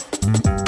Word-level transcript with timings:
Thank 0.00 0.63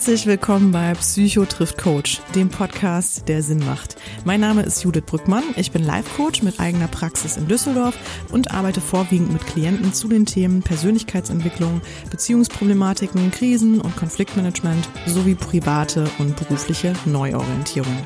Herzlich 0.00 0.24
willkommen 0.24 0.72
bei 0.72 0.94
Psycho 0.94 1.44
trifft 1.44 1.76
Coach, 1.76 2.22
dem 2.34 2.48
Podcast, 2.48 3.28
der 3.28 3.42
Sinn 3.42 3.58
macht. 3.58 3.96
Mein 4.24 4.40
Name 4.40 4.62
ist 4.62 4.82
Judith 4.82 5.02
Brückmann. 5.04 5.42
Ich 5.56 5.72
bin 5.72 5.84
Life-Coach 5.84 6.40
mit 6.40 6.58
eigener 6.58 6.88
Praxis 6.88 7.36
in 7.36 7.48
Düsseldorf 7.48 7.94
und 8.32 8.50
arbeite 8.50 8.80
vorwiegend 8.80 9.30
mit 9.30 9.46
Klienten 9.46 9.92
zu 9.92 10.08
den 10.08 10.24
Themen 10.24 10.62
Persönlichkeitsentwicklung, 10.62 11.82
Beziehungsproblematiken, 12.10 13.30
Krisen 13.30 13.78
und 13.78 13.94
Konfliktmanagement 13.94 14.88
sowie 15.04 15.34
private 15.34 16.08
und 16.18 16.34
berufliche 16.34 16.94
Neuorientierung. 17.04 17.98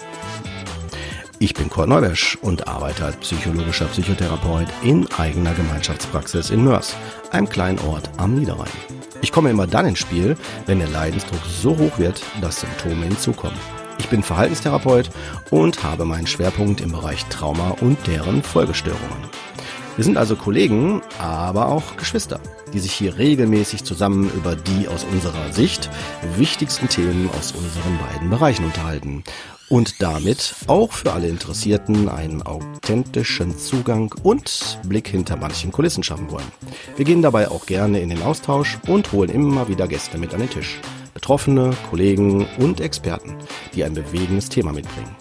Ich 1.38 1.54
bin 1.54 1.70
Kurt 1.70 1.88
Neubersch 1.88 2.36
und 2.42 2.66
arbeite 2.66 3.04
als 3.04 3.18
psychologischer 3.18 3.86
Psychotherapeut 3.86 4.66
in 4.82 5.06
eigener 5.12 5.54
Gemeinschaftspraxis 5.54 6.50
in 6.50 6.64
Mörs, 6.64 6.96
einem 7.30 7.48
kleinen 7.48 7.78
Ort 7.78 8.10
am 8.16 8.34
Niederrhein. 8.34 9.03
Ich 9.22 9.32
komme 9.32 9.50
immer 9.50 9.66
dann 9.66 9.86
ins 9.86 9.98
Spiel, 9.98 10.36
wenn 10.66 10.78
der 10.78 10.88
Leidensdruck 10.88 11.40
so 11.46 11.76
hoch 11.76 11.98
wird, 11.98 12.22
dass 12.40 12.60
Symptome 12.60 13.06
hinzukommen. 13.06 13.58
Ich 13.98 14.08
bin 14.08 14.22
Verhaltenstherapeut 14.22 15.10
und 15.50 15.82
habe 15.82 16.04
meinen 16.04 16.26
Schwerpunkt 16.26 16.80
im 16.80 16.92
Bereich 16.92 17.24
Trauma 17.26 17.70
und 17.80 17.98
deren 18.06 18.42
Folgestörungen. 18.42 19.28
Wir 19.96 20.04
sind 20.04 20.16
also 20.16 20.34
Kollegen, 20.34 21.02
aber 21.18 21.68
auch 21.68 21.96
Geschwister, 21.96 22.40
die 22.74 22.80
sich 22.80 22.92
hier 22.92 23.16
regelmäßig 23.16 23.84
zusammen 23.84 24.30
über 24.34 24.56
die 24.56 24.88
aus 24.88 25.06
unserer 25.10 25.52
Sicht 25.52 25.88
wichtigsten 26.36 26.88
Themen 26.88 27.30
aus 27.38 27.52
unseren 27.52 27.98
beiden 27.98 28.28
Bereichen 28.28 28.64
unterhalten 28.64 29.24
und 29.68 30.02
damit 30.02 30.54
auch 30.66 30.92
für 30.92 31.12
alle 31.12 31.28
Interessierten 31.28 32.08
einen 32.08 32.42
authentischen 32.42 33.56
Zugang 33.56 34.14
und 34.22 34.78
Blick 34.84 35.08
hinter 35.08 35.36
manchen 35.36 35.72
Kulissen 35.72 36.02
schaffen 36.02 36.30
wollen. 36.30 36.52
Wir 36.96 37.04
gehen 37.04 37.22
dabei 37.22 37.48
auch 37.48 37.66
gerne 37.66 38.00
in 38.00 38.10
den 38.10 38.22
Austausch 38.22 38.78
und 38.86 39.12
holen 39.12 39.30
immer 39.30 39.68
wieder 39.68 39.88
Gäste 39.88 40.18
mit 40.18 40.34
an 40.34 40.40
den 40.40 40.50
Tisch. 40.50 40.80
Betroffene, 41.14 41.70
Kollegen 41.90 42.46
und 42.58 42.80
Experten, 42.80 43.36
die 43.74 43.84
ein 43.84 43.94
bewegendes 43.94 44.48
Thema 44.48 44.72
mitbringen. 44.72 45.14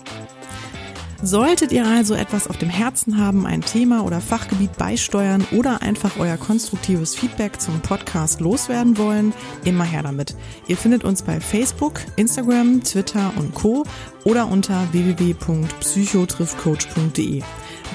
Solltet 1.26 1.72
ihr 1.72 1.88
also 1.88 2.16
etwas 2.16 2.50
auf 2.50 2.58
dem 2.58 2.68
Herzen 2.68 3.18
haben, 3.18 3.46
ein 3.46 3.62
Thema 3.62 4.04
oder 4.04 4.20
Fachgebiet 4.20 4.78
beisteuern 4.78 5.48
oder 5.54 5.82
einfach 5.82 6.20
euer 6.20 6.36
konstruktives 6.36 7.16
Feedback 7.16 7.62
zum 7.62 7.80
Podcast 7.80 8.42
loswerden 8.42 8.98
wollen, 8.98 9.34
immer 9.64 9.86
her 9.86 10.04
damit. 10.04 10.36
Ihr 10.68 10.76
findet 10.76 11.06
uns 11.06 11.24
bei 11.24 11.40
Facebook, 11.40 12.02
Instagram, 12.18 12.84
Twitter 12.84 13.32
und 13.38 13.56
Co. 13.56 13.86
oder 14.26 14.50
unter 14.50 14.86
www.psychotriffcoach.de. 14.92 17.42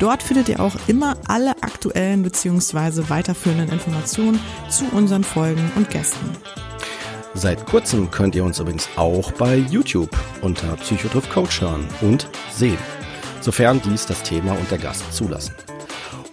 Dort 0.01 0.23
findet 0.23 0.49
ihr 0.49 0.61
auch 0.61 0.77
immer 0.87 1.19
alle 1.29 1.51
aktuellen 1.61 2.23
bzw. 2.23 3.11
weiterführenden 3.11 3.69
Informationen 3.69 4.41
zu 4.71 4.87
unseren 4.93 5.23
Folgen 5.23 5.71
und 5.77 5.91
Gästen. 5.91 6.31
Seit 7.35 7.67
kurzem 7.67 8.11
könnt 8.11 8.35
ihr 8.35 8.43
uns 8.43 8.59
übrigens 8.59 8.89
auch 8.97 9.33
bei 9.33 9.57
YouTube 9.57 10.17
unter 10.41 10.75
Psychotriff 10.77 11.29
Coach 11.29 11.61
hören 11.61 11.87
und 12.01 12.27
sehen 12.51 12.79
sofern 13.41 13.81
dies 13.85 14.07
das 14.07 14.23
Thema 14.23 14.53
und 14.53 14.71
der 14.71 14.79
Gast 14.79 15.13
zulassen. 15.13 15.55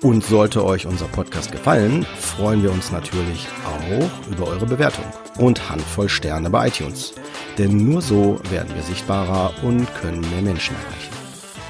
Und 0.01 0.23
sollte 0.23 0.63
euch 0.63 0.85
unser 0.85 1.05
Podcast 1.05 1.51
gefallen, 1.51 2.05
freuen 2.19 2.61
wir 2.61 2.71
uns 2.71 2.91
natürlich 2.91 3.47
auch 3.65 4.29
über 4.29 4.47
eure 4.47 4.65
Bewertung 4.65 5.05
und 5.37 5.69
Handvoll 5.69 6.09
Sterne 6.09 6.49
bei 6.49 6.67
iTunes. 6.67 7.13
Denn 7.57 7.89
nur 7.89 8.01
so 8.01 8.39
werden 8.49 8.75
wir 8.75 8.83
sichtbarer 8.83 9.53
und 9.63 9.87
können 9.95 10.21
mehr 10.21 10.41
Menschen 10.41 10.75
erreichen. 10.75 11.14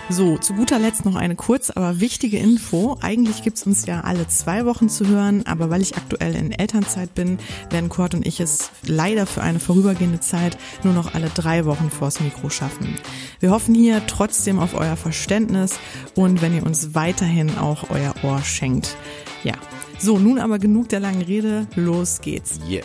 So, 0.08 0.38
zu 0.38 0.54
guter 0.54 0.78
Letzt 0.78 1.04
noch 1.04 1.16
eine 1.16 1.36
kurz, 1.36 1.72
aber 1.72 2.00
wichtige 2.00 2.38
Info. 2.38 2.96
Eigentlich 3.02 3.42
gibt's 3.42 3.64
uns 3.64 3.88
ja 3.88 4.02
alle 4.02 4.28
zwei 4.28 4.66
Wochen 4.66 4.88
zu 4.88 5.08
hören, 5.08 5.44
aber 5.48 5.72
weil 5.72 5.82
ich 5.82 5.98
aktuell 5.98 6.36
in 6.36 6.52
Elternzeit 6.52 7.16
bin, 7.16 7.40
werden 7.72 7.90
Kurt 7.90 8.14
und 8.14 8.26
ich 8.26 8.40
es 8.40 8.70
leider 8.86 9.26
für 9.26 9.42
eine 9.42 9.60
vorübergehende 9.60 10.20
Zeit 10.20 10.60
nur 10.84 10.94
noch 10.94 11.16
alle 11.16 11.30
drei 11.30 11.66
Wochen 11.66 11.90
vors 11.90 12.20
Mikro 12.20 12.52
schaffen. 12.52 12.96
Wir 13.40 13.50
hoffen 13.50 13.74
hier 13.74 14.06
trotzdem 14.06 14.60
auf 14.60 14.76
euer 14.76 14.96
Verständnis 14.96 15.80
und 16.14 16.42
wenn 16.44 16.56
ihr 16.56 16.64
uns 16.64 16.94
weiterhin 16.94 17.58
auch 17.58 17.90
euer 17.90 18.14
Ohr 18.22 18.44
schenkt. 18.44 18.96
Ja, 19.44 19.56
so, 19.98 20.20
nun 20.20 20.38
aber 20.38 20.60
genug 20.60 20.88
der 20.90 21.00
langen 21.00 21.24
Rede, 21.24 21.66
los 21.76 22.22
geht's. 22.22 22.60
Yeah. 22.70 22.84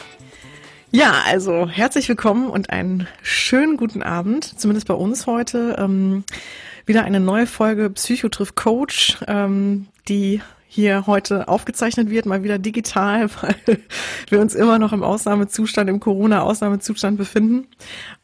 Ja, 0.92 1.22
also 1.24 1.68
herzlich 1.68 2.08
willkommen 2.08 2.50
und 2.50 2.70
einen 2.70 3.06
schönen 3.22 3.76
guten 3.76 4.02
Abend, 4.02 4.58
zumindest 4.58 4.88
bei 4.88 4.94
uns 4.94 5.28
heute. 5.28 5.76
Ähm, 5.78 6.24
wieder 6.84 7.04
eine 7.04 7.20
neue 7.20 7.46
Folge 7.46 7.90
Psychotriff 7.90 8.56
Coach, 8.56 9.18
ähm, 9.28 9.86
die 10.08 10.40
hier 10.72 11.08
heute 11.08 11.48
aufgezeichnet 11.48 12.10
wird, 12.10 12.26
mal 12.26 12.44
wieder 12.44 12.56
digital, 12.56 13.28
weil 13.40 13.56
wir 14.28 14.40
uns 14.40 14.54
immer 14.54 14.78
noch 14.78 14.92
im 14.92 15.02
Ausnahmezustand, 15.02 15.90
im 15.90 15.98
Corona-Ausnahmezustand 15.98 17.18
befinden. 17.18 17.66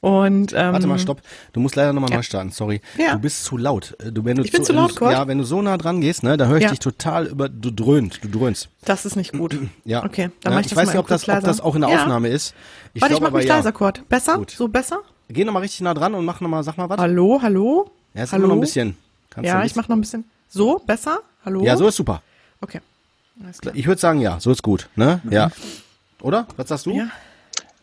Und 0.01 0.53
ähm, 0.53 0.73
warte 0.73 0.87
mal, 0.87 1.01
stopp. 1.01 1.23
Du 1.53 1.59
musst 1.59 1.75
leider 1.75 1.93
nochmal 1.93 2.11
ja. 2.11 2.19
neu 2.19 2.23
starten. 2.23 2.53
Sorry. 2.53 2.81
Ja. 2.97 3.15
Du 3.15 3.19
bist 3.19 3.43
zu 3.43 3.57
laut. 3.57 3.97
Du, 4.13 4.25
wenn 4.25 4.37
du 4.37 4.45
ich 4.45 4.53
bin 4.53 4.63
zu, 4.63 4.73
laut, 4.73 4.95
Kurt? 4.95 5.11
Ja, 5.11 5.27
wenn 5.27 5.39
du 5.39 5.45
so 5.45 5.61
nah 5.61 5.77
dran 5.77 6.01
gehst, 6.01 6.23
ne, 6.23 6.37
da 6.37 6.47
höre 6.47 6.59
ich 6.59 6.63
ja. 6.63 6.71
dich 6.71 6.79
total 6.79 7.27
über. 7.27 7.49
Du 7.49 7.73
dröhnst, 7.73 8.23
du 8.23 8.29
dröhnst. 8.29 8.69
Das 8.85 9.05
ist 9.05 9.17
nicht 9.17 9.33
gut. 9.33 9.59
Ja. 9.85 10.05
Okay, 10.05 10.31
dann 10.43 10.53
ja, 10.53 10.59
mach 10.59 10.61
ich, 10.61 10.67
ich 10.67 10.71
das 10.71 10.79
weiß 10.79 10.89
nicht, 10.89 10.99
ob 10.99 11.07
das, 11.07 11.29
ob 11.29 11.41
das 11.43 11.61
auch 11.61 11.75
in 11.75 11.83
der 11.83 11.91
Aufnahme 11.91 12.29
ist. 12.29 12.55
Ich 12.93 13.03
Warte, 13.03 13.15
glaub, 13.15 13.29
ich 13.29 13.33
mach 13.33 13.39
mich 13.39 13.49
leiser, 13.49 13.73
Kurt. 13.73 14.09
Besser? 14.09 14.37
Gut. 14.39 14.51
So 14.51 14.69
besser? 14.69 15.01
Geh 15.29 15.45
nochmal 15.45 15.63
richtig 15.63 15.81
nah 15.81 15.95
dran 15.95 16.15
und 16.15 16.25
mach 16.25 16.41
nochmal, 16.41 16.63
sag 16.65 16.77
mal 16.77 16.89
was. 16.89 16.99
Hallo, 16.99 17.41
hallo? 17.43 17.91
Ja, 18.15 18.25
ist 18.25 18.33
Hallo? 18.33 18.45
immer 18.45 18.49
noch 18.49 18.57
ein 18.57 18.61
bisschen. 18.61 18.97
Kannst 19.31 19.49
ja, 19.49 19.65
ich 19.65 19.77
mach 19.77 19.89
noch 19.89 19.97
ein 19.97 20.01
bisschen. 20.01 20.25
So, 20.49 20.81
besser? 20.87 21.21
Hallo? 21.45 21.63
Ja, 21.63 21.77
so 21.77 21.87
ist 21.87 21.97
super. 21.97 22.23
Okay. 22.61 22.81
Ich 23.75 23.87
würde 23.87 24.01
sagen, 24.01 24.21
ja, 24.21 24.41
so 24.41 24.51
ist 24.51 24.63
gut. 24.63 24.89
Ne? 24.97 25.21
Mhm. 25.25 25.33
Ja. 25.33 25.51
Oder? 26.23 26.47
Was 26.57 26.69
sagst 26.69 26.87
du? 26.87 26.93
Ja. 26.93 27.11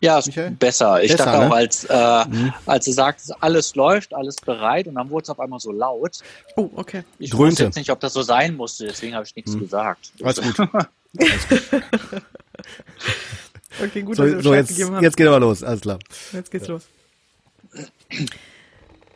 Ja, 0.00 0.20
Michael? 0.24 0.50
besser. 0.50 1.02
Ich 1.02 1.12
besser, 1.12 1.24
dachte 1.24 1.38
ne? 1.38 1.46
auch, 1.46 1.54
als, 1.54 1.84
äh, 1.84 2.24
mhm. 2.28 2.52
als 2.66 2.84
du 2.84 2.92
sagst, 2.92 3.42
alles 3.42 3.74
läuft, 3.74 4.12
alles 4.12 4.36
bereit 4.36 4.86
und 4.86 4.96
dann 4.96 5.08
wurde 5.08 5.22
es 5.22 5.30
auf 5.30 5.40
einmal 5.40 5.60
so 5.60 5.72
laut. 5.72 6.18
Oh, 6.56 6.68
okay. 6.74 7.04
Ich 7.18 7.30
Dröhnte. 7.30 7.52
wusste 7.52 7.64
jetzt 7.64 7.76
nicht, 7.76 7.90
ob 7.90 8.00
das 8.00 8.12
so 8.12 8.20
sein 8.20 8.54
musste, 8.54 8.86
deswegen 8.86 9.14
habe 9.14 9.24
ich 9.24 9.34
nichts 9.34 9.52
mhm. 9.52 9.60
gesagt. 9.60 10.12
Alles 10.22 10.42
gut. 10.42 10.58
Alles 11.18 11.48
gut. 11.48 11.62
okay, 13.82 14.02
gut, 14.02 14.16
so, 14.16 14.40
so 14.40 14.54
jetzt, 14.54 14.76
jetzt 14.76 15.16
geht 15.16 15.26
aber 15.26 15.40
los, 15.40 15.62
alles 15.62 15.80
klar. 15.80 15.98
Jetzt 16.32 16.50
geht's 16.50 16.66
ja. 16.66 16.74
los. 16.74 16.88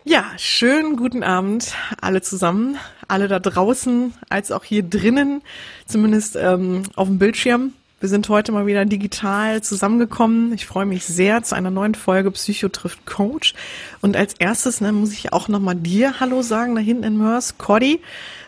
Ja, 0.09 0.25
schönen 0.39 0.97
guten 0.97 1.23
Abend 1.23 1.75
alle 2.01 2.23
zusammen, 2.23 2.79
alle 3.09 3.29
da 3.29 3.39
draußen, 3.41 4.15
als 4.31 4.51
auch 4.53 4.65
hier 4.65 4.83
drinnen, 4.83 5.43
zumindest 5.85 6.35
ähm, 6.35 6.85
auf 6.97 7.09
dem 7.09 7.19
Bildschirm. 7.19 7.75
Wir 8.01 8.09
sind 8.09 8.27
heute 8.31 8.51
mal 8.51 8.65
wieder 8.65 8.87
digital 8.87 9.63
zusammengekommen. 9.63 10.55
Ich 10.55 10.65
freue 10.65 10.87
mich 10.87 11.05
sehr 11.05 11.43
zu 11.43 11.55
einer 11.55 11.71
neuen 11.71 11.95
Folge 11.95 12.31
Psycho 12.31 12.71
trifft 12.71 13.05
Coach. 13.05 13.53
Und 14.01 14.17
als 14.17 14.33
erstes 14.33 14.81
ne, 14.81 14.93
muss 14.93 15.13
ich 15.13 15.35
auch 15.35 15.49
nochmal 15.49 15.75
dir 15.75 16.21
Hallo 16.21 16.41
sagen, 16.41 16.75
da 16.75 16.81
hinten 16.81 17.05
in 17.05 17.19
Mörs, 17.19 17.59
Cody, 17.59 18.01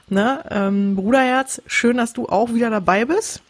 ne, 0.09 0.43
ähm, 0.51 0.97
Bruderherz, 0.97 1.61
schön, 1.67 1.99
dass 1.99 2.15
du 2.15 2.27
auch 2.27 2.55
wieder 2.55 2.71
dabei 2.71 3.05
bist. 3.05 3.43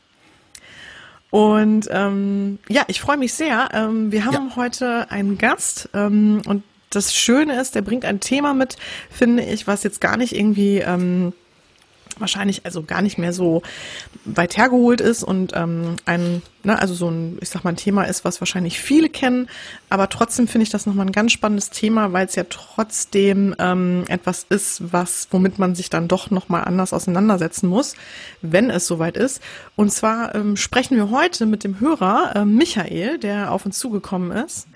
Und 1.31 1.87
ähm, 1.93 2.59
ja, 2.69 2.83
ich 2.89 3.01
freue 3.01 3.19
mich 3.19 3.35
sehr. 3.35 3.69
Ähm, 3.73 4.11
wir 4.11 4.25
haben 4.25 4.49
ja. 4.49 4.57
heute 4.57 5.13
einen 5.13 5.39
Gast 5.39 5.89
ähm, 5.95 6.43
und 6.45 6.65
das 6.91 7.15
Schöne 7.15 7.61
ist, 7.61 7.75
der 7.75 7.83
bringt 7.83 8.05
ein 8.05 8.21
Thema 8.21 8.53
mit, 8.53 8.77
finde 9.11 9.45
ich, 9.45 9.67
was 9.67 9.85
jetzt 9.85 10.01
gar 10.01 10.17
nicht 10.17 10.35
irgendwie 10.35 10.79
ähm, 10.79 11.33
wahrscheinlich 12.19 12.65
also 12.65 12.83
gar 12.83 13.03
nicht 13.03 13.19
mehr 13.19 13.33
so 13.33 13.63
weit 14.25 14.57
hergeholt 14.57 15.01
ist 15.01 15.23
und 15.23 15.53
ähm, 15.55 15.97
ein, 16.05 16.43
ne, 16.63 16.79
also 16.79 16.95
so 16.95 17.09
ein, 17.09 17.39
ich 17.41 17.49
sag 17.49 17.65
mal, 17.65 17.71
ein 17.71 17.77
Thema 17.77 18.05
ist, 18.05 18.25
was 18.25 18.41
wahrscheinlich 18.41 18.81
viele 18.81 19.09
kennen, 19.09 19.49
aber 19.89 20.09
trotzdem 20.09 20.47
finde 20.47 20.65
ich 20.65 20.71
das 20.71 20.87
nochmal 20.87 21.07
ein 21.07 21.13
ganz 21.13 21.33
spannendes 21.33 21.71
Thema, 21.71 22.13
weil 22.13 22.27
es 22.27 22.35
ja 22.35 22.45
trotzdem 22.49 23.55
ähm, 23.59 24.05
etwas 24.09 24.45
ist, 24.49 24.93
was, 24.93 25.29
womit 25.31 25.59
man 25.59 25.75
sich 25.75 25.91
dann 25.91 26.09
doch 26.09 26.31
nochmal 26.31 26.65
anders 26.65 26.93
auseinandersetzen 26.93 27.69
muss, 27.69 27.95
wenn 28.43 28.71
es 28.71 28.87
soweit 28.87 29.17
ist. 29.17 29.41
Und 29.77 29.93
zwar 29.93 30.35
ähm, 30.35 30.57
sprechen 30.57 30.97
wir 30.97 31.11
heute 31.11 31.47
mit 31.47 31.65
dem 31.65 31.81
Hörer 31.81 32.33
äh, 32.37 32.45
Michael, 32.45 33.19
der 33.19 33.53
auf 33.53 33.65
uns 33.65 33.79
zugekommen 33.79 34.33
ist. 34.33 34.67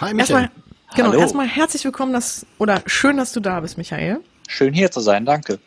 Hi 0.00 0.12
Michael. 0.12 0.18
Erstmal, 0.18 0.63
Genau, 0.94 1.10
Hallo. 1.10 1.20
erstmal 1.20 1.48
herzlich 1.48 1.84
willkommen, 1.84 2.12
dass, 2.12 2.46
oder 2.58 2.80
schön, 2.86 3.16
dass 3.16 3.32
du 3.32 3.40
da 3.40 3.58
bist, 3.60 3.76
Michael. 3.76 4.20
Schön 4.46 4.72
hier 4.72 4.92
zu 4.92 5.00
sein, 5.00 5.24
danke. 5.24 5.58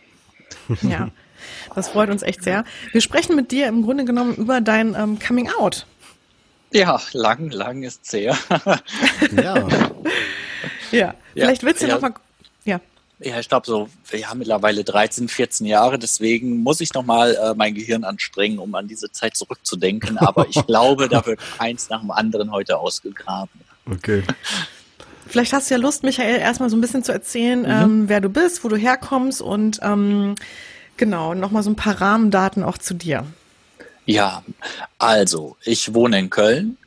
Ja, 0.81 1.09
das 1.75 1.89
freut 1.89 2.09
uns 2.09 2.21
echt 2.21 2.44
sehr. 2.44 2.63
Wir 2.94 3.01
sprechen 3.01 3.35
mit 3.35 3.51
dir 3.51 3.68
im 3.68 3.83
Grunde 3.83 4.06
genommen 4.06 4.35
über 4.35 4.62
dein 4.62 4.95
ähm, 4.95 5.19
Coming 5.19 5.50
Out. 5.59 5.85
Ja, 6.71 7.01
lang, 7.12 7.50
lang 7.50 7.83
ist 7.83 8.06
sehr. 8.06 8.38
ja. 9.35 9.68
ja, 10.91 11.15
vielleicht 11.33 11.63
willst 11.63 11.81
du 11.81 11.88
ja, 11.88 11.95
noch 11.95 12.01
mal, 12.01 12.13
ja. 12.63 12.79
Ja, 13.19 13.39
ich 13.39 13.50
glaube 13.50 13.65
so, 13.65 13.89
wir 14.09 14.29
haben 14.29 14.38
mittlerweile 14.38 14.85
13, 14.85 15.27
14 15.27 15.65
Jahre, 15.65 16.00
deswegen 16.00 16.62
muss 16.62 16.79
ich 16.79 16.94
nochmal 16.94 17.35
äh, 17.35 17.53
mein 17.53 17.74
Gehirn 17.74 18.06
anstrengen, 18.06 18.59
um 18.59 18.74
an 18.75 18.88
diese 18.88 19.12
Zeit 19.12 19.35
zurückzudenken. 19.35 20.18
Aber 20.19 20.47
ich 20.47 20.65
glaube, 20.68 21.09
da 21.09 21.25
wird 21.25 21.39
eins 21.57 21.89
nach 21.89 22.00
dem 22.00 22.12
anderen 22.12 22.51
heute 22.51 22.77
ausgegraben. 22.77 23.59
Okay. 23.89 24.24
Vielleicht 25.27 25.53
hast 25.53 25.69
du 25.69 25.75
ja 25.75 25.79
Lust, 25.79 26.03
Michael, 26.03 26.39
erstmal 26.39 26.69
so 26.69 26.77
ein 26.77 26.81
bisschen 26.81 27.03
zu 27.03 27.12
erzählen, 27.12 27.62
mhm. 27.62 27.65
ähm, 27.68 28.09
wer 28.09 28.21
du 28.21 28.29
bist, 28.29 28.63
wo 28.63 28.69
du 28.69 28.75
herkommst 28.75 29.41
und 29.41 29.79
ähm, 29.81 30.35
genau, 30.97 31.33
nochmal 31.33 31.63
so 31.63 31.69
ein 31.69 31.75
paar 31.75 32.00
Rahmendaten 32.00 32.63
auch 32.63 32.77
zu 32.77 32.94
dir. 32.94 33.25
Ja, 34.06 34.44
also 35.00 35.57
ich 35.63 35.94
wohne 35.94 36.19
in 36.19 36.29
Köln, 36.29 36.77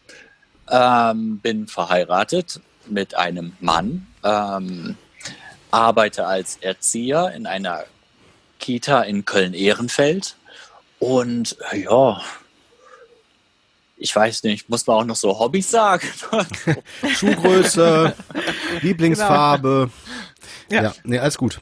ähm, 0.71 1.39
bin 1.39 1.67
verheiratet 1.67 2.61
mit 2.87 3.15
einem 3.15 3.53
Mann, 3.61 4.07
ähm, 4.25 4.97
arbeite 5.71 6.27
als 6.27 6.57
Erzieher 6.61 7.33
in 7.37 7.47
einer 7.47 7.85
Kita 8.59 9.03
in 9.03 9.25
Köln-Ehrenfeld 9.25 10.37
und 10.99 11.57
ja, 11.73 12.21
ich 14.01 14.17
weiß 14.17 14.43
nicht, 14.45 14.69
muss 14.69 14.87
man 14.87 14.97
auch 14.97 15.05
noch 15.05 15.17
so 15.17 15.39
Hobbys 15.39 15.71
sagen? 15.71 16.07
Schuhgröße, 17.15 18.15
Lieblingsfarbe. 18.81 19.91
Genau. 20.69 20.83
Ja. 20.83 20.89
ja, 20.89 20.95
nee, 21.05 21.19
alles 21.19 21.37
gut. 21.37 21.61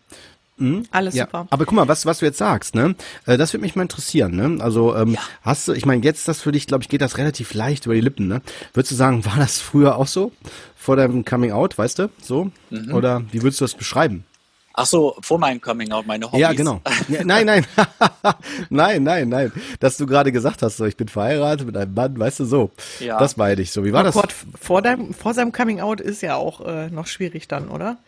Mhm. 0.56 0.84
Alles 0.90 1.14
ja. 1.14 1.24
super. 1.24 1.46
Aber 1.50 1.64
guck 1.64 1.74
mal, 1.74 1.88
was, 1.88 2.06
was 2.06 2.18
du 2.18 2.26
jetzt 2.26 2.38
sagst, 2.38 2.74
ne? 2.74 2.94
Äh, 3.26 3.36
das 3.36 3.52
würde 3.52 3.62
mich 3.62 3.76
mal 3.76 3.82
interessieren, 3.82 4.34
ne? 4.36 4.62
Also 4.62 4.96
ähm, 4.96 5.14
ja. 5.14 5.20
hast 5.42 5.68
du, 5.68 5.72
ich 5.72 5.86
meine, 5.86 6.02
jetzt 6.04 6.26
das 6.28 6.40
für 6.40 6.52
dich, 6.52 6.66
glaube 6.66 6.82
ich, 6.82 6.88
geht 6.88 7.00
das 7.00 7.18
relativ 7.18 7.54
leicht 7.54 7.86
über 7.86 7.94
die 7.94 8.00
Lippen, 8.00 8.28
ne? 8.28 8.42
Würdest 8.72 8.92
du 8.92 8.96
sagen, 8.96 9.24
war 9.24 9.36
das 9.36 9.58
früher 9.58 9.96
auch 9.96 10.08
so? 10.08 10.32
Vor 10.76 10.96
deinem 10.96 11.24
Coming 11.24 11.52
Out, 11.52 11.78
weißt 11.78 11.98
du? 11.98 12.10
So? 12.22 12.50
Mhm. 12.70 12.94
Oder 12.94 13.22
wie 13.30 13.42
würdest 13.42 13.60
du 13.60 13.64
das 13.64 13.74
beschreiben? 13.74 14.24
Ach 14.80 14.86
so, 14.86 15.16
vor 15.22 15.38
meinem 15.38 15.60
Coming 15.60 15.90
Out, 15.90 16.06
meine 16.06 16.26
Hobbys. 16.26 16.38
Ja, 16.38 16.52
genau. 16.52 16.80
Ja, 17.08 17.22
nein, 17.24 17.46
nein. 17.46 17.66
nein, 18.70 19.02
nein, 19.02 19.28
nein. 19.28 19.52
Dass 19.80 19.96
du 19.96 20.06
gerade 20.06 20.30
gesagt 20.30 20.62
hast, 20.62 20.76
so, 20.76 20.84
ich 20.84 20.96
bin 20.96 21.08
verheiratet 21.08 21.66
mit 21.66 21.76
einem 21.76 21.94
Mann, 21.94 22.16
weißt 22.16 22.38
du, 22.38 22.44
so. 22.44 22.70
Ja. 23.00 23.18
Das 23.18 23.36
meine 23.36 23.60
ich 23.60 23.72
so. 23.72 23.84
Wie 23.84 23.92
war 23.92 24.02
oh 24.02 24.04
das? 24.04 24.14
Gott, 24.14 24.32
vor, 24.32 24.80
deinem, 24.80 25.14
vor 25.14 25.34
seinem 25.34 25.50
Coming 25.50 25.80
Out 25.80 26.00
ist 26.00 26.22
ja 26.22 26.36
auch 26.36 26.64
äh, 26.64 26.90
noch 26.90 27.08
schwierig 27.08 27.48
dann, 27.48 27.70
oder? 27.70 27.98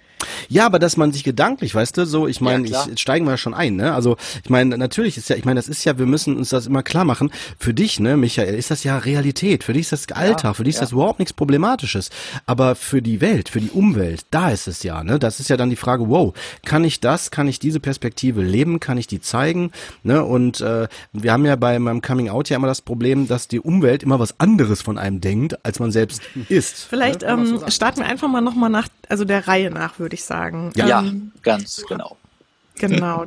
Ja, 0.49 0.67
aber 0.67 0.79
dass 0.79 0.97
man 0.97 1.13
sich 1.13 1.25
gedanklich, 1.25 1.75
weißt 1.75 1.97
du, 1.97 2.07
so, 2.07 2.27
ich 2.27 2.41
meine, 2.41 2.69
ja, 2.69 2.87
ich 2.93 3.01
steigen 3.01 3.27
wir 3.27 3.37
schon 3.37 3.55
ein, 3.55 3.77
ne? 3.77 3.95
Also, 3.95 4.17
ich 4.43 4.51
meine, 4.51 4.77
natürlich 4.77 5.17
ist 5.17 5.29
ja, 5.29 5.37
ich 5.37 5.45
meine, 5.45 5.59
das 5.59 5.69
ist 5.69 5.85
ja, 5.85 5.99
wir 5.99 6.07
müssen 6.07 6.37
uns 6.37 6.51
das 6.51 6.67
immer 6.67 6.83
klar 6.83 7.05
machen. 7.05 7.31
Für 7.59 7.75
dich, 7.75 8.01
ne, 8.01 8.17
Michael, 8.17 8.55
ist 8.55 8.71
das 8.71 8.85
ja 8.85 8.99
Realität. 8.99 9.65
Für 9.65 9.73
dich 9.73 9.83
ist 9.83 9.93
das 9.93 10.17
Alltag, 10.17 10.45
ja, 10.45 10.55
für 10.55 10.65
dich 10.65 10.75
ist 10.75 10.83
das 10.83 10.93
überhaupt 10.93 11.19
nichts 11.19 11.33
Problematisches. 11.33 12.11
Aber 12.47 12.75
für 12.75 13.03
die 13.03 13.21
Welt, 13.21 13.49
für 13.49 13.61
die 13.61 13.71
Umwelt, 13.71 14.27
da 14.31 14.51
ist 14.51 14.69
es 14.69 14.83
ja, 14.83 15.05
ne? 15.05 15.19
Das 15.19 15.41
ist 15.41 15.49
ja 15.51 15.57
dann 15.57 15.71
die 15.71 15.77
Frage, 15.77 16.09
wow, 16.09 16.35
kann 16.65 16.85
ich 16.85 17.01
das, 17.01 17.31
kann 17.31 17.49
ich 17.49 17.59
diese 17.59 17.81
Perspektive 17.81 18.43
leben, 18.43 18.81
kann 18.81 18.99
ich 18.99 19.07
die 19.07 19.21
zeigen, 19.21 19.73
ne? 20.03 20.25
Und 20.25 20.61
äh, 20.61 20.89
wir 21.13 21.33
haben 21.33 21.47
ja 21.47 21.57
bei 21.57 21.79
meinem 21.79 22.03
Coming 22.03 22.29
Out 22.29 22.51
ja 22.51 22.57
immer 22.57 22.67
das 22.67 22.81
Problem, 22.83 23.29
dass 23.29 23.49
die 23.49 23.61
Umwelt 23.61 24.03
immer 24.03 24.19
was 24.19 24.39
anderes 24.41 24.83
von 24.83 24.99
einem 24.99 25.21
denkt, 25.21 25.65
als 25.65 25.79
man 25.79 25.91
selbst 25.91 26.23
ist. 26.49 26.87
Vielleicht 26.89 27.23
ne? 27.23 27.29
ähm, 27.29 27.47
so 27.47 27.71
starten 27.71 28.01
wir 28.01 28.07
einfach 28.07 28.29
mal 28.29 28.41
nochmal 28.41 28.71
nach, 28.71 28.89
also 29.09 29.25
der 29.25 29.49
Reihe 29.49 29.71
nach, 29.71 29.99
würde 29.99 30.10
ich 30.15 30.25
sagen. 30.25 30.73
Ja, 30.75 31.01
ähm, 31.01 31.33
ganz 31.43 31.85
genau. 31.89 32.17
Genau. 32.81 33.27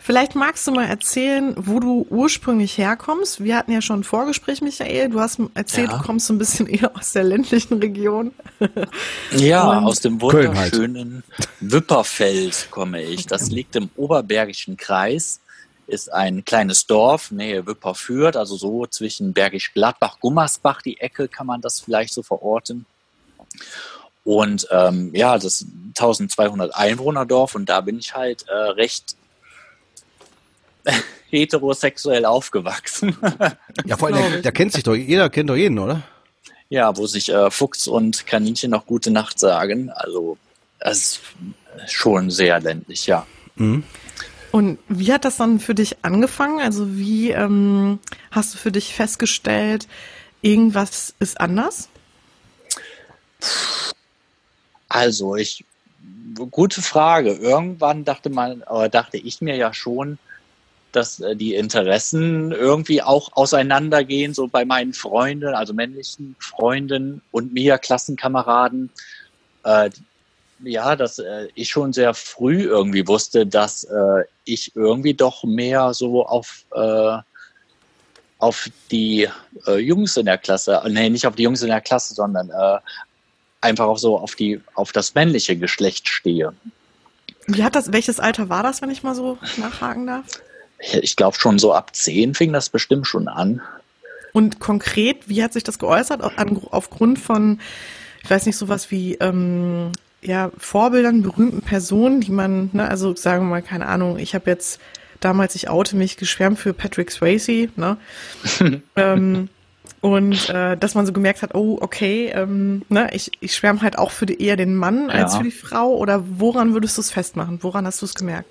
Vielleicht 0.00 0.34
magst 0.34 0.66
du 0.66 0.72
mal 0.72 0.86
erzählen, 0.86 1.54
wo 1.56 1.78
du 1.78 2.06
ursprünglich 2.10 2.76
herkommst. 2.78 3.42
Wir 3.42 3.56
hatten 3.56 3.70
ja 3.70 3.80
schon 3.80 4.00
ein 4.00 4.04
Vorgespräch, 4.04 4.60
Michael. 4.60 5.10
Du 5.10 5.20
hast 5.20 5.40
erzählt, 5.54 5.90
ja. 5.90 5.98
du 5.98 6.04
kommst 6.04 6.26
so 6.26 6.34
ein 6.34 6.38
bisschen 6.38 6.66
eher 6.68 6.96
aus 6.96 7.12
der 7.12 7.22
ländlichen 7.22 7.78
Region. 7.78 8.32
Ja, 9.30 9.78
Und 9.78 9.84
aus 9.84 10.00
dem 10.00 10.20
halt. 10.20 10.22
wunderschönen 10.22 11.22
Wipperfeld 11.60 12.68
komme 12.70 13.02
ich. 13.02 13.26
Das 13.26 13.50
liegt 13.50 13.76
im 13.76 13.88
Oberbergischen 13.94 14.76
Kreis, 14.76 15.40
ist 15.86 16.12
ein 16.12 16.44
kleines 16.44 16.86
Dorf, 16.86 17.30
Nähe 17.30 17.66
Wipperfürth, 17.66 18.36
also 18.36 18.56
so 18.56 18.86
zwischen 18.86 19.32
Bergisch 19.32 19.72
Gladbach, 19.72 20.18
Gummersbach, 20.20 20.82
die 20.82 21.00
Ecke 21.00 21.28
kann 21.28 21.46
man 21.46 21.60
das 21.60 21.80
vielleicht 21.80 22.12
so 22.12 22.22
verorten. 22.22 22.84
Und 24.28 24.68
ähm, 24.70 25.10
ja, 25.14 25.38
das 25.38 25.64
1200 25.96 26.76
Einwohnerdorf 26.76 27.54
und 27.54 27.66
da 27.70 27.80
bin 27.80 27.98
ich 27.98 28.14
halt 28.14 28.46
äh, 28.46 28.52
recht 28.52 29.16
heterosexuell 31.30 32.26
aufgewachsen. 32.26 33.16
ja, 33.86 33.96
vor 33.96 34.08
allem, 34.08 34.42
da 34.42 34.50
kennt 34.50 34.72
sich 34.72 34.82
doch, 34.82 34.94
jeder 34.94 35.30
kennt 35.30 35.48
doch 35.48 35.56
jeden, 35.56 35.78
oder? 35.78 36.02
Ja, 36.68 36.94
wo 36.94 37.06
sich 37.06 37.30
äh, 37.30 37.50
Fuchs 37.50 37.88
und 37.88 38.26
Kaninchen 38.26 38.70
noch 38.70 38.84
gute 38.84 39.10
Nacht 39.10 39.38
sagen. 39.38 39.88
Also, 39.94 40.36
es 40.78 41.22
ist 41.86 41.94
schon 41.94 42.30
sehr 42.30 42.60
ländlich, 42.60 43.06
ja. 43.06 43.26
Mhm. 43.56 43.82
Und 44.52 44.78
wie 44.88 45.10
hat 45.10 45.24
das 45.24 45.38
dann 45.38 45.58
für 45.58 45.74
dich 45.74 46.04
angefangen? 46.04 46.60
Also, 46.60 46.98
wie 46.98 47.30
ähm, 47.30 47.98
hast 48.30 48.52
du 48.52 48.58
für 48.58 48.72
dich 48.72 48.92
festgestellt, 48.92 49.88
irgendwas 50.42 51.14
ist 51.18 51.40
anders? 51.40 51.88
Also 54.88 55.36
ich, 55.36 55.64
gute 56.50 56.82
Frage. 56.82 57.32
Irgendwann 57.32 58.04
dachte 58.04 58.30
man, 58.30 58.62
oder 58.62 58.88
dachte 58.88 59.16
ich 59.18 59.40
mir 59.40 59.56
ja 59.56 59.74
schon, 59.74 60.18
dass 60.92 61.20
äh, 61.20 61.36
die 61.36 61.54
Interessen 61.54 62.52
irgendwie 62.52 63.02
auch 63.02 63.30
auseinandergehen, 63.32 64.34
so 64.34 64.48
bei 64.48 64.64
meinen 64.64 64.94
Freunden, 64.94 65.54
also 65.54 65.74
männlichen 65.74 66.34
Freunden 66.38 67.20
und 67.30 67.52
mir, 67.52 67.78
Klassenkameraden. 67.78 68.90
Äh, 69.64 69.90
ja, 70.60 70.96
dass 70.96 71.18
äh, 71.18 71.48
ich 71.54 71.68
schon 71.68 71.92
sehr 71.92 72.14
früh 72.14 72.62
irgendwie 72.62 73.06
wusste, 73.06 73.46
dass 73.46 73.84
äh, 73.84 74.24
ich 74.44 74.74
irgendwie 74.74 75.14
doch 75.14 75.44
mehr 75.44 75.94
so 75.94 76.26
auf, 76.26 76.64
äh, 76.74 77.18
auf 78.38 78.68
die 78.90 79.28
äh, 79.66 79.78
Jungs 79.78 80.16
in 80.16 80.26
der 80.26 80.38
Klasse, 80.38 80.82
nee, 80.88 81.10
nicht 81.10 81.26
auf 81.26 81.36
die 81.36 81.44
Jungs 81.44 81.62
in 81.62 81.68
der 81.68 81.80
Klasse, 81.80 82.14
sondern 82.14 82.50
äh, 82.50 82.78
einfach 83.60 83.86
auch 83.86 83.98
so 83.98 84.18
auf 84.18 84.34
die, 84.34 84.60
auf 84.74 84.92
das 84.92 85.14
männliche 85.14 85.56
Geschlecht 85.56 86.08
stehe. 86.08 86.52
Wie 87.46 87.64
hat 87.64 87.74
das, 87.74 87.92
welches 87.92 88.20
Alter 88.20 88.48
war 88.48 88.62
das, 88.62 88.82
wenn 88.82 88.90
ich 88.90 89.02
mal 89.02 89.14
so 89.14 89.38
nachhaken 89.56 90.06
darf? 90.06 90.24
Ich 90.78 91.16
glaube 91.16 91.38
schon 91.38 91.58
so 91.58 91.72
ab 91.72 91.94
zehn 91.96 92.34
fing 92.34 92.52
das 92.52 92.68
bestimmt 92.68 93.06
schon 93.06 93.26
an. 93.26 93.60
Und 94.32 94.60
konkret, 94.60 95.28
wie 95.28 95.42
hat 95.42 95.52
sich 95.52 95.64
das 95.64 95.78
geäußert? 95.78 96.22
aufgrund 96.70 97.18
von, 97.18 97.60
ich 98.22 98.30
weiß 98.30 98.46
nicht, 98.46 98.56
sowas 98.56 98.90
wie 98.90 99.14
ähm, 99.14 99.90
ja, 100.20 100.50
Vorbildern, 100.58 101.22
berühmten 101.22 101.62
Personen, 101.62 102.20
die 102.20 102.30
man, 102.30 102.70
ne, 102.72 102.88
also 102.88 103.16
sagen 103.16 103.46
wir 103.46 103.50
mal, 103.50 103.62
keine 103.62 103.86
Ahnung, 103.86 104.18
ich 104.18 104.34
habe 104.34 104.50
jetzt 104.50 104.80
damals, 105.20 105.54
ich 105.54 105.68
oute 105.68 105.96
mich, 105.96 106.16
geschwärmt 106.16 106.58
für 106.58 106.72
Patrick 106.72 107.10
Swayze, 107.10 107.68
ne? 107.76 107.96
ähm, 108.96 109.48
und 110.00 110.48
äh, 110.48 110.76
dass 110.76 110.94
man 110.94 111.06
so 111.06 111.12
gemerkt 111.12 111.42
hat, 111.42 111.54
oh, 111.54 111.78
okay, 111.80 112.30
ähm, 112.34 112.82
ne, 112.88 113.10
ich, 113.12 113.30
ich 113.40 113.54
schwärme 113.54 113.82
halt 113.82 113.98
auch 113.98 114.10
für 114.10 114.26
die, 114.26 114.42
eher 114.42 114.56
den 114.56 114.74
Mann 114.74 115.10
als 115.10 115.36
für 115.36 115.42
die 115.42 115.50
Frau. 115.50 115.96
Oder 115.96 116.24
woran 116.38 116.74
würdest 116.74 116.96
du 116.96 117.02
es 117.02 117.10
festmachen? 117.10 117.58
Woran 117.62 117.86
hast 117.86 118.02
du 118.02 118.06
es 118.06 118.14
gemerkt? 118.14 118.48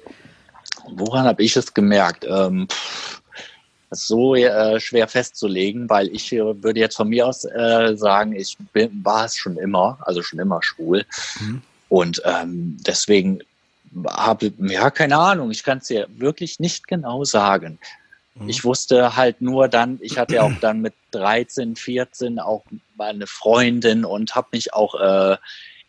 Woran 0.89 1.25
habe 1.25 1.43
ich 1.43 1.55
es 1.55 1.73
gemerkt? 1.73 2.25
Ähm, 2.29 2.67
das 3.89 3.99
ist 3.99 4.07
so 4.07 4.35
äh, 4.35 4.79
schwer 4.79 5.07
festzulegen, 5.07 5.89
weil 5.89 6.07
ich 6.09 6.31
äh, 6.33 6.63
würde 6.63 6.79
jetzt 6.79 6.97
von 6.97 7.07
mir 7.07 7.27
aus 7.27 7.45
äh, 7.45 7.95
sagen, 7.95 8.33
ich 8.33 8.57
bin, 8.73 9.01
war 9.03 9.25
es 9.25 9.35
schon 9.35 9.57
immer, 9.57 9.97
also 10.01 10.21
schon 10.21 10.39
immer 10.39 10.61
schwul. 10.61 11.05
Mhm. 11.39 11.61
Und 11.89 12.21
ähm, 12.25 12.77
deswegen 12.85 13.39
habe, 14.05 14.51
ja, 14.59 14.89
keine 14.91 15.17
Ahnung, 15.17 15.51
ich 15.51 15.63
kann 15.63 15.77
es 15.77 15.87
dir 15.87 16.07
wirklich 16.09 16.59
nicht 16.59 16.87
genau 16.87 17.23
sagen. 17.23 17.79
Mhm. 18.39 18.49
Ich 18.49 18.63
wusste 18.63 19.15
halt 19.15 19.41
nur 19.41 19.67
dann, 19.67 19.99
ich 20.01 20.17
hatte 20.17 20.35
ja 20.35 20.43
auch 20.43 20.51
dann 20.61 20.81
mit 20.81 20.93
13, 21.11 21.75
14 21.75 22.39
auch 22.39 22.63
meine 22.95 23.27
Freundin 23.27 24.05
und 24.05 24.35
habe 24.35 24.47
mich 24.51 24.73
auch 24.73 24.95
äh, 24.95 25.37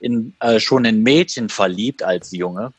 in, 0.00 0.34
äh, 0.40 0.60
schon 0.60 0.84
in 0.84 1.02
Mädchen 1.02 1.48
verliebt 1.48 2.02
als 2.02 2.32
Junge. 2.32 2.72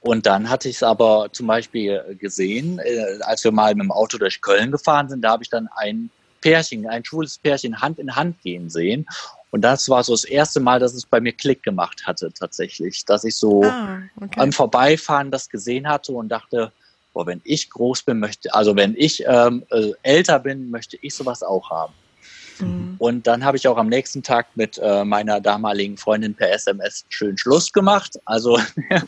Und 0.00 0.24
dann 0.24 0.48
hatte 0.48 0.68
ich 0.68 0.76
es 0.76 0.82
aber 0.82 1.28
zum 1.30 1.46
Beispiel 1.46 2.16
gesehen, 2.18 2.78
äh, 2.78 3.18
als 3.20 3.44
wir 3.44 3.52
mal 3.52 3.74
mit 3.74 3.84
dem 3.84 3.92
Auto 3.92 4.16
durch 4.16 4.40
Köln 4.40 4.70
gefahren 4.70 5.08
sind, 5.08 5.22
da 5.22 5.32
habe 5.32 5.42
ich 5.42 5.50
dann 5.50 5.68
ein 5.76 6.10
Pärchen, 6.40 6.86
ein 6.86 7.04
schwules 7.04 7.38
Pärchen 7.38 7.82
Hand 7.82 7.98
in 7.98 8.16
Hand 8.16 8.40
gehen 8.42 8.70
sehen. 8.70 9.06
Und 9.50 9.62
das 9.62 9.88
war 9.88 10.02
so 10.04 10.12
das 10.12 10.24
erste 10.24 10.60
Mal, 10.60 10.78
dass 10.78 10.94
es 10.94 11.04
bei 11.04 11.20
mir 11.20 11.32
Klick 11.32 11.62
gemacht 11.62 12.06
hatte 12.06 12.32
tatsächlich, 12.32 13.04
dass 13.04 13.24
ich 13.24 13.36
so 13.36 13.64
ah, 13.64 14.00
okay. 14.16 14.40
am 14.40 14.52
Vorbeifahren 14.52 15.30
das 15.30 15.50
gesehen 15.50 15.88
hatte 15.88 16.12
und 16.12 16.28
dachte, 16.28 16.72
boah, 17.12 17.26
wenn 17.26 17.40
ich 17.44 17.70
groß 17.70 18.02
bin, 18.02 18.18
möchte, 18.18 18.52
also 18.54 18.76
wenn 18.76 18.94
ich 18.96 19.24
ähm, 19.26 19.64
äh, 19.70 19.92
älter 20.02 20.38
bin, 20.38 20.70
möchte 20.70 20.98
ich 21.00 21.14
sowas 21.14 21.42
auch 21.42 21.70
haben. 21.70 21.92
Mhm. 22.60 22.96
Und 22.98 23.26
dann 23.26 23.44
habe 23.44 23.56
ich 23.56 23.66
auch 23.68 23.76
am 23.76 23.88
nächsten 23.88 24.22
Tag 24.22 24.48
mit 24.54 24.78
äh, 24.78 25.04
meiner 25.04 25.40
damaligen 25.40 25.96
Freundin 25.96 26.34
per 26.34 26.52
SMS 26.52 27.04
schön 27.08 27.36
Schluss 27.36 27.72
gemacht. 27.72 28.18
Also 28.24 28.58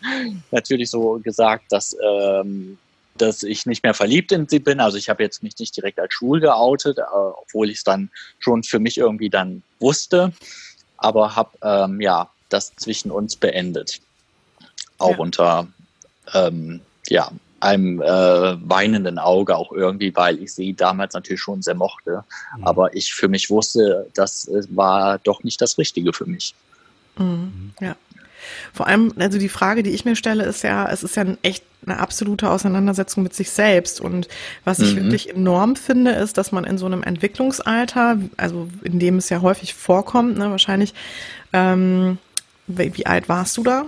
natürlich 0.50 0.90
so 0.90 1.20
gesagt, 1.22 1.66
dass, 1.70 1.96
ähm, 2.02 2.78
dass 3.16 3.42
ich 3.42 3.66
nicht 3.66 3.82
mehr 3.82 3.94
verliebt 3.94 4.32
in 4.32 4.48
sie 4.48 4.58
bin. 4.58 4.80
Also 4.80 4.96
ich 4.96 5.08
habe 5.08 5.22
jetzt 5.22 5.42
mich 5.42 5.58
nicht 5.58 5.76
direkt 5.76 6.00
als 6.00 6.14
schwul 6.14 6.40
geoutet, 6.40 6.98
äh, 6.98 7.02
obwohl 7.12 7.70
ich 7.70 7.78
es 7.78 7.84
dann 7.84 8.10
schon 8.38 8.62
für 8.62 8.78
mich 8.78 8.98
irgendwie 8.98 9.30
dann 9.30 9.62
wusste. 9.80 10.32
Aber 10.96 11.36
habe 11.36 11.50
ähm, 11.62 12.00
ja 12.00 12.30
das 12.48 12.74
zwischen 12.76 13.10
uns 13.10 13.36
beendet. 13.36 14.00
Auch 14.98 15.12
ja. 15.12 15.18
unter 15.18 15.68
ähm, 16.34 16.80
ja, 17.08 17.30
einem 17.62 18.02
äh, 18.02 18.06
weinenden 18.06 19.18
Auge 19.18 19.56
auch 19.56 19.72
irgendwie, 19.72 20.14
weil 20.16 20.42
ich 20.42 20.52
sie 20.52 20.74
damals 20.74 21.14
natürlich 21.14 21.40
schon 21.40 21.62
sehr 21.62 21.74
mochte. 21.74 22.24
Mhm. 22.56 22.64
Aber 22.64 22.94
ich 22.94 23.14
für 23.14 23.28
mich 23.28 23.50
wusste, 23.50 24.08
das 24.14 24.50
war 24.70 25.18
doch 25.18 25.44
nicht 25.44 25.60
das 25.60 25.78
Richtige 25.78 26.12
für 26.12 26.26
mich. 26.26 26.54
Mhm. 27.16 27.72
Ja. 27.80 27.96
Vor 28.72 28.88
allem, 28.88 29.12
also 29.18 29.38
die 29.38 29.48
Frage, 29.48 29.82
die 29.84 29.90
ich 29.90 30.04
mir 30.04 30.16
stelle, 30.16 30.44
ist 30.44 30.62
ja, 30.62 30.90
es 30.90 31.04
ist 31.04 31.14
ja 31.16 31.22
ein 31.22 31.38
echt 31.42 31.64
eine 31.86 31.98
absolute 31.98 32.50
Auseinandersetzung 32.50 33.22
mit 33.22 33.34
sich 33.34 33.50
selbst. 33.50 34.00
Und 34.00 34.28
was 34.64 34.80
ich 34.80 34.94
mhm. 34.94 35.04
wirklich 35.04 35.30
enorm 35.30 35.76
finde, 35.76 36.12
ist, 36.12 36.38
dass 36.38 36.52
man 36.52 36.64
in 36.64 36.78
so 36.78 36.86
einem 36.86 37.02
Entwicklungsalter, 37.02 38.18
also 38.36 38.68
in 38.82 38.98
dem 38.98 39.18
es 39.18 39.28
ja 39.28 39.40
häufig 39.40 39.74
vorkommt, 39.74 40.38
ne, 40.38 40.50
wahrscheinlich, 40.50 40.94
ähm, 41.52 42.18
wie, 42.66 42.96
wie 42.96 43.06
alt 43.06 43.28
warst 43.28 43.56
du 43.56 43.62
da? 43.62 43.86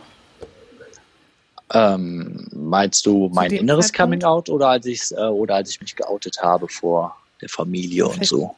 Ähm, 1.74 2.46
meinst 2.52 3.04
du 3.04 3.30
mein 3.32 3.50
inneres 3.50 3.88
Zeitpunkt? 3.88 4.22
Coming 4.22 4.24
Out 4.24 4.48
oder 4.48 4.68
als 4.68 4.86
ich 4.86 5.10
äh, 5.10 5.16
oder 5.16 5.56
als 5.56 5.70
ich 5.70 5.80
mich 5.80 5.96
geoutet 5.96 6.38
habe 6.40 6.68
vor 6.68 7.16
der 7.40 7.48
Familie 7.48 8.08
Vielleicht. 8.08 8.32
und 8.32 8.40
so? 8.40 8.56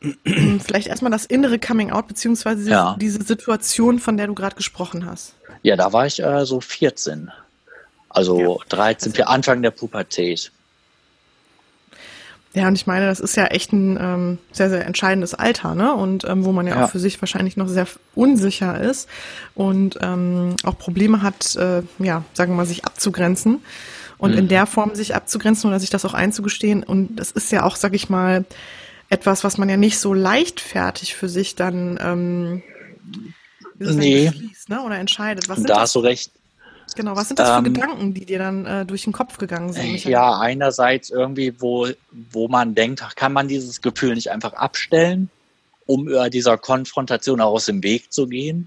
Vielleicht 0.60 0.86
erstmal 0.86 1.10
das 1.10 1.24
innere 1.24 1.58
Coming 1.58 1.90
Out, 1.90 2.06
beziehungsweise 2.06 2.70
ja. 2.70 2.96
diese 3.00 3.22
Situation, 3.24 3.98
von 3.98 4.16
der 4.16 4.28
du 4.28 4.34
gerade 4.34 4.54
gesprochen 4.54 5.06
hast. 5.06 5.34
Ja, 5.62 5.76
da 5.76 5.92
war 5.92 6.06
ich 6.06 6.22
äh, 6.22 6.44
so 6.44 6.60
14. 6.60 7.32
Also 8.08 8.40
ja. 8.40 8.64
13, 8.68 9.12
für 9.12 9.26
Anfang 9.26 9.62
der 9.62 9.70
Pubertät. 9.70 10.52
Ja, 12.54 12.66
und 12.66 12.74
ich 12.74 12.86
meine, 12.86 13.06
das 13.06 13.20
ist 13.20 13.36
ja 13.36 13.46
echt 13.46 13.72
ein 13.72 13.98
ähm, 14.00 14.38
sehr, 14.52 14.70
sehr 14.70 14.86
entscheidendes 14.86 15.34
Alter, 15.34 15.74
ne? 15.74 15.94
Und 15.94 16.24
ähm, 16.24 16.44
wo 16.44 16.52
man 16.52 16.66
ja, 16.66 16.76
ja, 16.76 16.84
auch 16.84 16.90
für 16.90 16.98
sich 16.98 17.20
wahrscheinlich 17.20 17.56
noch 17.56 17.68
sehr 17.68 17.86
unsicher 18.14 18.80
ist 18.80 19.08
und 19.54 19.98
ähm, 20.00 20.56
auch 20.64 20.78
Probleme 20.78 21.22
hat, 21.22 21.56
äh, 21.56 21.82
ja, 21.98 22.24
sagen 22.32 22.52
wir 22.52 22.56
mal, 22.56 22.66
sich 22.66 22.86
abzugrenzen 22.86 23.60
und 24.16 24.32
mhm. 24.32 24.38
in 24.38 24.48
der 24.48 24.66
Form 24.66 24.94
sich 24.94 25.14
abzugrenzen 25.14 25.68
oder 25.68 25.78
sich 25.78 25.90
das 25.90 26.04
auch 26.04 26.14
einzugestehen. 26.14 26.82
Und 26.82 27.16
das 27.16 27.30
ist 27.30 27.52
ja 27.52 27.64
auch, 27.64 27.76
sag 27.76 27.94
ich 27.94 28.08
mal, 28.08 28.44
etwas, 29.10 29.44
was 29.44 29.58
man 29.58 29.68
ja 29.68 29.76
nicht 29.76 29.98
so 29.98 30.14
leichtfertig 30.14 31.14
für 31.14 31.28
sich 31.28 31.54
dann 31.54 31.98
ähm, 32.02 32.62
nee. 33.78 34.30
beschließt, 34.30 34.68
ne? 34.68 34.82
oder 34.82 34.98
entscheidet. 34.98 35.48
Was 35.48 35.62
da 35.62 35.68
das? 35.68 35.78
hast 35.78 35.94
du 35.94 36.00
recht. 36.00 36.32
Genau, 36.98 37.14
was 37.14 37.28
sind 37.28 37.38
das 37.38 37.50
für 37.50 37.58
ähm, 37.58 37.74
Gedanken, 37.74 38.12
die 38.12 38.24
dir 38.24 38.40
dann 38.40 38.66
äh, 38.66 38.84
durch 38.84 39.04
den 39.04 39.12
Kopf 39.12 39.38
gegangen 39.38 39.72
sind? 39.72 39.92
Michael? 39.92 40.10
Ja, 40.10 40.40
einerseits 40.40 41.10
irgendwie, 41.10 41.54
wo, 41.60 41.86
wo 42.32 42.48
man 42.48 42.74
denkt, 42.74 43.04
kann 43.14 43.32
man 43.32 43.46
dieses 43.46 43.80
Gefühl 43.80 44.16
nicht 44.16 44.32
einfach 44.32 44.54
abstellen, 44.54 45.30
um 45.86 46.08
über 46.08 46.28
dieser 46.28 46.58
Konfrontation 46.58 47.40
auch 47.40 47.52
aus 47.52 47.66
dem 47.66 47.84
Weg 47.84 48.12
zu 48.12 48.26
gehen. 48.26 48.66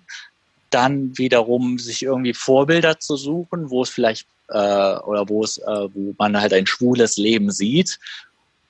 Dann 0.70 1.18
wiederum 1.18 1.78
sich 1.78 2.04
irgendwie 2.04 2.34
Vorbilder 2.34 3.02
zu 3.02 3.18
suchen, 3.18 3.70
wo 3.70 3.84
es 3.84 3.90
vielleicht 3.90 4.26
äh, 4.48 4.54
oder 4.54 5.28
wo 5.28 5.44
es, 5.44 5.58
äh, 5.58 5.90
wo 5.94 6.16
man 6.18 6.40
halt 6.40 6.54
ein 6.54 6.68
schwules 6.68 7.18
Leben 7.18 7.52
sieht. 7.52 8.00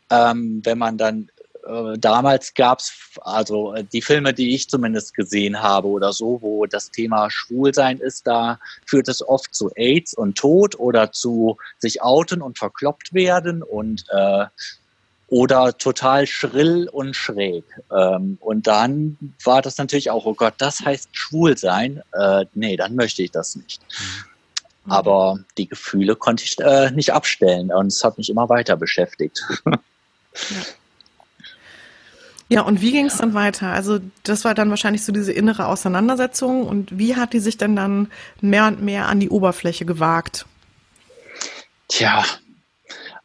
Ähm, 0.09 0.61
wenn 0.63 0.79
man 0.79 0.97
dann 0.97 1.29
äh, 1.65 1.97
damals 1.97 2.53
gab 2.53 2.79
es, 2.79 2.93
also 3.21 3.73
äh, 3.73 3.83
die 3.83 4.01
Filme, 4.01 4.33
die 4.33 4.55
ich 4.55 4.69
zumindest 4.69 5.13
gesehen 5.13 5.61
habe 5.61 5.87
oder 5.87 6.13
so, 6.13 6.41
wo 6.41 6.65
das 6.65 6.91
Thema 6.91 7.29
Schwulsein 7.29 7.99
ist, 7.99 8.27
da 8.27 8.59
führt 8.85 9.07
es 9.07 9.27
oft 9.27 9.53
zu 9.53 9.71
AIDS 9.75 10.13
und 10.13 10.37
Tod 10.37 10.79
oder 10.79 11.11
zu 11.11 11.57
sich 11.79 12.01
outen 12.01 12.41
und 12.41 12.57
verkloppt 12.57 13.13
werden 13.13 13.63
und 13.63 14.05
äh, 14.09 14.45
oder 15.27 15.77
total 15.77 16.27
schrill 16.27 16.89
und 16.91 17.15
schräg. 17.15 17.63
Ähm, 17.95 18.37
und 18.41 18.67
dann 18.67 19.17
war 19.43 19.61
das 19.61 19.77
natürlich 19.77 20.09
auch, 20.09 20.25
oh 20.25 20.33
Gott, 20.33 20.55
das 20.57 20.81
heißt 20.81 21.09
schwul 21.13 21.57
sein. 21.57 22.01
Äh, 22.11 22.45
nee, 22.53 22.75
dann 22.75 22.95
möchte 22.95 23.23
ich 23.23 23.31
das 23.31 23.55
nicht. 23.55 23.81
Mhm. 24.85 24.91
Aber 24.91 25.39
die 25.57 25.69
Gefühle 25.69 26.15
konnte 26.15 26.43
ich 26.43 26.59
äh, 26.59 26.91
nicht 26.91 27.13
abstellen 27.13 27.71
und 27.71 27.87
es 27.87 28.03
hat 28.03 28.17
mich 28.17 28.29
immer 28.29 28.49
weiter 28.49 28.75
beschäftigt. 28.75 29.41
Ja. 29.65 29.77
Ja, 32.51 32.63
und 32.63 32.81
wie 32.81 32.91
ging 32.91 33.05
es 33.05 33.15
dann 33.15 33.33
weiter? 33.33 33.67
Also 33.67 33.99
das 34.23 34.43
war 34.43 34.53
dann 34.53 34.69
wahrscheinlich 34.69 35.05
so 35.05 35.13
diese 35.13 35.31
innere 35.31 35.67
Auseinandersetzung 35.67 36.67
und 36.67 36.97
wie 36.97 37.15
hat 37.15 37.31
die 37.31 37.39
sich 37.39 37.55
denn 37.55 37.77
dann 37.77 38.11
mehr 38.41 38.67
und 38.67 38.81
mehr 38.81 39.07
an 39.07 39.21
die 39.21 39.29
Oberfläche 39.29 39.85
gewagt? 39.85 40.45
Tja, 41.87 42.25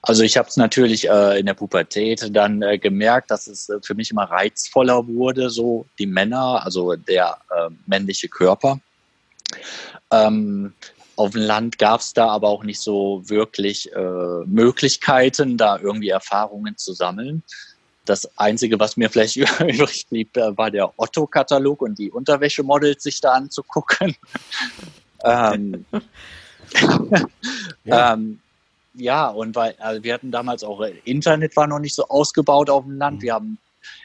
also 0.00 0.22
ich 0.22 0.36
habe 0.36 0.48
es 0.48 0.56
natürlich 0.56 1.08
äh, 1.08 1.40
in 1.40 1.46
der 1.46 1.54
Pubertät 1.54 2.36
dann 2.36 2.62
äh, 2.62 2.78
gemerkt, 2.78 3.32
dass 3.32 3.48
es 3.48 3.68
äh, 3.68 3.80
für 3.82 3.96
mich 3.96 4.12
immer 4.12 4.30
reizvoller 4.30 5.04
wurde, 5.08 5.50
so 5.50 5.86
die 5.98 6.06
Männer, 6.06 6.64
also 6.64 6.94
der 6.94 7.36
äh, 7.50 7.70
männliche 7.86 8.28
Körper. 8.28 8.78
Ähm, 10.12 10.72
auf 11.16 11.32
dem 11.32 11.42
Land 11.42 11.78
gab 11.78 11.98
es 11.98 12.12
da 12.12 12.28
aber 12.28 12.48
auch 12.48 12.62
nicht 12.62 12.78
so 12.78 13.22
wirklich 13.24 13.92
äh, 13.92 14.44
Möglichkeiten, 14.46 15.56
da 15.56 15.80
irgendwie 15.80 16.10
Erfahrungen 16.10 16.76
zu 16.76 16.92
sammeln. 16.92 17.42
Das 18.06 18.38
Einzige, 18.38 18.80
was 18.80 18.96
mir 18.96 19.10
vielleicht 19.10 19.36
übrig 19.60 20.06
blieb, 20.08 20.36
äh, 20.36 20.56
war 20.56 20.70
der 20.70 20.92
Otto-Katalog 20.98 21.82
und 21.82 21.98
die 21.98 22.10
Unterwäschemodels 22.10 23.02
sich 23.02 23.20
da 23.20 23.32
anzugucken. 23.32 24.16
ähm, 25.24 25.84
ja. 27.84 28.14
ähm, 28.14 28.40
ja, 28.94 29.28
und 29.28 29.54
weil 29.54 29.74
also 29.78 30.02
wir 30.02 30.14
hatten 30.14 30.30
damals 30.30 30.64
auch 30.64 30.80
äh, 30.80 30.94
Internet 31.04 31.54
war 31.56 31.66
noch 31.66 31.78
nicht 31.78 31.94
so 31.94 32.08
ausgebaut 32.08 32.70
auf 32.70 32.84
dem 32.84 32.96
Land. 32.96 33.22
Wir 33.22 33.34
haben 33.34 33.58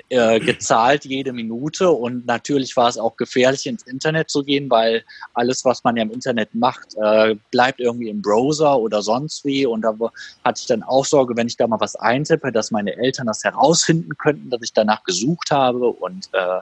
äh, 0.09 0.39
gezahlt 0.39 1.05
jede 1.05 1.33
Minute. 1.33 1.89
Und 1.89 2.25
natürlich 2.25 2.75
war 2.75 2.89
es 2.89 2.97
auch 2.97 3.15
gefährlich 3.15 3.65
ins 3.65 3.83
Internet 3.83 4.29
zu 4.29 4.43
gehen, 4.43 4.69
weil 4.69 5.03
alles, 5.33 5.63
was 5.65 5.83
man 5.83 5.95
ja 5.95 6.03
im 6.03 6.11
Internet 6.11 6.53
macht, 6.53 6.95
äh, 7.01 7.35
bleibt 7.51 7.79
irgendwie 7.79 8.09
im 8.09 8.21
Browser 8.21 8.77
oder 8.77 9.01
sonst 9.01 9.45
wie. 9.45 9.65
Und 9.65 9.81
da 9.81 9.95
hatte 10.43 10.59
ich 10.61 10.67
dann 10.67 10.83
auch 10.83 11.05
Sorge, 11.05 11.35
wenn 11.35 11.47
ich 11.47 11.57
da 11.57 11.67
mal 11.67 11.79
was 11.79 11.95
eintippe, 11.95 12.51
dass 12.51 12.71
meine 12.71 12.95
Eltern 12.97 13.27
das 13.27 13.43
herausfinden 13.43 14.17
könnten, 14.17 14.49
dass 14.49 14.61
ich 14.61 14.73
danach 14.73 15.03
gesucht 15.03 15.51
habe. 15.51 15.87
Und 15.87 16.29
äh, 16.33 16.59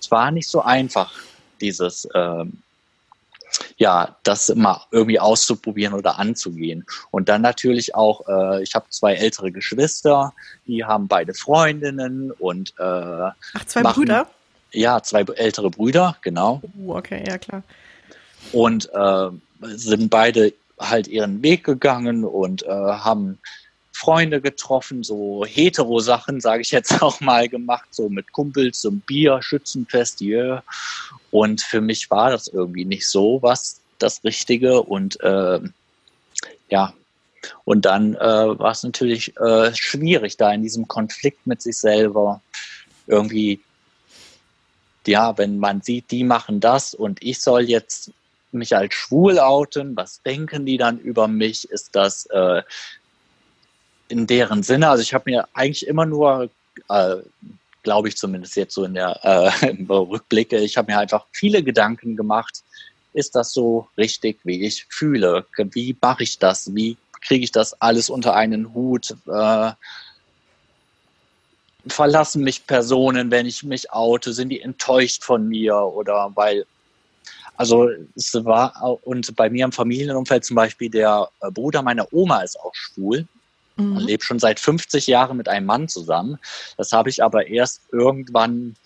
es 0.00 0.10
war 0.10 0.30
nicht 0.30 0.48
so 0.48 0.62
einfach, 0.62 1.12
dieses 1.60 2.08
ähm, 2.14 2.62
ja, 3.76 4.16
das 4.22 4.54
mal 4.54 4.82
irgendwie 4.90 5.18
auszuprobieren 5.18 5.94
oder 5.94 6.18
anzugehen. 6.18 6.84
Und 7.10 7.28
dann 7.28 7.42
natürlich 7.42 7.94
auch, 7.94 8.26
äh, 8.28 8.62
ich 8.62 8.74
habe 8.74 8.86
zwei 8.90 9.14
ältere 9.14 9.52
Geschwister, 9.52 10.32
die 10.66 10.84
haben 10.84 11.08
beide 11.08 11.34
Freundinnen 11.34 12.30
und 12.32 12.70
äh, 12.78 12.82
Ach, 12.82 13.34
zwei 13.66 13.82
machen, 13.82 14.00
Brüder? 14.00 14.26
Ja, 14.72 15.02
zwei 15.02 15.22
ältere 15.22 15.70
Brüder, 15.70 16.16
genau. 16.22 16.62
Uh, 16.78 16.96
okay, 16.96 17.24
ja 17.26 17.38
klar. 17.38 17.62
Und 18.52 18.90
äh, 18.92 19.28
sind 19.60 20.10
beide 20.10 20.52
halt 20.78 21.06
ihren 21.08 21.42
Weg 21.42 21.64
gegangen 21.64 22.24
und 22.24 22.62
äh, 22.64 22.68
haben 22.68 23.38
Freunde 23.92 24.40
getroffen, 24.40 25.04
so 25.04 25.44
hetero-Sachen, 25.46 26.40
sage 26.40 26.62
ich 26.62 26.70
jetzt 26.70 27.02
auch 27.02 27.20
mal, 27.20 27.48
gemacht, 27.48 27.88
so 27.90 28.08
mit 28.08 28.32
Kumpels, 28.32 28.80
so 28.80 28.90
ein 28.90 29.00
Bier, 29.00 29.40
Schützenfest, 29.42 30.20
yeah. 30.20 30.62
Und 31.32 31.60
für 31.60 31.80
mich 31.80 32.08
war 32.10 32.30
das 32.30 32.46
irgendwie 32.46 32.84
nicht 32.84 33.08
so 33.08 33.42
was 33.42 33.80
das 33.98 34.22
Richtige 34.22 34.82
und 34.82 35.20
äh, 35.20 35.60
ja, 36.68 36.94
und 37.64 37.84
dann 37.84 38.14
äh, 38.14 38.18
war 38.58 38.70
es 38.70 38.84
natürlich 38.84 39.36
äh, 39.36 39.74
schwierig, 39.74 40.36
da 40.36 40.52
in 40.52 40.62
diesem 40.62 40.86
Konflikt 40.86 41.46
mit 41.46 41.60
sich 41.60 41.76
selber 41.76 42.40
irgendwie, 43.06 43.60
ja, 45.06 45.36
wenn 45.38 45.58
man 45.58 45.82
sieht, 45.82 46.10
die 46.10 46.22
machen 46.22 46.60
das 46.60 46.94
und 46.94 47.22
ich 47.22 47.40
soll 47.40 47.62
jetzt 47.62 48.12
mich 48.52 48.76
als 48.76 48.94
schwul 48.94 49.38
outen, 49.38 49.96
was 49.96 50.22
denken 50.22 50.66
die 50.66 50.76
dann 50.76 50.98
über 50.98 51.26
mich? 51.26 51.68
Ist 51.70 51.96
das 51.96 52.26
äh, 52.26 52.62
in 54.12 54.26
deren 54.26 54.62
Sinne. 54.62 54.90
Also 54.90 55.02
ich 55.02 55.14
habe 55.14 55.30
mir 55.30 55.48
eigentlich 55.54 55.86
immer 55.86 56.06
nur, 56.06 56.50
äh, 56.88 57.16
glaube 57.82 58.08
ich 58.08 58.16
zumindest 58.16 58.56
jetzt 58.56 58.74
so 58.74 58.84
in 58.84 58.94
der 58.94 59.20
äh, 59.22 59.70
Rückblicke, 59.88 60.58
ich 60.58 60.76
habe 60.76 60.92
mir 60.92 60.98
einfach 60.98 61.26
viele 61.32 61.62
Gedanken 61.62 62.16
gemacht. 62.16 62.62
Ist 63.14 63.34
das 63.34 63.52
so 63.52 63.88
richtig, 63.98 64.40
wie 64.44 64.64
ich 64.64 64.86
fühle? 64.88 65.44
Wie 65.56 65.96
mache 66.00 66.22
ich 66.22 66.38
das? 66.38 66.74
Wie 66.74 66.96
kriege 67.20 67.44
ich 67.44 67.52
das 67.52 67.80
alles 67.80 68.08
unter 68.08 68.34
einen 68.34 68.72
Hut? 68.72 69.14
Äh, 69.26 69.72
verlassen 71.86 72.42
mich 72.42 72.66
Personen, 72.66 73.30
wenn 73.30 73.46
ich 73.46 73.62
mich 73.64 73.92
oute? 73.92 74.32
Sind 74.32 74.48
die 74.48 74.60
enttäuscht 74.60 75.24
von 75.24 75.46
mir? 75.48 75.76
Oder 75.76 76.30
weil, 76.34 76.64
also 77.56 77.88
es 78.16 78.32
war, 78.44 78.98
und 79.02 79.34
bei 79.36 79.50
mir 79.50 79.64
im 79.66 79.72
Familienumfeld 79.72 80.44
zum 80.44 80.56
Beispiel, 80.56 80.88
der 80.88 81.28
Bruder 81.52 81.82
meiner 81.82 82.10
Oma 82.12 82.40
ist 82.40 82.58
auch 82.58 82.74
schwul. 82.74 83.26
Mhm. 83.76 83.94
Man 83.94 84.02
lebt 84.04 84.24
schon 84.24 84.38
seit 84.38 84.60
50 84.60 85.06
Jahren 85.06 85.36
mit 85.36 85.48
einem 85.48 85.66
Mann 85.66 85.88
zusammen. 85.88 86.38
Das 86.76 86.92
habe 86.92 87.10
ich 87.10 87.22
aber 87.22 87.46
erst 87.46 87.82
irgendwann 87.92 88.76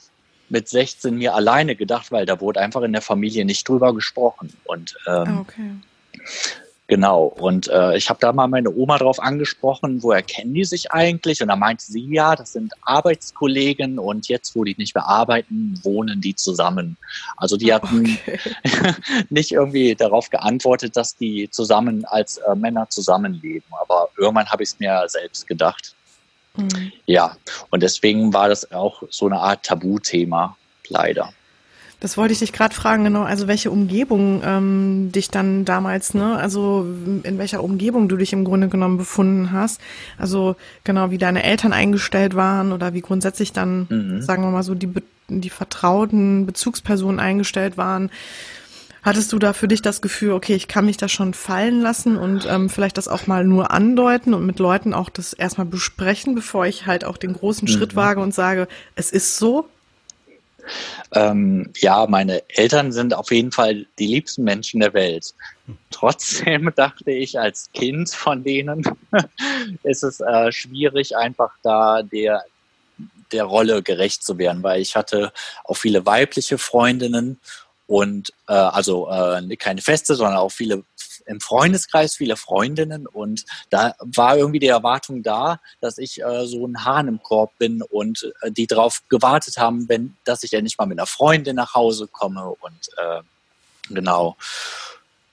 mit 0.48 0.68
16 0.68 1.16
mir 1.16 1.34
alleine 1.34 1.74
gedacht, 1.74 2.12
weil 2.12 2.26
da 2.26 2.40
wurde 2.40 2.60
einfach 2.60 2.82
in 2.82 2.92
der 2.92 3.02
Familie 3.02 3.44
nicht 3.44 3.68
drüber 3.68 3.94
gesprochen. 3.94 4.52
Und 4.64 4.96
ähm, 5.06 5.38
okay. 5.40 5.70
Genau, 6.88 7.24
und 7.24 7.66
äh, 7.66 7.96
ich 7.96 8.08
habe 8.08 8.20
da 8.20 8.32
mal 8.32 8.46
meine 8.46 8.70
Oma 8.70 8.98
drauf 8.98 9.18
angesprochen, 9.18 10.04
woher 10.04 10.22
kennen 10.22 10.54
die 10.54 10.64
sich 10.64 10.92
eigentlich? 10.92 11.42
Und 11.42 11.48
da 11.48 11.56
meinte 11.56 11.84
sie, 11.84 12.06
ja, 12.14 12.36
das 12.36 12.52
sind 12.52 12.72
Arbeitskollegen 12.82 13.98
und 13.98 14.28
jetzt, 14.28 14.54
wo 14.54 14.62
die 14.62 14.76
nicht 14.78 14.94
mehr 14.94 15.04
arbeiten, 15.04 15.80
wohnen 15.82 16.20
die 16.20 16.36
zusammen. 16.36 16.96
Also 17.36 17.56
die 17.56 17.74
hatten 17.74 18.16
okay. 18.22 18.38
nicht 19.30 19.50
irgendwie 19.50 19.96
darauf 19.96 20.30
geantwortet, 20.30 20.96
dass 20.96 21.16
die 21.16 21.50
zusammen 21.50 22.04
als 22.04 22.36
äh, 22.38 22.54
Männer 22.54 22.88
zusammenleben. 22.88 23.68
Aber 23.80 24.08
irgendwann 24.16 24.48
habe 24.48 24.62
ich 24.62 24.68
es 24.68 24.78
mir 24.78 25.04
selbst 25.08 25.48
gedacht. 25.48 25.92
Mhm. 26.56 26.92
Ja, 27.06 27.36
und 27.70 27.82
deswegen 27.82 28.32
war 28.32 28.48
das 28.48 28.70
auch 28.70 29.02
so 29.10 29.26
eine 29.26 29.40
Art 29.40 29.64
Tabuthema, 29.64 30.56
leider. 30.88 31.32
Das 32.00 32.18
wollte 32.18 32.34
ich 32.34 32.40
dich 32.40 32.52
gerade 32.52 32.74
fragen, 32.74 33.04
genau. 33.04 33.22
Also 33.22 33.48
welche 33.48 33.70
Umgebung 33.70 34.42
ähm, 34.44 35.12
dich 35.12 35.30
dann 35.30 35.64
damals, 35.64 36.12
ne? 36.12 36.36
Also 36.36 36.86
in 37.22 37.38
welcher 37.38 37.64
Umgebung 37.64 38.08
du 38.08 38.18
dich 38.18 38.34
im 38.34 38.44
Grunde 38.44 38.68
genommen 38.68 38.98
befunden 38.98 39.52
hast. 39.52 39.80
Also 40.18 40.56
genau, 40.84 41.10
wie 41.10 41.18
deine 41.18 41.42
Eltern 41.42 41.72
eingestellt 41.72 42.36
waren 42.36 42.72
oder 42.72 42.92
wie 42.92 43.00
grundsätzlich 43.00 43.52
dann, 43.52 43.86
mhm. 43.88 44.20
sagen 44.20 44.42
wir 44.42 44.50
mal 44.50 44.62
so, 44.62 44.74
die, 44.74 44.90
die 45.28 45.50
vertrauten 45.50 46.44
Bezugspersonen 46.44 47.18
eingestellt 47.18 47.78
waren. 47.78 48.10
Hattest 49.02 49.32
du 49.32 49.38
da 49.38 49.52
für 49.52 49.68
dich 49.68 49.80
das 49.82 50.02
Gefühl, 50.02 50.32
okay, 50.32 50.54
ich 50.54 50.68
kann 50.68 50.84
mich 50.84 50.96
da 50.98 51.08
schon 51.08 51.32
fallen 51.32 51.80
lassen 51.80 52.18
und 52.18 52.44
ähm, 52.50 52.68
vielleicht 52.68 52.98
das 52.98 53.08
auch 53.08 53.26
mal 53.26 53.44
nur 53.44 53.70
andeuten 53.70 54.34
und 54.34 54.44
mit 54.44 54.58
Leuten 54.58 54.92
auch 54.92 55.08
das 55.08 55.32
erstmal 55.32 55.66
besprechen, 55.66 56.34
bevor 56.34 56.66
ich 56.66 56.86
halt 56.86 57.04
auch 57.04 57.16
den 57.16 57.32
großen 57.32 57.68
mhm. 57.68 57.72
Schritt 57.72 57.96
wage 57.96 58.20
und 58.20 58.34
sage, 58.34 58.68
es 58.96 59.12
ist 59.12 59.38
so? 59.38 59.68
Ähm, 61.12 61.72
ja, 61.78 62.06
meine 62.06 62.42
Eltern 62.48 62.92
sind 62.92 63.14
auf 63.14 63.30
jeden 63.30 63.52
Fall 63.52 63.86
die 63.98 64.06
liebsten 64.06 64.44
Menschen 64.44 64.80
der 64.80 64.94
Welt. 64.94 65.34
Trotzdem 65.90 66.72
dachte 66.76 67.10
ich 67.10 67.38
als 67.38 67.70
Kind 67.72 68.10
von 68.10 68.42
denen, 68.42 68.84
ist 69.82 70.02
es 70.02 70.20
äh, 70.20 70.52
schwierig, 70.52 71.16
einfach 71.16 71.52
da 71.62 72.02
der, 72.02 72.44
der 73.32 73.44
Rolle 73.44 73.82
gerecht 73.82 74.24
zu 74.24 74.38
werden, 74.38 74.62
weil 74.62 74.80
ich 74.80 74.96
hatte 74.96 75.32
auch 75.64 75.76
viele 75.76 76.06
weibliche 76.06 76.58
Freundinnen 76.58 77.38
und 77.86 78.32
äh, 78.48 78.52
also 78.52 79.08
äh, 79.10 79.56
keine 79.56 79.80
feste, 79.80 80.14
sondern 80.14 80.36
auch 80.36 80.50
viele 80.50 80.84
im 81.26 81.40
Freundeskreis 81.40 82.16
viele 82.16 82.36
Freundinnen 82.36 83.06
und 83.06 83.44
da 83.70 83.94
war 83.98 84.36
irgendwie 84.36 84.58
die 84.58 84.68
Erwartung 84.68 85.22
da, 85.22 85.60
dass 85.80 85.98
ich 85.98 86.22
äh, 86.22 86.46
so 86.46 86.66
ein 86.66 86.84
Hahn 86.84 87.08
im 87.08 87.22
Korb 87.22 87.56
bin 87.58 87.82
und 87.82 88.32
äh, 88.42 88.50
die 88.50 88.66
darauf 88.66 89.02
gewartet 89.08 89.58
haben, 89.58 89.88
wenn, 89.88 90.16
dass 90.24 90.42
ich 90.42 90.52
endlich 90.52 90.78
mal 90.78 90.86
mit 90.86 90.98
einer 90.98 91.06
Freundin 91.06 91.56
nach 91.56 91.74
Hause 91.74 92.08
komme 92.08 92.48
und 92.48 92.88
äh, 92.96 93.22
genau. 93.88 94.36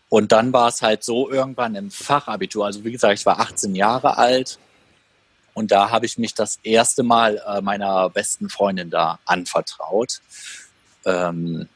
Und 0.09 0.31
dann 0.31 0.53
war 0.53 0.67
es 0.67 0.81
halt 0.81 1.03
so 1.03 1.31
irgendwann 1.31 1.73
im 1.75 1.89
Fachabitur, 1.89 2.65
also 2.65 2.83
wie 2.83 2.91
gesagt, 2.91 3.19
ich 3.19 3.25
war 3.25 3.39
18 3.39 3.73
Jahre 3.73 4.17
alt 4.17 4.59
und 5.53 5.71
da 5.71 5.91
habe 5.91 6.05
ich 6.05 6.17
mich 6.17 6.33
das 6.33 6.59
erste 6.63 7.03
Mal 7.03 7.41
äh, 7.47 7.62
meiner 7.62 8.09
besten 8.09 8.50
Freundin 8.50 8.89
da 8.89 9.19
anvertraut. 9.25 10.21
Ähm, 11.05 11.67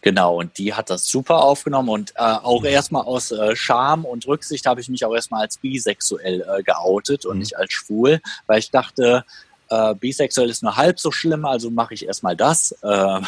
Genau, 0.00 0.36
und 0.36 0.58
die 0.58 0.74
hat 0.74 0.90
das 0.90 1.06
super 1.06 1.42
aufgenommen 1.42 1.88
und 1.88 2.12
äh, 2.12 2.20
auch 2.20 2.64
erstmal 2.64 3.02
aus 3.02 3.32
äh, 3.32 3.56
Scham 3.56 4.04
und 4.04 4.26
Rücksicht 4.28 4.64
habe 4.66 4.80
ich 4.80 4.88
mich 4.88 5.04
auch 5.04 5.14
erstmal 5.14 5.42
als 5.42 5.58
bisexuell 5.58 6.42
äh, 6.42 6.62
geoutet 6.62 7.26
und 7.26 7.34
mhm. 7.34 7.40
nicht 7.40 7.56
als 7.56 7.72
schwul, 7.72 8.20
weil 8.46 8.60
ich 8.60 8.70
dachte, 8.70 9.24
äh, 9.70 9.94
bisexuell 9.96 10.50
ist 10.50 10.62
nur 10.62 10.76
halb 10.76 11.00
so 11.00 11.10
schlimm, 11.10 11.44
also 11.44 11.70
mache 11.70 11.94
ich 11.94 12.06
erstmal 12.06 12.36
das. 12.36 12.72
Äh, 12.82 13.20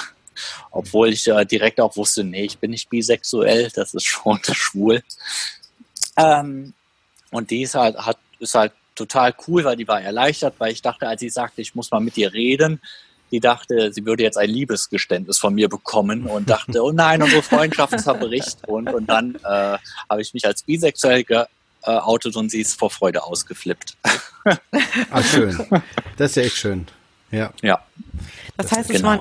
obwohl 0.71 1.11
ich 1.11 1.27
äh, 1.27 1.45
direkt 1.45 1.81
auch 1.81 1.97
wusste, 1.97 2.25
nee, 2.25 2.45
ich 2.45 2.59
bin 2.59 2.71
nicht 2.71 2.89
bisexuell, 2.89 3.71
das 3.75 3.95
ist 3.95 4.05
schon 4.07 4.41
schwul. 4.45 5.03
Ähm, 6.17 6.75
und 7.31 7.51
die 7.51 7.63
ist 7.63 7.75
halt, 7.75 7.97
hat, 7.97 8.19
ist 8.39 8.55
halt 8.55 8.73
total 8.95 9.35
cool, 9.47 9.65
weil 9.65 9.77
die 9.77 9.89
war 9.89 10.01
erleichtert, 10.01 10.55
weil 10.59 10.73
ich 10.73 10.83
dachte, 10.83 11.09
als 11.09 11.21
sie 11.21 11.31
sagte, 11.31 11.63
ich 11.63 11.75
muss 11.75 11.91
mal 11.91 12.01
mit 12.01 12.17
dir 12.17 12.33
reden, 12.33 12.81
die 13.31 13.41
dachte, 13.41 13.93
sie 13.93 14.05
würde 14.05 14.23
jetzt 14.23 14.37
ein 14.37 14.51
Liebesgeständnis 14.51 15.39
von 15.39 15.55
mir 15.55 15.69
bekommen 15.69 16.27
und 16.27 16.51
dachte, 16.51 16.83
oh 16.83 16.93
nein, 16.93 17.23
unsere 17.23 17.43
Freundschaft 17.43 17.99
zerbricht. 18.01 18.67
Und, 18.67 18.93
und 18.93 19.07
dann 19.07 19.37
äh, 19.37 19.79
habe 20.09 20.21
ich 20.21 20.35
mich 20.35 20.47
als 20.47 20.63
bisexuell 20.63 21.25
geoutet 21.25 22.37
und 22.37 22.51
sie 22.51 22.61
ist 22.61 22.79
vor 22.79 22.91
Freude 22.91 23.23
ausgeflippt. 23.23 23.97
Ach, 25.11 25.25
schön. 25.25 25.59
Das 26.17 26.31
ist 26.31 26.37
ja 26.37 26.43
echt 26.43 26.57
schön. 26.57 26.87
Ja. 27.31 27.53
Ja. 27.63 27.81
Das 28.57 28.73
heißt, 28.73 28.93
das, 28.93 29.03
waren, 29.03 29.21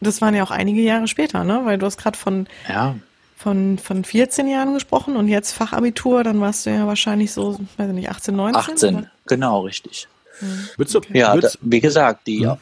das 0.00 0.20
waren 0.20 0.34
ja 0.34 0.42
auch 0.42 0.50
einige 0.50 0.82
Jahre 0.82 1.08
später, 1.08 1.42
ne? 1.42 1.62
Weil 1.64 1.78
du 1.78 1.86
hast 1.86 1.96
gerade 1.96 2.18
von, 2.18 2.46
ja. 2.68 2.94
von, 3.36 3.78
von 3.78 4.04
14 4.04 4.46
Jahren 4.46 4.74
gesprochen 4.74 5.16
und 5.16 5.28
jetzt 5.28 5.52
Fachabitur, 5.52 6.22
dann 6.22 6.40
warst 6.40 6.66
du 6.66 6.70
ja 6.70 6.86
wahrscheinlich 6.86 7.32
so, 7.32 7.58
weiß 7.78 7.88
ich 7.88 7.94
nicht, 7.94 8.10
18, 8.10 8.36
19? 8.36 8.74
18, 8.74 8.96
oder? 8.96 9.10
genau, 9.26 9.60
richtig. 9.62 10.08
Hm. 10.40 10.68
Du, 10.76 10.98
okay. 10.98 11.18
Ja, 11.18 11.34
da, 11.34 11.48
wie 11.62 11.80
gesagt, 11.80 12.26
die, 12.26 12.46
hm 12.46 12.58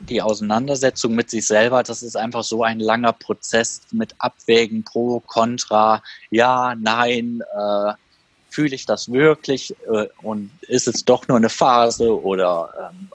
die 0.00 0.22
Auseinandersetzung 0.22 1.14
mit 1.14 1.30
sich 1.30 1.46
selber, 1.46 1.82
das 1.82 2.02
ist 2.02 2.16
einfach 2.16 2.44
so 2.44 2.62
ein 2.62 2.80
langer 2.80 3.12
Prozess 3.12 3.82
mit 3.90 4.14
Abwägen 4.18 4.84
pro, 4.84 5.20
contra, 5.20 6.02
ja, 6.30 6.74
nein, 6.78 7.42
äh, 7.56 7.92
fühle 8.50 8.74
ich 8.74 8.86
das 8.86 9.12
wirklich 9.12 9.74
äh, 9.92 10.06
und 10.22 10.50
ist 10.62 10.88
es 10.88 11.04
doch 11.04 11.28
nur 11.28 11.36
eine 11.36 11.50
Phase 11.50 12.22
oder 12.22 12.90
ähm, 12.90 13.08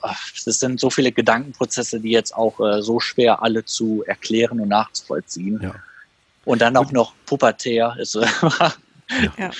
es 0.45 0.59
sind 0.59 0.79
so 0.79 0.89
viele 0.89 1.11
Gedankenprozesse, 1.11 1.99
die 1.99 2.11
jetzt 2.11 2.35
auch 2.35 2.59
äh, 2.59 2.81
so 2.81 2.99
schwer 2.99 3.41
alle 3.41 3.65
zu 3.65 4.03
erklären 4.05 4.59
und 4.59 4.69
nachzuvollziehen. 4.69 5.59
Ja. 5.61 5.75
Und 6.45 6.61
dann 6.61 6.77
auch 6.77 6.91
noch 6.91 7.13
pubertär 7.25 7.95
ist 7.97 8.15
ja 9.37 9.51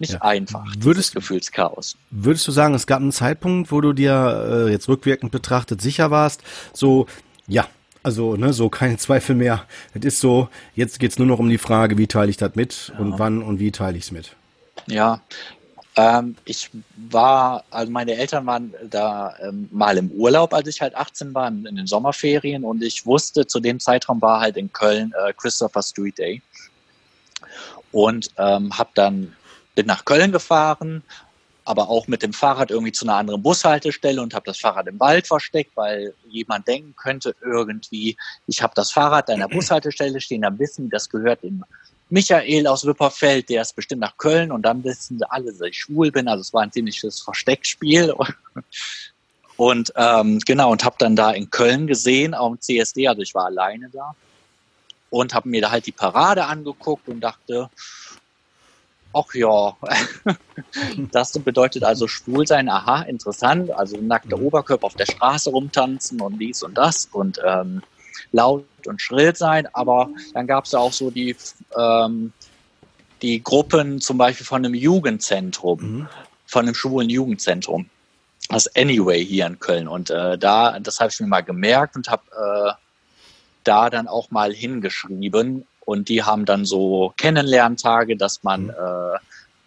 nicht 0.00 0.14
ja. 0.14 0.22
einfach, 0.22 0.64
würdest, 0.78 1.14
Gefühlschaos. 1.14 1.96
Würdest 2.10 2.46
du 2.48 2.52
sagen, 2.52 2.74
es 2.74 2.86
gab 2.86 3.00
einen 3.00 3.12
Zeitpunkt, 3.12 3.70
wo 3.70 3.80
du 3.80 3.92
dir 3.92 4.66
äh, 4.66 4.70
jetzt 4.70 4.88
rückwirkend 4.88 5.30
betrachtet 5.30 5.80
sicher 5.80 6.10
warst, 6.10 6.42
so, 6.72 7.06
ja, 7.46 7.68
also, 8.02 8.36
ne, 8.36 8.52
so 8.52 8.68
keine 8.68 8.96
Zweifel 8.98 9.36
mehr. 9.36 9.64
Es 9.94 10.04
ist 10.04 10.20
so, 10.20 10.48
jetzt 10.74 10.98
geht's 10.98 11.18
nur 11.18 11.26
noch 11.26 11.38
um 11.38 11.48
die 11.48 11.58
Frage, 11.58 11.98
wie 11.98 12.06
teile 12.06 12.30
ich 12.30 12.36
das 12.36 12.54
mit 12.54 12.92
ja. 12.92 12.98
und 12.98 13.18
wann 13.18 13.42
und 13.42 13.60
wie 13.60 13.72
teile 13.72 13.98
ich 13.98 14.04
es 14.04 14.10
mit. 14.10 14.34
Ja, 14.86 15.20
ähm, 15.96 16.36
ich 16.44 16.70
war, 17.10 17.64
also 17.70 17.92
meine 17.92 18.14
Eltern 18.14 18.46
waren 18.46 18.74
da 18.88 19.34
ähm, 19.42 19.68
mal 19.72 19.98
im 19.98 20.10
Urlaub, 20.12 20.54
als 20.54 20.68
ich 20.68 20.80
halt 20.80 20.94
18 20.94 21.34
war, 21.34 21.48
in, 21.48 21.66
in, 21.66 21.76
den 21.76 21.86
Sommerferien 21.86 22.64
und 22.64 22.82
ich 22.82 23.04
wusste, 23.04 23.46
zu 23.46 23.60
dem 23.60 23.80
Zeitraum 23.80 24.22
war 24.22 24.40
halt 24.40 24.56
in 24.56 24.72
Köln 24.72 25.12
äh, 25.26 25.32
Christopher 25.32 25.82
Street 25.82 26.16
Day 26.16 26.42
und 27.92 28.30
ähm, 28.38 28.76
habe 28.78 28.90
dann 28.94 29.34
bin 29.80 29.86
nach 29.86 30.04
Köln 30.04 30.30
gefahren, 30.30 31.02
aber 31.64 31.88
auch 31.88 32.06
mit 32.06 32.22
dem 32.22 32.34
Fahrrad 32.34 32.70
irgendwie 32.70 32.92
zu 32.92 33.06
einer 33.06 33.14
anderen 33.14 33.42
Bushaltestelle 33.42 34.20
und 34.20 34.34
habe 34.34 34.44
das 34.44 34.58
Fahrrad 34.58 34.86
im 34.88 35.00
Wald 35.00 35.26
versteckt, 35.26 35.70
weil 35.74 36.12
jemand 36.28 36.68
denken 36.68 36.94
könnte 36.96 37.34
irgendwie, 37.40 38.14
ich 38.46 38.62
habe 38.62 38.74
das 38.76 38.92
Fahrrad 38.92 39.30
an 39.30 39.38
der 39.38 39.48
Bushaltestelle 39.56 40.20
stehen, 40.20 40.42
dann 40.42 40.58
wissen, 40.58 40.90
das 40.90 41.08
gehört 41.08 41.42
dem 41.42 41.64
Michael 42.10 42.66
aus 42.66 42.86
Wipperfeld, 42.86 43.48
der 43.48 43.62
ist 43.62 43.74
bestimmt 43.74 44.02
nach 44.02 44.18
Köln 44.18 44.52
und 44.52 44.62
dann 44.62 44.84
wissen 44.84 45.16
sie 45.16 45.30
alle, 45.30 45.50
dass 45.50 45.62
ich 45.62 45.78
schwul 45.78 46.10
bin. 46.10 46.28
Also 46.28 46.42
es 46.42 46.52
war 46.52 46.62
ein 46.62 46.72
ziemliches 46.72 47.20
Versteckspiel. 47.20 48.14
Und 49.56 49.92
ähm, 49.94 50.38
genau, 50.38 50.72
und 50.72 50.86
habe 50.86 50.96
dann 50.98 51.16
da 51.16 51.32
in 51.32 51.50
Köln 51.50 51.86
gesehen, 51.86 52.32
auch 52.32 52.50
im 52.50 52.58
CSD, 52.58 53.08
also 53.08 53.20
ich 53.20 53.34
war 53.34 53.44
alleine 53.44 53.90
da 53.90 54.14
und 55.10 55.34
habe 55.34 55.48
mir 55.48 55.60
da 55.60 55.70
halt 55.70 55.86
die 55.86 55.92
Parade 55.92 56.46
angeguckt 56.46 57.08
und 57.08 57.20
dachte, 57.20 57.68
Ach 59.12 59.34
ja, 59.34 59.76
das 61.12 61.32
bedeutet 61.32 61.82
also 61.82 62.06
schwul 62.06 62.46
sein, 62.46 62.68
aha, 62.68 63.02
interessant, 63.02 63.70
also 63.72 63.96
nackter 63.96 64.36
mhm. 64.36 64.46
Oberkörper 64.46 64.86
auf 64.86 64.94
der 64.94 65.06
Straße 65.06 65.50
rumtanzen 65.50 66.20
und 66.20 66.38
dies 66.38 66.62
und 66.62 66.78
das 66.78 67.08
und 67.10 67.40
ähm, 67.44 67.82
laut 68.30 68.64
und 68.86 69.02
schrill 69.02 69.34
sein, 69.34 69.66
aber 69.72 70.10
dann 70.32 70.46
gab 70.46 70.64
es 70.64 70.72
ja 70.72 70.78
auch 70.78 70.92
so 70.92 71.10
die, 71.10 71.34
ähm, 71.76 72.32
die 73.22 73.42
Gruppen 73.42 74.00
zum 74.00 74.16
Beispiel 74.16 74.46
von 74.46 74.64
einem 74.64 74.74
Jugendzentrum, 74.74 75.80
mhm. 75.80 76.08
von 76.46 76.66
einem 76.66 76.74
schwulen 76.74 77.10
Jugendzentrum, 77.10 77.90
das 78.48 78.74
Anyway 78.76 79.24
hier 79.24 79.46
in 79.46 79.58
Köln 79.58 79.88
und 79.88 80.10
äh, 80.10 80.38
da, 80.38 80.78
das 80.78 81.00
habe 81.00 81.10
ich 81.10 81.18
mir 81.18 81.26
mal 81.26 81.42
gemerkt 81.42 81.96
und 81.96 82.08
habe 82.08 82.22
äh, 82.30 82.72
da 83.64 83.90
dann 83.90 84.06
auch 84.06 84.30
mal 84.30 84.52
hingeschrieben 84.52 85.66
und 85.80 86.08
die 86.08 86.22
haben 86.22 86.44
dann 86.44 86.64
so 86.64 87.12
Kennenlerntage, 87.16 88.16
dass 88.16 88.42
man 88.42 88.64
mhm. 88.64 88.70
äh, 88.70 89.18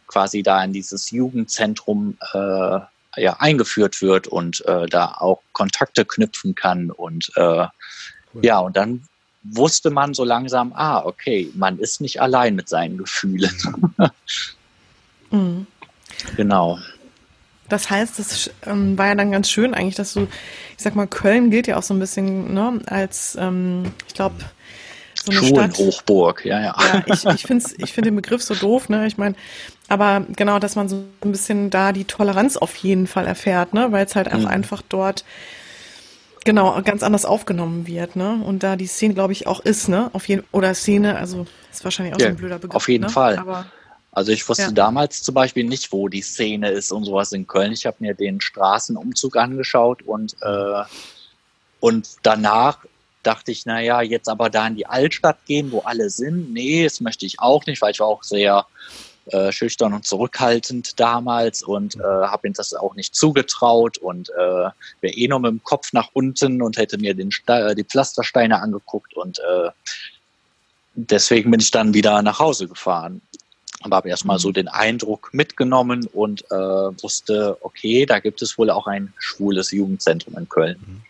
quasi 0.07 0.43
da 0.43 0.63
in 0.63 0.73
dieses 0.73 1.11
Jugendzentrum 1.11 2.17
äh, 2.33 2.79
ja, 3.17 3.35
eingeführt 3.39 4.01
wird 4.01 4.27
und 4.27 4.65
äh, 4.65 4.85
da 4.87 5.15
auch 5.19 5.41
Kontakte 5.51 6.05
knüpfen 6.05 6.55
kann. 6.55 6.91
Und 6.91 7.31
äh, 7.35 7.41
cool. 8.33 8.41
ja, 8.41 8.59
und 8.59 8.77
dann 8.77 9.07
wusste 9.43 9.89
man 9.89 10.13
so 10.13 10.23
langsam, 10.23 10.73
ah, 10.73 11.03
okay, 11.03 11.51
man 11.55 11.77
ist 11.79 12.01
nicht 12.01 12.21
allein 12.21 12.55
mit 12.55 12.69
seinen 12.69 12.97
Gefühlen. 12.97 13.51
mhm. 15.31 15.67
Genau. 16.37 16.79
Das 17.69 17.89
heißt, 17.89 18.19
das 18.19 18.51
ähm, 18.65 18.97
war 18.97 19.07
ja 19.07 19.15
dann 19.15 19.31
ganz 19.31 19.49
schön 19.49 19.73
eigentlich, 19.73 19.95
dass 19.95 20.13
du, 20.13 20.27
ich 20.77 20.83
sag 20.83 20.95
mal, 20.95 21.07
Köln 21.07 21.49
gilt 21.49 21.67
ja 21.67 21.77
auch 21.77 21.83
so 21.83 21.93
ein 21.93 21.99
bisschen 21.99 22.53
ne, 22.53 22.79
als, 22.85 23.35
ähm, 23.39 23.91
ich 24.07 24.13
glaube, 24.13 24.35
so 25.23 25.31
eine 25.31 25.39
Schulenhochburg, 25.39 26.39
Stadt. 26.39 26.49
ja, 26.49 26.61
ja. 26.61 26.75
Ja, 26.79 27.03
ich, 27.05 27.25
ich 27.25 27.43
finde 27.43 27.65
ich 27.77 27.93
find 27.93 28.07
den 28.07 28.15
Begriff 28.15 28.43
so 28.43 28.55
doof, 28.55 28.89
ne? 28.89 29.07
Ich 29.07 29.17
meine, 29.17 29.35
aber 29.87 30.25
genau, 30.35 30.59
dass 30.59 30.75
man 30.75 30.89
so 30.89 31.03
ein 31.21 31.31
bisschen 31.31 31.69
da 31.69 31.91
die 31.91 32.03
Toleranz 32.05 32.57
auf 32.57 32.75
jeden 32.75 33.07
Fall 33.07 33.25
erfährt, 33.25 33.73
ne? 33.73 33.91
Weil 33.91 34.05
es 34.05 34.15
halt 34.15 34.31
auch 34.33 34.39
mhm. 34.39 34.47
einfach 34.47 34.81
dort 34.87 35.23
genau 36.43 36.81
ganz 36.81 37.03
anders 37.03 37.25
aufgenommen 37.25 37.87
wird, 37.87 38.15
ne? 38.15 38.41
Und 38.45 38.63
da 38.63 38.75
die 38.75 38.87
Szene, 38.87 39.13
glaube 39.13 39.33
ich, 39.33 39.47
auch 39.47 39.61
ist, 39.61 39.87
ne? 39.87 40.09
Auf 40.13 40.27
jeden 40.27 40.43
oder 40.51 40.73
Szene, 40.73 41.17
also 41.17 41.45
ist 41.71 41.83
wahrscheinlich 41.83 42.15
auch 42.15 42.19
ja, 42.19 42.27
so 42.27 42.31
ein 42.31 42.37
blöder 42.37 42.59
Begriff. 42.59 42.75
Auf 42.75 42.89
jeden 42.89 43.05
ne? 43.05 43.09
Fall. 43.09 43.37
Aber 43.37 43.65
also 44.11 44.31
ich 44.31 44.47
wusste 44.47 44.63
ja. 44.63 44.71
damals 44.71 45.23
zum 45.23 45.33
Beispiel 45.33 45.63
nicht, 45.63 45.91
wo 45.91 46.07
die 46.07 46.21
Szene 46.21 46.69
ist 46.69 46.91
und 46.91 47.05
sowas 47.05 47.31
in 47.31 47.47
Köln. 47.47 47.71
Ich 47.71 47.85
habe 47.85 47.97
mir 47.99 48.13
den 48.13 48.41
Straßenumzug 48.41 49.37
angeschaut 49.37 50.01
und 50.03 50.35
äh, 50.41 50.83
und 51.79 52.07
danach 52.21 52.79
dachte 53.23 53.51
ich, 53.51 53.65
naja, 53.65 54.01
jetzt 54.01 54.29
aber 54.29 54.49
da 54.49 54.67
in 54.67 54.75
die 54.75 54.85
Altstadt 54.85 55.45
gehen, 55.45 55.71
wo 55.71 55.79
alle 55.79 56.09
sind. 56.09 56.53
Nee, 56.53 56.83
das 56.83 57.01
möchte 57.01 57.25
ich 57.25 57.39
auch 57.39 57.65
nicht, 57.65 57.81
weil 57.81 57.91
ich 57.91 57.99
war 57.99 58.07
auch 58.07 58.23
sehr 58.23 58.65
äh, 59.27 59.53
schüchtern 59.53 59.93
und 59.93 60.05
zurückhaltend 60.05 60.99
damals 60.99 61.63
und 61.63 61.95
äh, 61.95 62.03
habe 62.03 62.47
ihm 62.47 62.53
das 62.53 62.73
auch 62.73 62.95
nicht 62.95 63.15
zugetraut 63.15 63.97
und 63.97 64.29
äh, 64.31 64.69
wäre 64.99 65.13
eh 65.13 65.27
nur 65.29 65.39
mit 65.39 65.51
dem 65.51 65.63
Kopf 65.63 65.93
nach 65.93 66.09
unten 66.11 66.61
und 66.61 66.75
hätte 66.75 66.97
mir 66.97 67.13
den 67.13 67.31
Sta 67.31 67.73
die 67.73 67.85
Pflastersteine 67.85 68.61
angeguckt 68.61 69.13
und 69.15 69.39
äh, 69.39 69.69
deswegen 70.95 71.51
bin 71.51 71.61
ich 71.61 71.71
dann 71.71 71.93
wieder 71.93 72.21
nach 72.21 72.39
Hause 72.39 72.67
gefahren. 72.67 73.21
Aber 73.81 73.95
habe 73.97 74.09
erstmal 74.09 74.39
so 74.39 74.51
den 74.51 74.67
Eindruck 74.67 75.29
mitgenommen 75.33 76.05
und 76.11 76.43
äh, 76.51 76.55
wusste, 76.55 77.57
okay, 77.61 78.05
da 78.05 78.19
gibt 78.19 78.41
es 78.41 78.57
wohl 78.57 78.69
auch 78.69 78.87
ein 78.87 79.13
schwules 79.17 79.71
Jugendzentrum 79.71 80.37
in 80.37 80.49
Köln. 80.49 81.01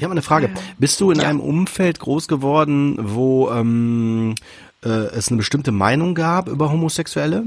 Ich 0.00 0.04
habe 0.04 0.12
eine 0.12 0.22
Frage. 0.22 0.48
Bist 0.78 0.98
du 1.02 1.10
in 1.10 1.20
ja. 1.20 1.28
einem 1.28 1.40
Umfeld 1.40 2.00
groß 2.00 2.26
geworden, 2.26 2.96
wo 2.98 3.50
ähm, 3.50 4.34
äh, 4.82 4.88
es 4.88 5.28
eine 5.28 5.36
bestimmte 5.36 5.72
Meinung 5.72 6.14
gab 6.14 6.48
über 6.48 6.72
Homosexuelle? 6.72 7.42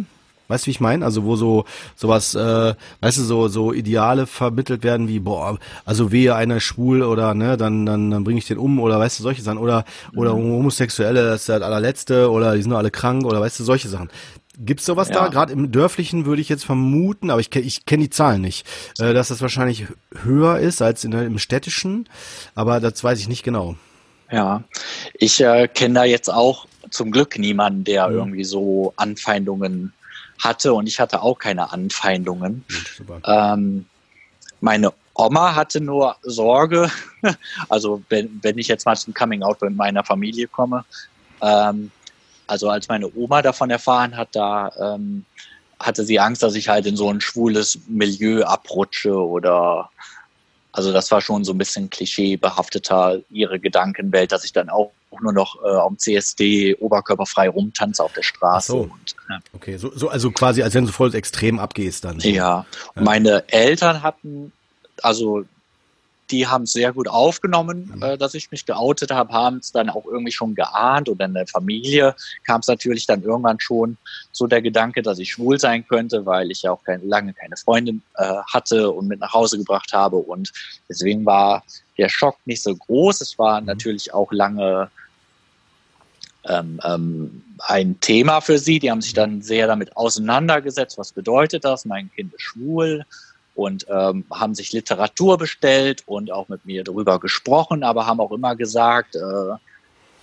Weißt 0.49 0.63
du, 0.63 0.67
wie 0.67 0.71
ich 0.71 0.79
meine? 0.79 1.03
Also 1.03 1.23
wo 1.23 1.35
so 1.35 1.65
sowas, 1.95 2.35
äh, 2.35 2.75
weißt 3.01 3.17
du, 3.17 3.23
so 3.23 3.47
so 3.47 3.73
Ideale 3.73 4.27
vermittelt 4.27 4.83
werden 4.83 5.07
wie 5.07 5.17
boah, 5.17 5.57
also 5.83 6.11
wehe 6.11 6.35
einer 6.35 6.59
schwul 6.59 7.01
oder 7.01 7.33
ne, 7.33 7.57
dann 7.57 7.87
dann 7.87 8.11
dann 8.11 8.23
bringe 8.23 8.37
ich 8.37 8.45
den 8.45 8.59
um 8.59 8.79
oder 8.79 8.99
weißt 8.99 9.17
du 9.17 9.23
solche 9.23 9.41
Sachen 9.41 9.57
oder 9.57 9.83
oder 10.15 10.35
mhm. 10.35 10.57
Homosexuelle, 10.57 11.23
das 11.23 11.41
ist 11.41 11.49
der 11.49 11.63
allerletzte 11.63 12.29
oder 12.29 12.53
die 12.53 12.61
sind 12.61 12.69
nur 12.69 12.77
alle 12.77 12.91
krank 12.91 13.25
oder 13.25 13.41
weißt 13.41 13.59
du 13.61 13.63
solche 13.63 13.89
Sachen. 13.89 14.11
Gibt's 14.59 14.85
sowas 14.85 15.09
ja. 15.09 15.15
da? 15.15 15.27
Gerade 15.29 15.53
im 15.53 15.71
dörflichen 15.71 16.25
würde 16.25 16.41
ich 16.41 16.49
jetzt 16.49 16.65
vermuten, 16.65 17.29
aber 17.29 17.41
ich, 17.41 17.53
ich 17.55 17.85
kenne 17.85 18.03
die 18.03 18.09
Zahlen 18.09 18.41
nicht, 18.41 18.67
äh, 18.99 19.13
dass 19.13 19.29
das 19.29 19.41
wahrscheinlich 19.41 19.87
höher 20.23 20.59
ist 20.59 20.81
als 20.81 21.03
in, 21.03 21.11
im 21.11 21.39
städtischen, 21.39 22.07
aber 22.53 22.79
das 22.79 23.03
weiß 23.03 23.19
ich 23.19 23.27
nicht 23.27 23.43
genau. 23.43 23.75
Ja, 24.31 24.63
ich 25.15 25.41
äh, 25.41 25.67
kenne 25.67 25.95
da 25.95 26.03
jetzt 26.03 26.29
auch 26.29 26.67
zum 26.89 27.11
Glück 27.11 27.37
niemanden, 27.37 27.83
der 27.83 28.07
mhm. 28.07 28.15
irgendwie 28.15 28.43
so 28.43 28.93
Anfeindungen 28.95 29.93
hatte 30.39 30.73
und 30.73 30.87
ich 30.87 30.99
hatte 30.99 31.21
auch 31.21 31.39
keine 31.39 31.71
Anfeindungen. 31.71 32.63
Ähm, 33.25 33.85
meine 34.61 34.93
Oma 35.15 35.55
hatte 35.55 35.81
nur 35.81 36.15
Sorge, 36.23 36.91
also 37.69 38.01
wenn, 38.09 38.39
wenn 38.41 38.57
ich 38.57 38.67
jetzt 38.67 38.85
mal 38.85 38.95
zum 38.95 39.13
Coming 39.13 39.43
Out 39.43 39.61
mit 39.61 39.75
meiner 39.75 40.03
Familie 40.03 40.47
komme, 40.47 40.85
ähm, 41.41 41.91
also 42.47 42.69
als 42.69 42.87
meine 42.87 43.11
Oma 43.15 43.41
davon 43.41 43.69
erfahren 43.69 44.17
hat, 44.17 44.29
da 44.33 44.71
ähm, 44.79 45.25
hatte 45.79 46.05
sie 46.05 46.19
Angst, 46.19 46.43
dass 46.43 46.55
ich 46.55 46.69
halt 46.69 46.85
in 46.85 46.95
so 46.95 47.09
ein 47.09 47.21
schwules 47.21 47.79
Milieu 47.87 48.43
abrutsche 48.43 49.15
oder 49.15 49.89
also 50.71 50.91
das 50.91 51.11
war 51.11 51.21
schon 51.21 51.43
so 51.43 51.53
ein 51.53 51.57
bisschen 51.57 51.89
klischeebehafteter 51.89 53.19
ihre 53.29 53.59
Gedankenwelt, 53.59 54.31
dass 54.31 54.43
ich 54.43 54.53
dann 54.53 54.69
auch 54.69 54.91
nur 55.21 55.31
noch 55.31 55.63
äh, 55.63 55.69
am 55.69 55.99
CSD 55.99 56.75
oberkörperfrei 56.75 57.47
rumtanze 57.47 58.03
auf 58.03 58.13
der 58.13 58.23
Straße. 58.23 58.71
so. 58.71 58.77
Und, 58.79 59.15
ja. 59.29 59.39
Okay, 59.53 59.77
so, 59.77 59.91
so 59.95 60.09
also 60.09 60.31
quasi 60.31 60.63
als 60.63 60.73
wenn 60.73 60.87
du 60.87 60.91
voll 60.91 61.13
extrem 61.13 61.59
abgehst 61.59 62.05
dann. 62.05 62.19
Ja. 62.19 62.31
ja. 62.33 62.65
Meine 62.95 63.47
Eltern 63.49 64.01
hatten 64.01 64.51
also 65.03 65.45
die 66.31 66.47
haben 66.47 66.63
es 66.63 66.71
sehr 66.71 66.93
gut 66.93 67.07
aufgenommen, 67.07 67.91
mhm. 67.95 68.03
äh, 68.03 68.17
dass 68.17 68.33
ich 68.33 68.51
mich 68.51 68.65
geoutet 68.65 69.11
habe, 69.11 69.33
haben 69.33 69.57
es 69.57 69.71
dann 69.71 69.89
auch 69.89 70.05
irgendwie 70.05 70.31
schon 70.31 70.55
geahnt 70.55 71.09
oder 71.09 71.25
in 71.25 71.33
der 71.33 71.47
Familie 71.47 72.15
kam 72.45 72.61
es 72.61 72.67
natürlich 72.67 73.05
dann 73.05 73.23
irgendwann 73.23 73.59
schon 73.59 73.97
so 74.31 74.47
der 74.47 74.61
Gedanke, 74.61 75.01
dass 75.01 75.19
ich 75.19 75.31
schwul 75.31 75.59
sein 75.59 75.85
könnte, 75.87 76.25
weil 76.25 76.51
ich 76.51 76.63
ja 76.63 76.71
auch 76.71 76.83
kein, 76.83 77.07
lange 77.07 77.33
keine 77.33 77.57
Freundin 77.57 78.01
äh, 78.17 78.35
hatte 78.51 78.91
und 78.91 79.07
mit 79.07 79.19
nach 79.19 79.33
Hause 79.33 79.57
gebracht 79.57 79.93
habe 79.93 80.17
und 80.17 80.51
deswegen 80.89 81.25
war 81.25 81.63
der 81.97 82.09
Schock 82.09 82.37
nicht 82.45 82.63
so 82.63 82.75
groß. 82.75 83.21
Es 83.21 83.37
war 83.37 83.61
mhm. 83.61 83.67
natürlich 83.67 84.13
auch 84.13 84.31
lange 84.31 84.89
ähm, 86.45 86.79
ähm, 86.83 87.43
ein 87.59 87.99
Thema 87.99 88.41
für 88.41 88.59
sie. 88.59 88.79
Die 88.79 88.91
haben 88.91 89.01
sich 89.01 89.13
dann 89.13 89.41
sehr 89.41 89.67
damit 89.67 89.95
auseinandergesetzt, 89.95 90.97
was 90.97 91.11
bedeutet 91.11 91.63
das, 91.63 91.85
mein 91.85 92.11
Kind 92.11 92.33
ist 92.33 92.41
schwul 92.41 93.05
und 93.55 93.85
ähm, 93.89 94.25
haben 94.31 94.55
sich 94.55 94.71
Literatur 94.71 95.37
bestellt 95.37 96.03
und 96.05 96.31
auch 96.31 96.49
mit 96.49 96.65
mir 96.65 96.83
darüber 96.83 97.19
gesprochen, 97.19 97.83
aber 97.83 98.05
haben 98.07 98.19
auch 98.19 98.31
immer 98.31 98.55
gesagt, 98.55 99.15
äh, 99.15 99.19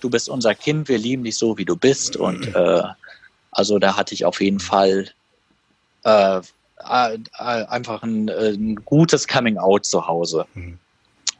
du 0.01 0.09
bist 0.09 0.27
unser 0.27 0.53
Kind, 0.53 0.89
wir 0.89 0.97
lieben 0.97 1.23
dich 1.23 1.37
so, 1.37 1.57
wie 1.57 1.65
du 1.65 1.75
bist. 1.75 2.17
Und 2.17 2.53
äh, 2.55 2.83
also 3.51 3.79
da 3.79 3.95
hatte 3.95 4.13
ich 4.13 4.25
auf 4.25 4.41
jeden 4.41 4.59
Fall 4.59 5.09
äh, 6.03 6.37
äh, 6.37 7.17
einfach 7.37 8.03
ein, 8.03 8.29
ein, 8.29 8.75
gutes 8.83 9.27
Coming-out 9.27 9.85
zu 9.85 10.07
Hause. 10.07 10.45
Mhm. 10.53 10.79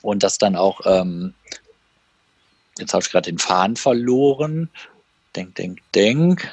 Und 0.02 0.24
das 0.24 0.38
dann 0.38 0.56
auch, 0.56 0.82
ähm, 0.86 1.34
jetzt 2.78 2.94
habe 2.94 3.04
ich 3.04 3.12
gerade 3.12 3.30
den 3.30 3.40
Faden 3.40 3.76
verloren. 3.76 4.70
Denk, 5.36 5.56
denk, 5.56 5.80
denk. 5.94 6.50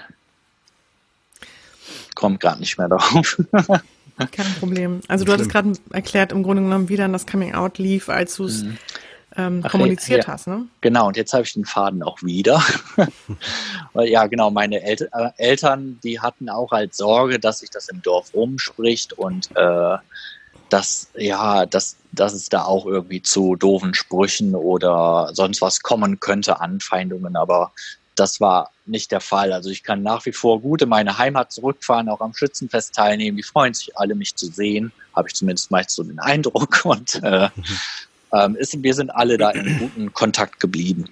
Kommt 2.14 2.40
gerade 2.40 2.61
nicht 2.61 2.79
mehr 2.79 2.88
drauf. 2.88 3.38
Kein 4.26 4.54
Problem. 4.59 5.00
Also 5.09 5.24
du 5.24 5.33
hattest 5.33 5.50
gerade 5.50 5.72
erklärt, 5.90 6.33
im 6.33 6.42
Grunde 6.42 6.62
genommen, 6.62 6.88
wie 6.88 6.96
dann 6.96 7.12
das 7.12 7.26
Coming 7.26 7.54
Out 7.54 7.78
lief, 7.78 8.09
als 8.09 8.37
du 8.37 8.44
es 8.44 8.62
mhm. 8.62 8.78
ähm, 9.37 9.62
kommuniziert 9.62 10.26
ja, 10.26 10.33
hast, 10.33 10.46
ne? 10.46 10.66
Genau, 10.81 11.09
und 11.09 11.16
jetzt 11.16 11.33
habe 11.33 11.44
ich 11.44 11.52
den 11.52 11.64
Faden 11.64 12.02
auch 12.02 12.22
wieder. 12.22 12.62
ja, 13.94 14.26
genau, 14.26 14.50
meine 14.50 14.83
El 14.83 15.09
äh, 15.12 15.31
Eltern, 15.37 15.98
die 16.02 16.20
hatten 16.20 16.48
auch 16.48 16.72
halt 16.72 16.94
Sorge, 16.94 17.38
dass 17.38 17.61
sich 17.61 17.70
das 17.70 17.88
im 17.88 18.02
Dorf 18.02 18.35
rumspricht 18.35 19.12
und 19.14 19.48
äh, 19.57 19.96
dass, 20.68 21.09
ja, 21.16 21.66
dass, 21.66 21.96
dass 22.12 22.33
es 22.33 22.48
da 22.48 22.64
auch 22.64 22.87
irgendwie 22.87 23.22
zu 23.22 23.57
doofen 23.57 23.94
Sprüchen 23.94 24.54
oder 24.54 25.31
sonst 25.33 25.62
was 25.62 25.83
kommen 25.83 26.20
könnte, 26.20 26.61
Anfeindungen, 26.61 27.37
aber 27.37 27.72
das 28.18 28.40
war 28.40 28.70
nicht 28.87 29.12
der 29.12 29.20
Fall. 29.20 29.52
Also 29.52 29.70
ich 29.70 29.83
kann 29.83 30.02
nach 30.02 30.26
wie 30.26 30.33
vor 30.33 30.61
gut 30.61 30.83
in 30.83 30.88
meine 30.88 31.18
Heimat 31.18 31.52
zurückfahren, 31.52 32.09
auch 32.09 32.20
am 32.20 32.35
Schützenfest 32.35 32.94
teilnehmen. 32.94 33.37
Die 33.37 33.42
freuen 33.42 33.74
sich 33.74 33.96
alle, 33.96 34.14
mich 34.14 34.35
zu 34.35 34.46
sehen. 34.46 34.92
Habe 35.14 35.28
ich 35.28 35.35
zumindest 35.35 35.70
meist 35.70 35.90
so 35.90 36.02
den 36.02 36.18
Eindruck. 36.18 36.81
Und 36.85 37.22
äh, 37.22 37.48
ähm, 38.33 38.57
ist, 38.57 38.83
wir 38.83 38.94
sind 38.94 39.11
alle 39.11 39.38
da 39.38 39.50
in 39.50 39.78
guten 39.78 40.12
Kontakt 40.12 40.61
geblieben. 40.61 41.07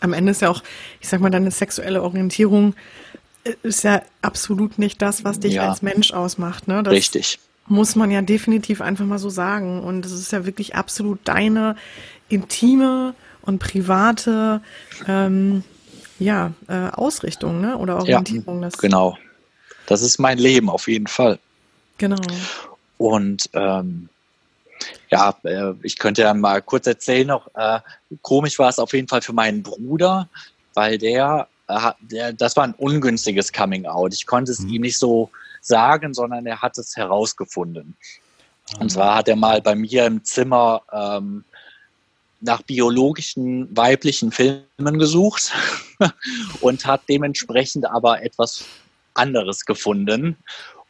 Am 0.00 0.12
Ende 0.12 0.32
ist 0.32 0.42
ja 0.42 0.50
auch, 0.50 0.62
ich 1.00 1.08
sag 1.08 1.20
mal, 1.20 1.30
deine 1.30 1.50
sexuelle 1.50 2.02
Orientierung 2.02 2.74
äh, 3.44 3.54
ist 3.62 3.84
ja 3.84 4.02
absolut 4.22 4.78
nicht 4.78 5.00
das, 5.02 5.24
was 5.24 5.40
dich 5.40 5.54
ja. 5.54 5.68
als 5.68 5.82
Mensch 5.82 6.12
ausmacht. 6.12 6.68
Ne? 6.68 6.82
Das 6.82 6.92
Richtig. 6.92 7.38
Muss 7.66 7.96
man 7.96 8.10
ja 8.10 8.22
definitiv 8.22 8.80
einfach 8.80 9.04
mal 9.04 9.18
so 9.18 9.28
sagen. 9.28 9.82
Und 9.82 10.06
es 10.06 10.12
ist 10.12 10.32
ja 10.32 10.46
wirklich 10.46 10.74
absolut 10.74 11.20
deine 11.24 11.76
intime 12.28 13.14
und 13.48 13.58
private 13.58 14.60
ähm, 15.06 15.64
ja, 16.18 16.52
äh, 16.68 16.88
Ausrichtung 16.90 17.60
ne? 17.60 17.76
oder 17.76 17.96
Orientierung. 17.96 18.62
Ja, 18.62 18.68
genau. 18.78 19.16
Das 19.86 20.02
ist 20.02 20.18
mein 20.18 20.38
Leben 20.38 20.68
auf 20.68 20.86
jeden 20.86 21.06
Fall. 21.06 21.38
Genau. 21.96 22.20
Und 22.98 23.48
ähm, 23.54 24.08
ja, 25.10 25.34
äh, 25.44 25.72
ich 25.82 25.98
könnte 25.98 26.22
ja 26.22 26.34
mal 26.34 26.60
kurz 26.62 26.86
erzählen 26.86 27.26
noch, 27.26 27.48
äh, 27.54 27.80
komisch 28.22 28.58
war 28.58 28.68
es 28.68 28.78
auf 28.78 28.92
jeden 28.92 29.08
Fall 29.08 29.22
für 29.22 29.32
meinen 29.32 29.62
Bruder, 29.62 30.28
weil 30.74 30.98
der, 30.98 31.48
äh, 31.68 31.90
der 32.00 32.32
das 32.32 32.56
war 32.56 32.64
ein 32.64 32.74
ungünstiges 32.74 33.52
Coming 33.52 33.86
Out. 33.86 34.12
Ich 34.12 34.26
konnte 34.26 34.52
es 34.52 34.60
mhm. 34.60 34.68
ihm 34.68 34.82
nicht 34.82 34.98
so 34.98 35.30
sagen, 35.60 36.14
sondern 36.14 36.46
er 36.46 36.60
hat 36.60 36.76
es 36.78 36.96
herausgefunden. 36.96 37.96
Mhm. 38.74 38.82
Und 38.82 38.92
zwar 38.92 39.16
hat 39.16 39.28
er 39.28 39.36
mal 39.36 39.62
bei 39.62 39.74
mir 39.74 40.06
im 40.06 40.22
Zimmer 40.24 40.82
ähm, 40.92 41.44
nach 42.40 42.62
biologischen 42.62 43.76
weiblichen 43.76 44.30
Filmen 44.30 44.98
gesucht 44.98 45.52
und 46.60 46.86
hat 46.86 47.02
dementsprechend 47.08 47.86
aber 47.86 48.22
etwas 48.22 48.64
anderes 49.14 49.64
gefunden. 49.64 50.36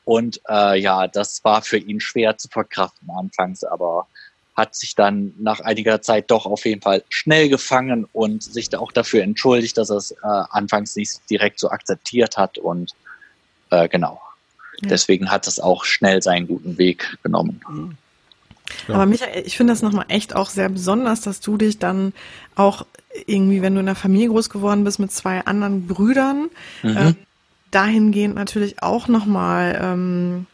Und 0.05 0.41
äh, 0.49 0.79
ja, 0.81 1.07
das 1.07 1.45
war 1.45 1.63
für 1.63 1.79
ihn 1.79 2.01
schwer 2.01 2.37
zu 2.39 2.49
verkraften 2.49 3.11
anfangs, 3.11 3.65
aber 3.65 4.07
hat 4.55 4.75
sich 4.75 4.95
dann 4.95 5.35
nach 5.39 5.61
einiger 5.61 6.03
Zeit 6.03 6.31
doch 6.31 6.45
auf 6.45 6.65
jeden 6.65 6.83
Fall 6.83 7.05
schnell 7.11 7.49
gefangen 7.49 8.07
und 8.13 8.43
sich 8.43 8.75
auch 8.77 8.91
dafür 8.91 9.23
entschuldigt, 9.23 9.79
dass 9.79 9.91
er 9.91 9.97
es 9.97 10.11
äh, 10.11 10.17
anfangs 10.23 10.97
nicht 10.97 11.21
direkt 11.31 11.61
so 11.61 11.71
akzeptiert 11.71 12.37
hat. 12.37 12.59
Und 12.59 12.93
äh, 13.71 13.89
genau, 13.89 14.21
ja. 14.81 14.89
deswegen 14.89 15.31
hat 15.31 15.47
es 15.47 15.61
auch 15.61 15.85
schnell 15.85 16.23
seinen 16.23 16.49
guten 16.49 16.77
Weg 16.77 17.19
genommen. 17.23 17.61
Mhm. 17.69 17.97
Ja. 18.87 18.95
Aber 18.95 19.07
Michael, 19.07 19.47
ich 19.47 19.57
finde 19.57 19.73
das 19.73 19.83
nochmal 19.83 20.07
echt 20.09 20.35
auch 20.35 20.51
sehr 20.51 20.69
besonders, 20.69 21.21
dass 21.21 21.41
du 21.41 21.57
dich 21.57 21.79
dann 21.79 22.13
auch 22.55 22.87
irgendwie, 23.27 23.63
wenn 23.63 23.75
du 23.75 23.81
in 23.81 23.89
einer 23.89 23.95
Familie 23.95 24.29
groß 24.29 24.51
geworden 24.51 24.85
bist 24.85 24.99
mit 24.99 25.13
zwei 25.13 25.45
anderen 25.45 25.87
Brüdern, 25.87 26.51
mhm. 26.83 26.97
äh, 26.97 27.15
dahingehend 27.71 28.35
natürlich 28.35 28.83
auch 28.83 29.09
nochmal 29.09 29.79
ähm, 29.81 30.47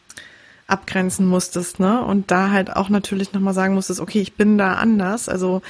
abgrenzen 0.67 1.27
musstest, 1.27 1.79
ne? 1.79 2.03
Und 2.03 2.31
da 2.31 2.49
halt 2.49 2.75
auch 2.75 2.89
natürlich 2.89 3.33
nochmal 3.33 3.53
sagen 3.53 3.75
musstest, 3.75 3.99
okay, 3.99 4.19
ich 4.19 4.33
bin 4.33 4.57
da 4.57 4.73
anders. 4.73 5.29
Also 5.29 5.61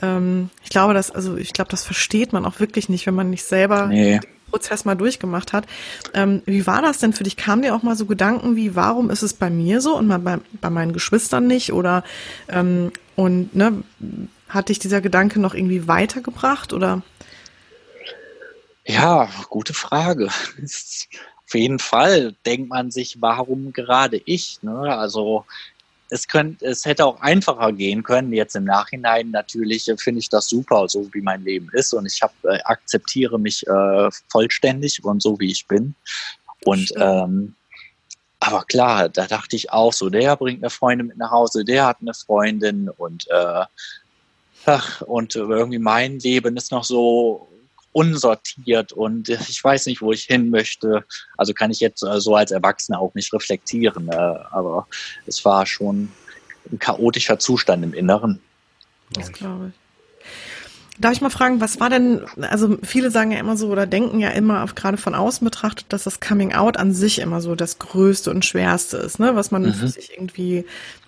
ähm, 0.00 0.50
ich 0.62 0.70
glaube, 0.70 0.94
dass, 0.94 1.10
also 1.10 1.36
ich 1.36 1.52
glaube, 1.52 1.70
das 1.70 1.84
versteht 1.84 2.32
man 2.32 2.44
auch 2.44 2.60
wirklich 2.60 2.88
nicht, 2.88 3.06
wenn 3.06 3.14
man 3.14 3.30
nicht 3.30 3.44
selber 3.44 3.88
nee. 3.88 4.20
Prozess 4.50 4.84
mal 4.84 4.94
durchgemacht 4.94 5.52
hat. 5.52 5.66
Ähm, 6.14 6.42
wie 6.46 6.66
war 6.66 6.82
das 6.82 6.98
denn 6.98 7.12
für 7.12 7.24
dich? 7.24 7.36
Kamen 7.36 7.62
dir 7.62 7.74
auch 7.74 7.82
mal 7.82 7.96
so 7.96 8.06
Gedanken 8.06 8.56
wie, 8.56 8.74
warum 8.74 9.10
ist 9.10 9.22
es 9.22 9.34
bei 9.34 9.50
mir 9.50 9.80
so 9.80 9.96
und 9.96 10.08
bei, 10.08 10.38
bei 10.60 10.70
meinen 10.70 10.92
Geschwistern 10.92 11.46
nicht? 11.46 11.72
Oder 11.72 12.04
ähm, 12.48 12.92
und 13.16 13.54
ne, 13.54 13.82
hat 14.48 14.68
dich 14.68 14.78
dieser 14.78 15.00
Gedanke 15.00 15.40
noch 15.40 15.54
irgendwie 15.54 15.88
weitergebracht 15.88 16.72
oder? 16.72 17.02
Ja, 18.84 19.28
gute 19.48 19.74
Frage. 19.74 20.28
Auf 21.46 21.54
jeden 21.54 21.78
Fall 21.78 22.34
denkt 22.44 22.70
man 22.70 22.90
sich, 22.90 23.20
warum 23.20 23.72
gerade 23.72 24.20
ich? 24.24 24.62
Ne? 24.62 24.96
Also 24.96 25.44
es 26.10 26.28
könnte, 26.28 26.64
es 26.66 26.84
hätte 26.84 27.04
auch 27.04 27.20
einfacher 27.20 27.72
gehen 27.72 28.02
können. 28.02 28.32
Jetzt 28.32 28.56
im 28.56 28.64
Nachhinein 28.64 29.30
natürlich 29.30 29.90
finde 29.98 30.20
ich 30.20 30.28
das 30.28 30.48
super, 30.48 30.88
so 30.88 31.08
wie 31.12 31.20
mein 31.20 31.42
Leben 31.42 31.68
ist 31.72 31.92
und 31.92 32.06
ich 32.06 32.22
hab, 32.22 32.32
äh, 32.44 32.58
akzeptiere 32.64 33.38
mich 33.38 33.66
äh, 33.66 34.10
vollständig 34.28 35.04
und 35.04 35.22
so 35.22 35.38
wie 35.40 35.50
ich 35.50 35.66
bin. 35.66 35.94
Und 36.64 36.92
ähm, 36.96 37.54
aber 38.38 38.64
klar, 38.64 39.08
da 39.08 39.26
dachte 39.26 39.56
ich 39.56 39.72
auch 39.72 39.92
so, 39.92 40.10
der 40.10 40.36
bringt 40.36 40.62
eine 40.62 40.70
Freundin 40.70 41.08
mit 41.08 41.16
nach 41.16 41.30
Hause, 41.30 41.64
der 41.64 41.86
hat 41.86 41.98
eine 42.00 42.14
Freundin 42.14 42.88
und 42.88 43.26
äh, 43.28 43.64
ach, 44.66 45.00
und 45.02 45.34
irgendwie 45.34 45.78
mein 45.78 46.18
Leben 46.18 46.56
ist 46.56 46.70
noch 46.70 46.84
so 46.84 47.48
unsortiert 47.96 48.92
und 48.92 49.30
ich 49.30 49.64
weiß 49.64 49.86
nicht, 49.86 50.02
wo 50.02 50.12
ich 50.12 50.24
hin 50.24 50.50
möchte. 50.50 51.06
Also 51.38 51.54
kann 51.54 51.70
ich 51.70 51.80
jetzt 51.80 52.02
äh, 52.02 52.20
so 52.20 52.34
als 52.34 52.50
Erwachsener 52.50 53.00
auch 53.00 53.14
nicht 53.14 53.32
reflektieren, 53.32 54.08
äh, 54.10 54.14
aber 54.14 54.86
es 55.24 55.42
war 55.46 55.64
schon 55.64 56.12
ein 56.70 56.78
chaotischer 56.78 57.38
Zustand 57.38 57.82
im 57.82 57.94
Inneren. 57.94 58.40
Das 59.12 59.32
glaube 59.32 59.72
ich. 59.72 59.80
Darf 60.98 61.12
ich 61.12 61.20
mal 61.20 61.30
fragen, 61.30 61.60
was 61.60 61.80
war 61.80 61.88
denn, 61.90 62.24
also 62.40 62.78
viele 62.82 63.10
sagen 63.10 63.30
ja 63.30 63.38
immer 63.38 63.56
so 63.56 63.68
oder 63.68 63.86
denken 63.86 64.18
ja 64.18 64.30
immer, 64.30 64.62
auf, 64.62 64.74
gerade 64.74 64.96
von 64.96 65.14
außen 65.14 65.44
betrachtet, 65.44 65.86
dass 65.90 66.04
das 66.04 66.20
Coming 66.20 66.54
Out 66.54 66.78
an 66.78 66.92
sich 66.92 67.18
immer 67.18 67.40
so 67.40 67.54
das 67.54 67.78
Größte 67.78 68.30
und 68.30 68.44
Schwerste 68.44 68.98
ist, 68.98 69.18
ne, 69.18 69.34
was 69.34 69.50
man 69.50 69.62
mhm. 69.62 69.74
für 69.74 69.88
sich 69.88 70.12
irgendwie 70.12 70.64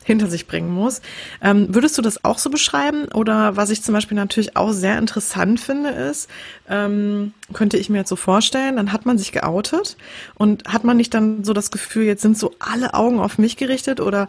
hinter 0.09 0.27
sich 0.27 0.47
bringen 0.47 0.71
muss. 0.71 1.01
Ähm, 1.43 1.73
würdest 1.73 1.97
du 1.99 2.03
das 2.03 2.25
auch 2.25 2.39
so 2.39 2.51
beschreiben? 2.51 3.05
Oder 3.15 3.57
was 3.57 3.71
ich 3.71 3.83
zum 3.83 3.93
Beispiel 3.95 4.17
natürlich 4.17 4.57
auch 4.57 4.73
sehr 4.73 4.99
interessant 4.99 5.61
finde, 5.61 5.91
ist, 5.91 6.29
ähm, 6.69 7.35
könnte 7.53 7.77
ich 7.77 7.91
mir 7.91 7.99
jetzt 7.99 8.09
so 8.09 8.17
vorstellen, 8.17 8.77
dann 8.77 8.93
hat 8.93 9.07
man 9.07 9.19
sich 9.19 9.33
geoutet 9.33 9.97
und 10.35 10.67
hat 10.67 10.83
man 10.83 10.97
nicht 10.97 11.13
dann 11.15 11.45
so 11.45 11.53
das 11.53 11.71
Gefühl, 11.71 12.05
jetzt 12.05 12.23
sind 12.23 12.37
so 12.37 12.55
alle 12.59 12.95
Augen 12.95 13.21
auf 13.21 13.39
mich 13.39 13.57
gerichtet 13.57 14.01
oder 14.01 14.29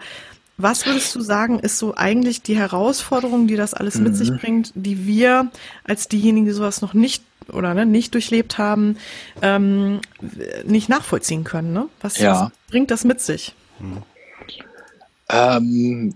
was 0.57 0.85
würdest 0.85 1.15
du 1.15 1.21
sagen, 1.21 1.59
ist 1.59 1.79
so 1.79 1.95
eigentlich 1.95 2.41
die 2.41 2.57
Herausforderung, 2.57 3.47
die 3.47 3.55
das 3.55 3.73
alles 3.73 3.95
mit 3.95 4.17
sich 4.17 4.31
mhm. 4.31 4.37
bringt, 4.39 4.71
die 4.75 5.07
wir 5.07 5.49
als 5.85 6.09
diejenigen, 6.09 6.45
die 6.45 6.51
sowas 6.51 6.81
noch 6.81 6.93
nicht 6.93 7.23
oder 7.47 7.73
ne, 7.73 7.85
nicht 7.85 8.13
durchlebt 8.13 8.57
haben, 8.57 8.97
ähm, 9.41 10.01
nicht 10.65 10.89
nachvollziehen 10.89 11.45
können? 11.45 11.71
Ne? 11.71 11.87
Was, 12.01 12.17
ja. 12.17 12.33
was 12.33 12.51
bringt 12.69 12.91
das 12.91 13.05
mit 13.05 13.21
sich? 13.21 13.55
Ähm, 15.29 16.15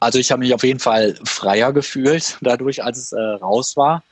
also 0.00 0.18
ich 0.18 0.32
habe 0.32 0.40
mich 0.40 0.52
auf 0.52 0.64
jeden 0.64 0.80
Fall 0.80 1.14
freier 1.24 1.72
gefühlt 1.72 2.36
dadurch, 2.42 2.82
als 2.82 2.98
es 2.98 3.12
äh, 3.12 3.20
raus 3.20 3.76
war. 3.76 4.02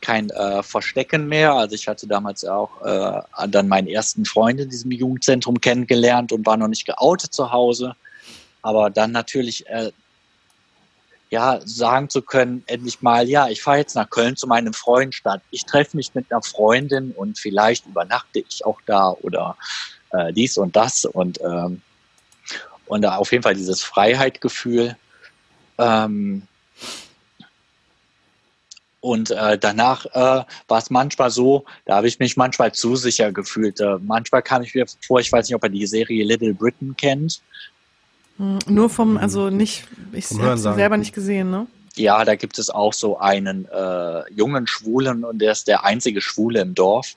Kein 0.00 0.28
äh, 0.30 0.62
Verstecken 0.62 1.28
mehr. 1.28 1.54
Also 1.54 1.74
ich 1.74 1.88
hatte 1.88 2.06
damals 2.06 2.44
auch 2.44 2.82
äh, 2.82 3.22
dann 3.48 3.68
meinen 3.68 3.88
ersten 3.88 4.26
Freund 4.26 4.60
in 4.60 4.68
diesem 4.68 4.90
Jugendzentrum 4.90 5.60
kennengelernt 5.60 6.30
und 6.30 6.44
war 6.44 6.58
noch 6.58 6.68
nicht 6.68 6.84
geoutet 6.84 7.32
zu 7.32 7.52
Hause. 7.52 7.96
Aber 8.60 8.90
dann 8.90 9.12
natürlich, 9.12 9.66
äh, 9.68 9.92
ja, 11.30 11.58
sagen 11.64 12.10
zu 12.10 12.20
können, 12.20 12.62
endlich 12.66 13.00
mal, 13.00 13.26
ja, 13.26 13.48
ich 13.48 13.62
fahre 13.62 13.78
jetzt 13.78 13.94
nach 13.94 14.10
Köln 14.10 14.36
zu 14.36 14.46
meinem 14.46 14.74
Freund 14.74 15.14
statt. 15.14 15.40
Ich 15.50 15.64
treffe 15.64 15.96
mich 15.96 16.14
mit 16.14 16.30
einer 16.30 16.42
Freundin 16.42 17.12
und 17.12 17.38
vielleicht 17.38 17.86
übernachte 17.86 18.44
ich 18.46 18.64
auch 18.66 18.80
da 18.84 19.08
oder 19.22 19.56
äh, 20.12 20.34
dies 20.34 20.58
und 20.58 20.76
das 20.76 21.06
und 21.06 21.40
ähm, 21.40 21.80
und 22.86 23.02
da 23.02 23.16
auf 23.16 23.32
jeden 23.32 23.42
Fall 23.42 23.54
dieses 23.54 23.82
Freiheitgefühl. 23.82 24.96
Ähm, 25.78 26.42
und 29.00 29.30
äh, 29.30 29.58
danach 29.58 30.06
äh, 30.06 30.44
war 30.66 30.78
es 30.78 30.88
manchmal 30.88 31.30
so, 31.30 31.66
da 31.84 31.96
habe 31.96 32.08
ich 32.08 32.18
mich 32.20 32.38
manchmal 32.38 32.72
zu 32.72 32.96
sicher 32.96 33.32
gefühlt. 33.32 33.78
Äh, 33.78 33.98
manchmal 34.00 34.40
kam 34.40 34.62
ich 34.62 34.74
mir 34.74 34.86
vor, 35.06 35.20
ich 35.20 35.30
weiß 35.30 35.46
nicht, 35.46 35.54
ob 35.54 35.62
er 35.62 35.68
die 35.68 35.86
Serie 35.86 36.24
Little 36.24 36.54
Britain 36.54 36.96
kennt. 36.96 37.42
Hm, 38.38 38.60
nur 38.66 38.88
vom, 38.88 39.18
also 39.18 39.50
nicht, 39.50 39.86
ich 40.12 40.30
habe 40.30 40.56
sie 40.56 40.72
selber 40.74 40.96
nicht 40.96 41.14
gesehen, 41.14 41.50
ne? 41.50 41.66
Ja, 41.96 42.24
da 42.24 42.34
gibt 42.34 42.58
es 42.58 42.70
auch 42.70 42.94
so 42.94 43.18
einen 43.18 43.68
äh, 43.70 44.32
jungen 44.32 44.66
Schwulen 44.66 45.22
und 45.22 45.38
der 45.38 45.52
ist 45.52 45.68
der 45.68 45.84
einzige 45.84 46.22
Schwule 46.22 46.62
im 46.62 46.74
Dorf. 46.74 47.14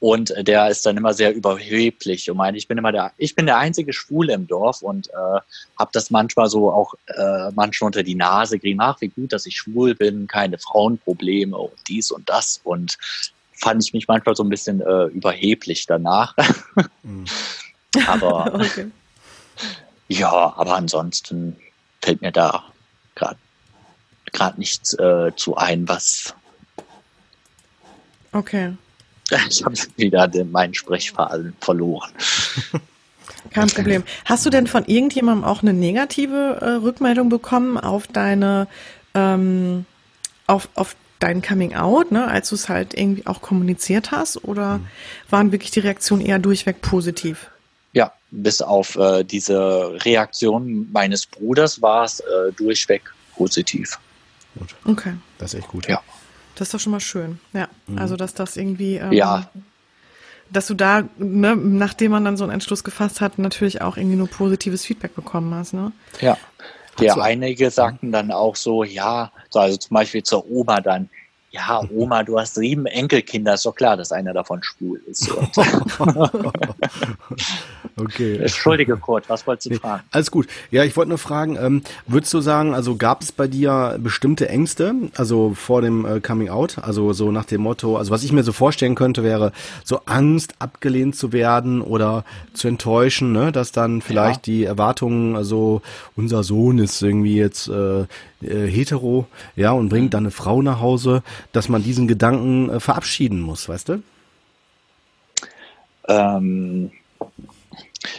Und 0.00 0.32
der 0.40 0.68
ist 0.68 0.84
dann 0.86 0.96
immer 0.96 1.14
sehr 1.14 1.34
überheblich 1.34 2.30
und 2.30 2.36
meint, 2.36 2.56
ich 2.56 2.68
bin 2.68 2.78
immer 2.78 2.92
der, 2.92 3.12
ich 3.16 3.34
bin 3.34 3.46
der 3.46 3.58
einzige 3.58 3.92
Schwule 3.92 4.34
im 4.34 4.46
Dorf 4.46 4.82
und 4.82 5.08
äh, 5.08 5.40
habe 5.78 5.90
das 5.92 6.10
manchmal 6.10 6.48
so 6.48 6.70
auch 6.70 6.94
äh, 7.06 7.50
manchmal 7.54 7.86
unter 7.86 8.02
die 8.02 8.14
Nase 8.14 8.58
gerieben, 8.58 8.80
ach 8.80 9.00
wie 9.00 9.08
gut, 9.08 9.32
dass 9.32 9.46
ich 9.46 9.56
schwul 9.56 9.94
bin, 9.94 10.26
keine 10.26 10.58
Frauenprobleme 10.58 11.56
und 11.56 11.72
dies 11.88 12.10
und 12.10 12.28
das 12.28 12.60
und 12.64 12.98
fand 13.52 13.82
ich 13.82 13.92
mich 13.92 14.06
manchmal 14.06 14.36
so 14.36 14.42
ein 14.42 14.50
bisschen 14.50 14.80
äh, 14.80 15.04
überheblich 15.06 15.86
danach. 15.86 16.34
Mhm. 17.02 17.24
aber 18.06 18.54
okay. 18.54 18.90
Ja, 20.08 20.54
aber 20.56 20.76
ansonsten 20.76 21.56
fällt 22.02 22.20
mir 22.20 22.32
da 22.32 22.64
gerade 23.14 23.38
gerade 24.32 24.58
nichts 24.58 24.94
äh, 24.94 25.32
zu 25.36 25.56
ein, 25.56 25.88
was. 25.88 26.34
Okay. 28.32 28.74
Ich 29.50 29.64
habe 29.64 29.76
wieder 29.96 30.28
den, 30.28 30.52
meinen 30.52 30.74
Sprechfaden 30.74 31.56
verloren. 31.60 32.10
Kein 33.50 33.68
Problem. 33.68 34.04
Hast 34.24 34.44
du 34.44 34.50
denn 34.50 34.66
von 34.66 34.84
irgendjemandem 34.86 35.44
auch 35.44 35.62
eine 35.62 35.72
negative 35.72 36.58
äh, 36.60 36.68
Rückmeldung 36.82 37.28
bekommen 37.28 37.78
auf 37.78 38.06
deine 38.06 38.68
ähm, 39.14 39.86
auf, 40.46 40.68
auf 40.74 40.96
dein 41.18 41.42
Coming 41.42 41.74
Out, 41.74 42.12
ne, 42.12 42.26
als 42.28 42.50
du 42.50 42.54
es 42.54 42.68
halt 42.68 42.94
irgendwie 42.94 43.26
auch 43.26 43.40
kommuniziert 43.40 44.10
hast? 44.10 44.44
Oder 44.44 44.78
mhm. 44.78 44.86
waren 45.30 45.52
wirklich 45.52 45.70
die 45.70 45.80
Reaktionen 45.80 46.24
eher 46.24 46.38
durchweg 46.38 46.80
positiv? 46.82 47.50
Ja, 47.92 48.12
bis 48.30 48.60
auf 48.60 48.96
äh, 48.96 49.24
diese 49.24 49.96
Reaktion 50.04 50.90
meines 50.92 51.26
Bruders 51.26 51.80
war 51.80 52.04
es 52.04 52.20
äh, 52.20 52.52
durchweg 52.56 53.02
positiv. 53.34 53.98
Gut. 54.58 54.74
Okay. 54.84 55.14
Das 55.38 55.54
ist 55.54 55.60
echt 55.60 55.68
gut. 55.68 55.88
Ja. 55.88 56.02
Das 56.56 56.68
ist 56.68 56.74
doch 56.74 56.80
schon 56.80 56.92
mal 56.92 57.00
schön. 57.00 57.38
Ja. 57.52 57.68
Mhm. 57.86 57.98
Also, 57.98 58.16
dass 58.16 58.34
das 58.34 58.56
irgendwie. 58.56 58.96
Ähm, 58.96 59.12
ja. 59.12 59.48
Dass 60.50 60.68
du 60.68 60.74
da, 60.74 61.04
ne, 61.18 61.56
nachdem 61.56 62.12
man 62.12 62.24
dann 62.24 62.36
so 62.36 62.44
einen 62.44 62.52
Entschluss 62.52 62.84
gefasst 62.84 63.20
hat, 63.20 63.38
natürlich 63.38 63.82
auch 63.82 63.96
irgendwie 63.96 64.16
nur 64.16 64.28
positives 64.28 64.84
Feedback 64.84 65.14
bekommen 65.14 65.52
hast, 65.54 65.74
ne? 65.74 65.92
Ja. 66.20 66.36
Ja, 67.00 67.14
einige 67.16 67.70
sagten 67.70 68.10
dann 68.10 68.30
auch 68.30 68.56
so, 68.56 68.82
ja, 68.82 69.30
so 69.50 69.58
also 69.58 69.76
zum 69.76 69.94
Beispiel 69.94 70.22
zur 70.22 70.50
Oma 70.50 70.80
dann, 70.80 71.10
ja, 71.56 71.80
Oma, 71.90 72.22
du 72.22 72.38
hast 72.38 72.54
sieben 72.54 72.84
Enkelkinder, 72.86 73.54
ist 73.54 73.64
doch 73.64 73.74
klar, 73.74 73.96
dass 73.96 74.12
einer 74.12 74.34
davon 74.34 74.62
schwul 74.62 75.00
ist. 75.06 75.30
okay. 77.96 78.36
Entschuldige, 78.36 78.96
Kurt, 78.98 79.28
was 79.30 79.46
wolltest 79.46 79.66
du 79.66 79.70
nee, 79.70 79.78
fragen? 79.78 80.02
Alles 80.10 80.30
gut. 80.30 80.48
Ja, 80.70 80.84
ich 80.84 80.94
wollte 80.96 81.08
nur 81.08 81.18
fragen, 81.18 81.56
ähm, 81.58 81.82
würdest 82.06 82.34
du 82.34 82.40
sagen, 82.40 82.74
also 82.74 82.96
gab 82.96 83.22
es 83.22 83.32
bei 83.32 83.48
dir 83.48 83.98
bestimmte 83.98 84.50
Ängste, 84.50 84.94
also 85.16 85.54
vor 85.54 85.80
dem 85.80 86.04
äh, 86.04 86.20
Coming 86.20 86.50
Out, 86.50 86.76
also 86.78 87.14
so 87.14 87.32
nach 87.32 87.46
dem 87.46 87.62
Motto, 87.62 87.96
also 87.96 88.10
was 88.10 88.22
ich 88.22 88.32
mir 88.32 88.42
so 88.42 88.52
vorstellen 88.52 88.94
könnte, 88.94 89.22
wäre 89.22 89.52
so 89.82 90.00
Angst, 90.04 90.54
abgelehnt 90.58 91.16
zu 91.16 91.32
werden 91.32 91.80
oder 91.80 92.24
zu 92.52 92.68
enttäuschen, 92.68 93.32
ne, 93.32 93.50
dass 93.50 93.72
dann 93.72 94.02
vielleicht 94.02 94.46
ja. 94.46 94.52
die 94.52 94.64
Erwartungen, 94.64 95.36
also 95.36 95.80
unser 96.16 96.42
Sohn 96.42 96.78
ist 96.78 97.00
irgendwie 97.02 97.36
jetzt 97.36 97.68
äh, 97.68 98.04
äh, 98.42 98.66
hetero, 98.66 99.26
ja, 99.54 99.72
und 99.72 99.88
bringt 99.88 100.14
dann 100.14 100.24
eine 100.24 100.30
Frau 100.30 100.62
nach 100.62 100.80
Hause, 100.80 101.22
dass 101.52 101.68
man 101.68 101.82
diesen 101.82 102.08
Gedanken 102.08 102.70
äh, 102.70 102.80
verabschieden 102.80 103.40
muss, 103.40 103.68
weißt 103.68 103.88
du? 103.90 104.02
Ähm, 106.08 106.90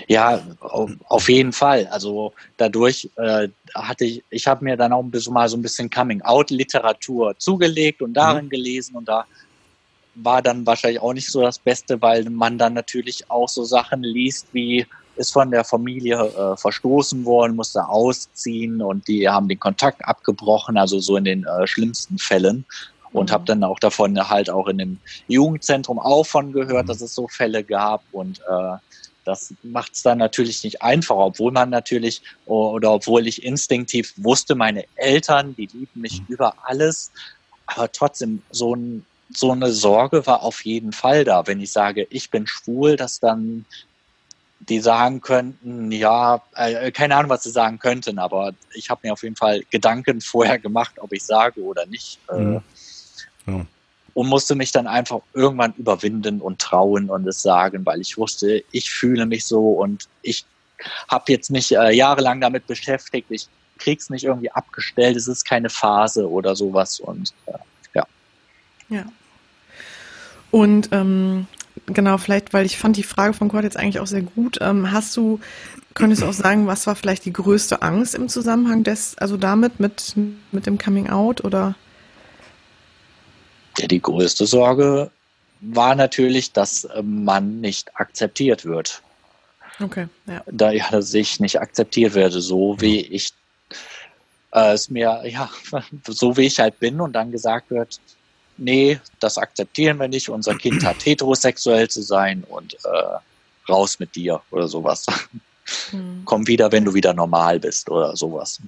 ja, 0.08 0.41
auf 0.60 1.30
jeden 1.30 1.53
Fall. 1.53 1.88
Also 1.88 2.34
dadurch 2.58 3.10
äh, 3.15 3.49
hatte 3.73 4.06
ich, 4.06 4.23
ich 4.30 4.47
habe 4.47 4.63
mir 4.63 4.75
dann 4.77 4.93
auch 4.93 5.03
ein 5.03 5.12
bisschen 5.12 5.34
mal 5.34 5.47
so 5.49 5.58
ein 5.58 5.62
bisschen 5.62 5.89
Coming-out-Literatur 5.89 7.38
zugelegt 7.38 8.01
und 8.01 8.13
darin 8.13 8.45
mhm. 8.45 8.49
gelesen 8.49 8.95
und 8.95 9.08
da 9.08 9.25
war 10.15 10.41
dann 10.41 10.65
wahrscheinlich 10.65 11.01
auch 11.01 11.13
nicht 11.13 11.30
so 11.30 11.41
das 11.41 11.60
Beste, 11.60 12.01
weil 12.01 12.23
man 12.30 12.58
dann 12.58 12.73
natürlich 12.73 13.30
auch 13.30 13.47
so 13.47 13.63
Sachen 13.63 14.01
liest 14.03 14.47
wie 14.51 14.86
ist 15.17 15.32
von 15.32 15.51
der 15.51 15.63
Familie 15.63 16.15
äh, 16.15 16.58
verstoßen 16.58 17.25
worden, 17.25 17.56
musste 17.56 17.88
ausziehen 17.88 18.82
und 18.82 19.08
die 19.08 19.27
haben 19.27 19.47
den 19.47 19.60
Kontakt 19.60 20.06
abgebrochen, 20.06 20.77
also 20.77 20.99
so 20.99 21.17
in 21.17 21.25
den 21.25 21.45
äh, 21.45 21.67
schlimmsten 21.67 22.17
Fällen. 22.17 22.65
Und 23.13 23.30
mhm. 23.30 23.34
habe 23.34 23.45
dann 23.45 23.63
auch 23.63 23.80
davon 23.80 24.17
halt 24.30 24.49
auch 24.49 24.67
in 24.67 24.77
dem 24.77 24.97
Jugendzentrum 25.27 25.97
auch 25.97 26.25
von 26.25 26.51
gehört, 26.51 26.86
mhm. 26.86 26.88
dass 26.88 27.01
es 27.01 27.15
so 27.15 27.27
Fälle 27.27 27.63
gab 27.63 28.03
und 28.12 28.39
äh, 28.39 28.77
das 29.27 29.53
macht 29.62 29.93
es 29.93 30.03
dann 30.03 30.19
natürlich 30.19 30.63
nicht 30.63 30.82
einfacher, 30.82 31.19
obwohl 31.19 31.51
man 31.51 31.69
natürlich 31.69 32.21
oder 32.45 32.93
obwohl 32.93 33.27
ich 33.27 33.43
instinktiv 33.43 34.13
wusste, 34.15 34.56
meine 34.56 34.86
Eltern, 34.95 35.53
die 35.56 35.65
lieben 35.65 35.99
mich 35.99 36.21
mhm. 36.21 36.27
über 36.30 36.53
alles, 36.63 37.12
aber 37.65 37.91
trotzdem 37.91 38.41
so 38.51 38.73
ein 38.73 39.06
so 39.30 39.51
eine 39.51 39.71
Sorge 39.71 40.25
war 40.25 40.43
auf 40.43 40.63
jeden 40.63 40.93
Fall 40.93 41.25
da, 41.25 41.45
wenn 41.47 41.60
ich 41.60 41.71
sage, 41.71 42.08
ich 42.10 42.30
bin 42.30 42.47
schwul, 42.47 42.95
dass 42.95 43.19
dann 43.19 43.65
die 44.69 44.80
sagen 44.80 45.21
könnten, 45.21 45.91
ja, 45.91 46.41
äh, 46.56 46.91
keine 46.91 47.15
Ahnung, 47.15 47.30
was 47.30 47.43
sie 47.43 47.51
sagen 47.51 47.80
könnten, 47.80 48.19
aber 48.19 48.53
ich 48.73 48.89
habe 48.89 49.01
mir 49.03 49.13
auf 49.13 49.23
jeden 49.23 49.36
Fall 49.36 49.63
Gedanken 49.69 50.21
vorher 50.21 50.60
gemacht, 50.60 50.95
ob 50.99 51.13
ich 51.13 51.23
sage 51.23 51.62
oder 51.62 51.86
nicht. 51.86 52.19
Äh, 52.30 52.39
mhm. 52.39 52.62
Ja. 53.45 53.65
Und 54.13 54.30
musste 54.30 54.56
mich 54.56 54.71
dann 54.71 54.88
einfach 54.88 55.19
irgendwann 55.34 55.73
überwinden 55.77 56.41
und 56.41 56.60
trauen 56.60 57.10
und 57.10 57.27
es 57.27 57.41
sagen, 57.41 57.86
weil 57.86 58.01
ich 58.01 58.17
wusste, 58.17 58.63
ich 58.71 58.89
fühle 58.89 59.25
mich 59.25 59.45
so 59.45 59.73
und 59.73 60.08
ich 60.23 60.43
habe 61.08 61.32
jetzt 61.32 61.49
mich 61.51 61.75
äh, 61.75 61.95
jahrelang 61.95 62.41
damit 62.41 62.67
beschäftigt, 62.67 63.27
ich 63.30 63.47
krieg's 63.77 64.10
nicht 64.10 64.23
irgendwie 64.23 64.51
abgestellt, 64.51 65.15
es 65.15 65.27
ist 65.27 65.45
keine 65.45 65.69
Phase 65.69 66.30
oder 66.30 66.56
sowas 66.56 66.99
und 66.99 67.32
äh, 67.45 67.58
ja. 67.93 68.08
Ja. 68.89 69.06
Und 70.51 70.89
ähm, 70.91 71.47
genau, 71.86 72.18
vielleicht, 72.18 72.54
weil 72.54 72.66
ich 72.66 72.78
fand 72.78 72.98
die 72.98 73.04
Frage 73.04 73.34
von 73.34 73.50
Kurt 73.50 73.63
jetzt 73.63 73.78
eigentlich 73.78 74.00
auch 74.00 74.08
sehr 74.08 74.22
gut. 74.22 74.58
Ähm, 74.62 74.92
hast 74.92 75.16
du, 75.16 75.40
könntest 75.94 76.22
du 76.22 76.28
auch 76.28 76.34
sagen, 76.34 76.68
was 76.68 76.88
war 76.88 76.96
vielleicht 76.96 77.26
die 77.26 77.34
größte 77.34 77.82
Angst 77.82 78.16
im 78.16 78.30
Zusammenhang 78.30 78.84
des, 78.84 79.18
also 79.18 79.38
damit, 79.38 79.80
mit, 79.80 80.16
mit 80.52 80.66
dem 80.66 80.78
Coming 80.78 81.10
Out 81.10 81.44
oder? 81.44 81.76
Ja, 83.78 83.88
die 83.88 84.02
größte 84.02 84.46
Sorge 84.46 85.12
war 85.62 85.96
natürlich, 85.96 86.52
dass 86.52 86.88
man 87.04 87.62
nicht 87.62 87.96
akzeptiert 88.00 88.66
wird. 88.66 89.02
Okay, 89.80 90.08
ja. 90.26 90.42
Da 90.48 90.72
ich 90.72 91.40
nicht 91.40 91.62
akzeptiert 91.62 92.16
werde, 92.16 92.42
so 92.42 92.80
wie 92.80 93.02
ich 93.02 93.34
äh, 94.52 94.74
es 94.74 94.90
mir, 94.90 95.22
ja, 95.26 95.50
so 96.08 96.38
wie 96.38 96.48
ich 96.48 96.60
halt 96.60 96.80
bin 96.80 97.00
und 97.00 97.13
dann 97.13 97.32
gesagt 97.32 97.70
wird, 97.70 98.00
nee, 98.58 99.00
das 99.20 99.38
akzeptieren 99.38 99.98
wir 100.00 100.08
nicht, 100.08 100.30
unser 100.30 100.56
Kind 100.56 100.84
hat 100.86 101.06
heterosexuell 101.06 101.89
zu 101.89 102.02
sein 102.02 102.43
und 102.50 102.74
äh, 102.74 103.70
raus 103.70 104.00
mit 104.00 104.15
dir 104.15 104.41
oder 104.52 104.67
sowas. 104.67 105.06
Hm. 105.91 106.22
Komm 106.26 106.48
wieder, 106.48 106.72
wenn 106.72 106.86
du 106.86 106.93
wieder 106.93 107.13
normal 107.13 107.60
bist 107.60 107.89
oder 107.89 108.15
sowas. 108.15 108.62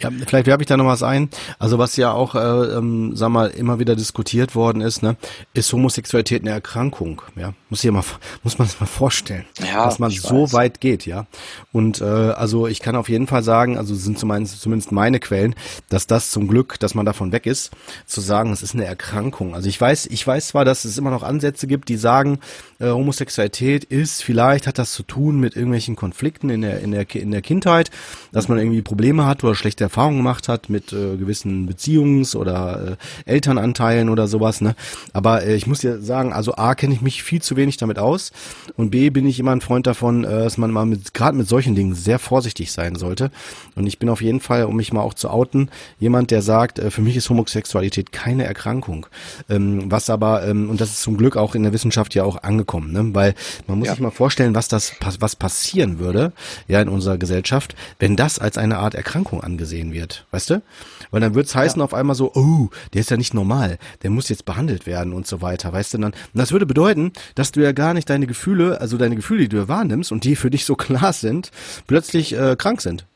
Ja, 0.00 0.10
vielleicht 0.26 0.46
werbe 0.46 0.62
ich 0.62 0.66
da 0.66 0.76
noch 0.76 0.86
was 0.86 1.02
ein. 1.02 1.28
Also 1.58 1.78
was 1.78 1.96
ja 1.96 2.12
auch, 2.12 2.34
äh, 2.34 2.38
ähm, 2.38 3.16
sag 3.16 3.30
mal, 3.30 3.48
immer 3.48 3.78
wieder 3.78 3.96
diskutiert 3.96 4.54
worden 4.54 4.80
ist, 4.80 5.02
ne, 5.02 5.16
ist 5.54 5.72
Homosexualität 5.72 6.42
eine 6.42 6.50
Erkrankung. 6.50 7.22
Ja, 7.36 7.52
muss 7.70 7.84
ich 7.84 7.90
mal, 7.90 8.02
muss 8.42 8.58
man 8.58 8.68
sich 8.68 8.80
mal 8.80 8.86
vorstellen, 8.86 9.44
ja, 9.60 9.84
dass 9.84 9.98
man 9.98 10.10
so 10.10 10.44
weiß. 10.44 10.52
weit 10.52 10.80
geht, 10.80 11.06
ja. 11.06 11.26
Und 11.72 12.00
äh, 12.00 12.04
also 12.04 12.66
ich 12.66 12.80
kann 12.80 12.96
auf 12.96 13.08
jeden 13.08 13.26
Fall 13.26 13.42
sagen, 13.42 13.78
also 13.78 13.94
sind 13.94 14.18
zumindest, 14.18 14.60
zumindest 14.60 14.92
meine 14.92 15.20
Quellen, 15.20 15.54
dass 15.88 16.06
das 16.06 16.30
zum 16.30 16.48
Glück, 16.48 16.78
dass 16.80 16.94
man 16.94 17.06
davon 17.06 17.32
weg 17.32 17.46
ist, 17.46 17.70
zu 18.06 18.20
sagen, 18.20 18.52
es 18.52 18.62
ist 18.62 18.74
eine 18.74 18.84
Erkrankung. 18.84 19.54
Also 19.54 19.68
ich 19.68 19.80
weiß, 19.80 20.06
ich 20.06 20.26
weiß 20.26 20.48
zwar, 20.48 20.64
dass 20.64 20.84
es 20.84 20.98
immer 20.98 21.10
noch 21.10 21.22
Ansätze 21.22 21.66
gibt, 21.66 21.88
die 21.88 21.96
sagen, 21.96 22.40
äh, 22.78 22.88
Homosexualität 22.88 23.84
ist, 23.84 24.22
vielleicht 24.22 24.66
hat 24.66 24.78
das 24.78 24.92
zu 24.92 25.02
tun 25.02 25.40
mit 25.40 25.56
irgendwelchen 25.56 25.96
Konflikten 25.96 26.50
in 26.50 26.62
der 26.62 26.80
in 26.80 26.92
der 26.92 27.14
in 27.14 27.30
der 27.30 27.42
Kindheit, 27.42 27.90
dass 28.32 28.48
man 28.48 28.58
irgendwie 28.58 28.82
Probleme 28.82 29.26
hat 29.26 29.42
oder 29.44 29.54
schlechte 29.58 29.84
Erfahrungen 29.84 30.18
gemacht 30.18 30.48
hat 30.48 30.70
mit 30.70 30.92
äh, 30.92 31.16
gewissen 31.16 31.68
Beziehungs- 31.68 32.36
oder 32.36 32.96
äh, 33.26 33.30
Elternanteilen 33.30 34.08
oder 34.08 34.28
sowas. 34.28 34.60
Ne? 34.60 34.74
Aber 35.12 35.42
äh, 35.42 35.54
ich 35.54 35.66
muss 35.66 35.80
dir 35.80 36.00
sagen, 36.00 36.32
also 36.32 36.54
A 36.54 36.74
kenne 36.74 36.94
ich 36.94 37.02
mich 37.02 37.22
viel 37.22 37.42
zu 37.42 37.56
wenig 37.56 37.76
damit 37.76 37.98
aus 37.98 38.32
und 38.76 38.90
B 38.90 39.10
bin 39.10 39.26
ich 39.26 39.38
immer 39.38 39.52
ein 39.52 39.60
Freund 39.60 39.86
davon, 39.86 40.24
äh, 40.24 40.44
dass 40.44 40.58
man 40.58 40.70
mal 40.70 40.86
mit 40.86 41.14
gerade 41.14 41.36
mit 41.36 41.48
solchen 41.48 41.74
Dingen 41.74 41.94
sehr 41.94 42.18
vorsichtig 42.18 42.72
sein 42.72 42.94
sollte. 42.96 43.30
Und 43.74 43.86
ich 43.86 43.98
bin 43.98 44.08
auf 44.08 44.22
jeden 44.22 44.40
Fall, 44.40 44.64
um 44.64 44.76
mich 44.76 44.92
mal 44.92 45.02
auch 45.02 45.14
zu 45.14 45.30
outen, 45.30 45.70
jemand, 45.98 46.30
der 46.30 46.42
sagt, 46.42 46.78
äh, 46.78 46.90
für 46.90 47.02
mich 47.02 47.16
ist 47.16 47.28
Homosexualität 47.28 48.12
keine 48.12 48.44
Erkrankung. 48.44 49.06
Ähm, 49.48 49.90
was 49.90 50.10
aber 50.10 50.46
ähm, 50.46 50.70
und 50.70 50.80
das 50.80 50.90
ist 50.90 51.02
zum 51.02 51.16
Glück 51.16 51.36
auch 51.36 51.54
in 51.54 51.62
der 51.62 51.72
Wissenschaft 51.72 52.14
ja 52.14 52.24
auch 52.24 52.42
angekommen, 52.42 52.92
ne? 52.92 53.14
weil 53.14 53.34
man 53.66 53.78
muss 53.78 53.88
ja. 53.88 53.94
sich 53.94 54.00
mal 54.00 54.10
vorstellen, 54.10 54.54
was 54.54 54.68
das 54.68 54.92
was 55.20 55.36
passieren 55.36 55.98
würde 55.98 56.32
ja 56.66 56.80
in 56.80 56.88
unserer 56.88 57.18
Gesellschaft, 57.18 57.74
wenn 57.98 58.16
das 58.16 58.38
als 58.38 58.58
eine 58.58 58.78
Art 58.78 58.94
Erkrankung 58.94 59.42
angesehen 59.48 59.92
wird, 59.92 60.26
weißt 60.30 60.50
du? 60.50 60.62
Weil 61.10 61.20
dann 61.20 61.34
wird's 61.34 61.54
heißen 61.54 61.80
ja. 61.80 61.84
auf 61.84 61.94
einmal 61.94 62.16
so, 62.16 62.32
oh, 62.34 62.68
der 62.92 63.00
ist 63.00 63.10
ja 63.10 63.16
nicht 63.16 63.34
normal, 63.34 63.78
der 64.02 64.10
muss 64.10 64.28
jetzt 64.28 64.44
behandelt 64.44 64.86
werden 64.86 65.12
und 65.12 65.26
so 65.26 65.40
weiter, 65.40 65.72
weißt 65.72 65.94
du? 65.94 65.98
Und, 65.98 66.02
dann, 66.02 66.12
das 66.34 66.52
würde 66.52 66.66
bedeuten, 66.66 67.12
dass 67.34 67.52
du 67.52 67.60
ja 67.60 67.72
gar 67.72 67.94
nicht 67.94 68.10
deine 68.10 68.26
Gefühle, 68.26 68.80
also 68.80 68.96
deine 68.96 69.16
Gefühle, 69.16 69.42
die 69.42 69.48
du 69.48 69.68
wahrnimmst 69.68 70.12
und 70.12 70.24
die 70.24 70.36
für 70.36 70.50
dich 70.50 70.64
so 70.64 70.76
klar 70.76 71.12
sind, 71.12 71.50
plötzlich 71.86 72.34
äh, 72.34 72.56
krank 72.56 72.80
sind. 72.80 73.06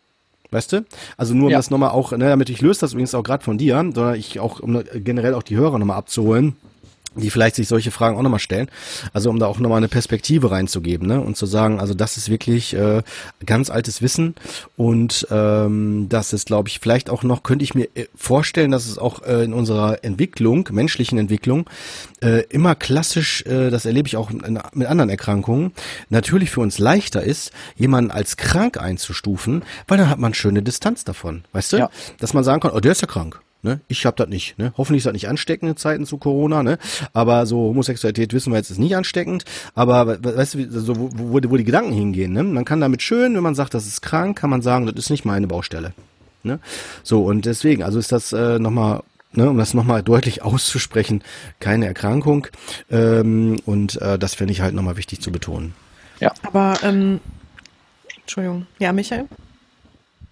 Weißt 0.50 0.72
du? 0.72 0.84
Also 1.16 1.34
nur 1.34 1.46
um 1.46 1.50
ja. 1.52 1.58
das 1.58 1.70
nochmal 1.70 1.90
auch, 1.90 2.12
ne, 2.12 2.28
damit 2.28 2.50
ich 2.50 2.60
löse 2.60 2.80
das 2.80 2.92
übrigens 2.92 3.14
auch 3.14 3.22
gerade 3.22 3.42
von 3.42 3.56
dir, 3.56 3.76
sondern 3.76 4.16
ich 4.16 4.38
auch, 4.38 4.60
um 4.60 4.82
generell 4.94 5.34
auch 5.34 5.42
die 5.42 5.56
Hörer 5.56 5.78
nochmal 5.78 5.96
abzuholen 5.96 6.56
die 7.14 7.30
vielleicht 7.30 7.56
sich 7.56 7.68
solche 7.68 7.90
Fragen 7.90 8.16
auch 8.16 8.22
nochmal 8.22 8.40
stellen. 8.40 8.68
Also 9.12 9.30
um 9.30 9.38
da 9.38 9.46
auch 9.46 9.58
nochmal 9.58 9.78
eine 9.78 9.88
Perspektive 9.88 10.50
reinzugeben 10.50 11.06
ne? 11.06 11.20
und 11.20 11.36
zu 11.36 11.46
sagen, 11.46 11.80
also 11.80 11.94
das 11.94 12.16
ist 12.16 12.28
wirklich 12.28 12.74
äh, 12.74 13.02
ganz 13.44 13.70
altes 13.70 14.02
Wissen 14.02 14.34
und 14.76 15.26
ähm, 15.30 16.06
das 16.08 16.32
ist, 16.32 16.46
glaube 16.46 16.68
ich, 16.68 16.80
vielleicht 16.80 17.10
auch 17.10 17.22
noch, 17.22 17.42
könnte 17.42 17.64
ich 17.64 17.74
mir 17.74 17.88
äh, 17.94 18.06
vorstellen, 18.14 18.70
dass 18.70 18.86
es 18.86 18.98
auch 18.98 19.22
äh, 19.22 19.44
in 19.44 19.52
unserer 19.52 20.04
Entwicklung, 20.04 20.68
menschlichen 20.72 21.18
Entwicklung, 21.18 21.68
äh, 22.22 22.44
immer 22.48 22.74
klassisch, 22.74 23.44
äh, 23.46 23.70
das 23.70 23.84
erlebe 23.84 24.06
ich 24.06 24.16
auch 24.16 24.30
in, 24.30 24.58
mit 24.72 24.88
anderen 24.88 25.10
Erkrankungen, 25.10 25.72
natürlich 26.08 26.50
für 26.50 26.60
uns 26.60 26.78
leichter 26.78 27.22
ist, 27.22 27.52
jemanden 27.76 28.10
als 28.10 28.36
krank 28.36 28.78
einzustufen, 28.78 29.64
weil 29.86 29.98
dann 29.98 30.08
hat 30.08 30.18
man 30.18 30.34
schöne 30.34 30.62
Distanz 30.62 31.04
davon, 31.04 31.44
weißt 31.52 31.74
du? 31.74 31.76
Ja. 31.78 31.90
Dass 32.18 32.34
man 32.34 32.44
sagen 32.44 32.60
kann, 32.60 32.72
oh, 32.72 32.80
der 32.80 32.92
ist 32.92 33.02
ja 33.02 33.08
krank. 33.08 33.40
Ne? 33.64 33.80
Ich 33.86 34.04
habe 34.06 34.16
das 34.16 34.28
nicht. 34.28 34.58
Ne? 34.58 34.72
Hoffentlich 34.76 35.00
ist 35.00 35.06
das 35.06 35.12
nicht 35.12 35.28
ansteckend 35.28 35.70
in 35.70 35.76
Zeiten 35.76 36.04
zu 36.04 36.18
Corona. 36.18 36.64
Ne? 36.64 36.78
Aber 37.12 37.46
so 37.46 37.58
Homosexualität 37.58 38.32
wissen 38.32 38.52
wir 38.52 38.56
jetzt 38.56 38.70
ist 38.70 38.78
nicht 38.78 38.96
ansteckend. 38.96 39.44
Aber 39.74 40.22
weißt 40.22 40.54
du, 40.54 40.80
so, 40.80 40.98
wo, 40.98 41.10
wo, 41.12 41.50
wo 41.50 41.56
die 41.56 41.64
Gedanken 41.64 41.92
hingehen. 41.92 42.32
Ne? 42.32 42.42
Man 42.42 42.64
kann 42.64 42.80
damit 42.80 43.02
schön, 43.02 43.36
wenn 43.36 43.42
man 43.42 43.54
sagt, 43.54 43.74
das 43.74 43.86
ist 43.86 44.02
krank, 44.02 44.36
kann 44.36 44.50
man 44.50 44.62
sagen, 44.62 44.86
das 44.86 44.96
ist 44.96 45.10
nicht 45.10 45.24
meine 45.24 45.46
Baustelle. 45.46 45.92
Ne? 46.42 46.58
So 47.04 47.24
und 47.24 47.46
deswegen, 47.46 47.84
also 47.84 48.00
ist 48.00 48.10
das 48.10 48.32
äh, 48.32 48.58
nochmal 48.58 49.02
Ne, 49.34 49.48
um 49.48 49.56
das 49.56 49.72
nochmal 49.72 50.02
deutlich 50.02 50.42
auszusprechen, 50.42 51.24
keine 51.58 51.86
Erkrankung. 51.86 52.48
Ähm, 52.90 53.58
und 53.64 54.00
äh, 54.02 54.18
das 54.18 54.34
finde 54.34 54.52
ich 54.52 54.60
halt 54.60 54.74
nochmal 54.74 54.98
wichtig 54.98 55.22
zu 55.22 55.32
betonen. 55.32 55.74
Ja. 56.20 56.34
Aber, 56.42 56.74
ähm, 56.82 57.18
Entschuldigung. 58.20 58.66
Ja, 58.78 58.92
Michael? 58.92 59.24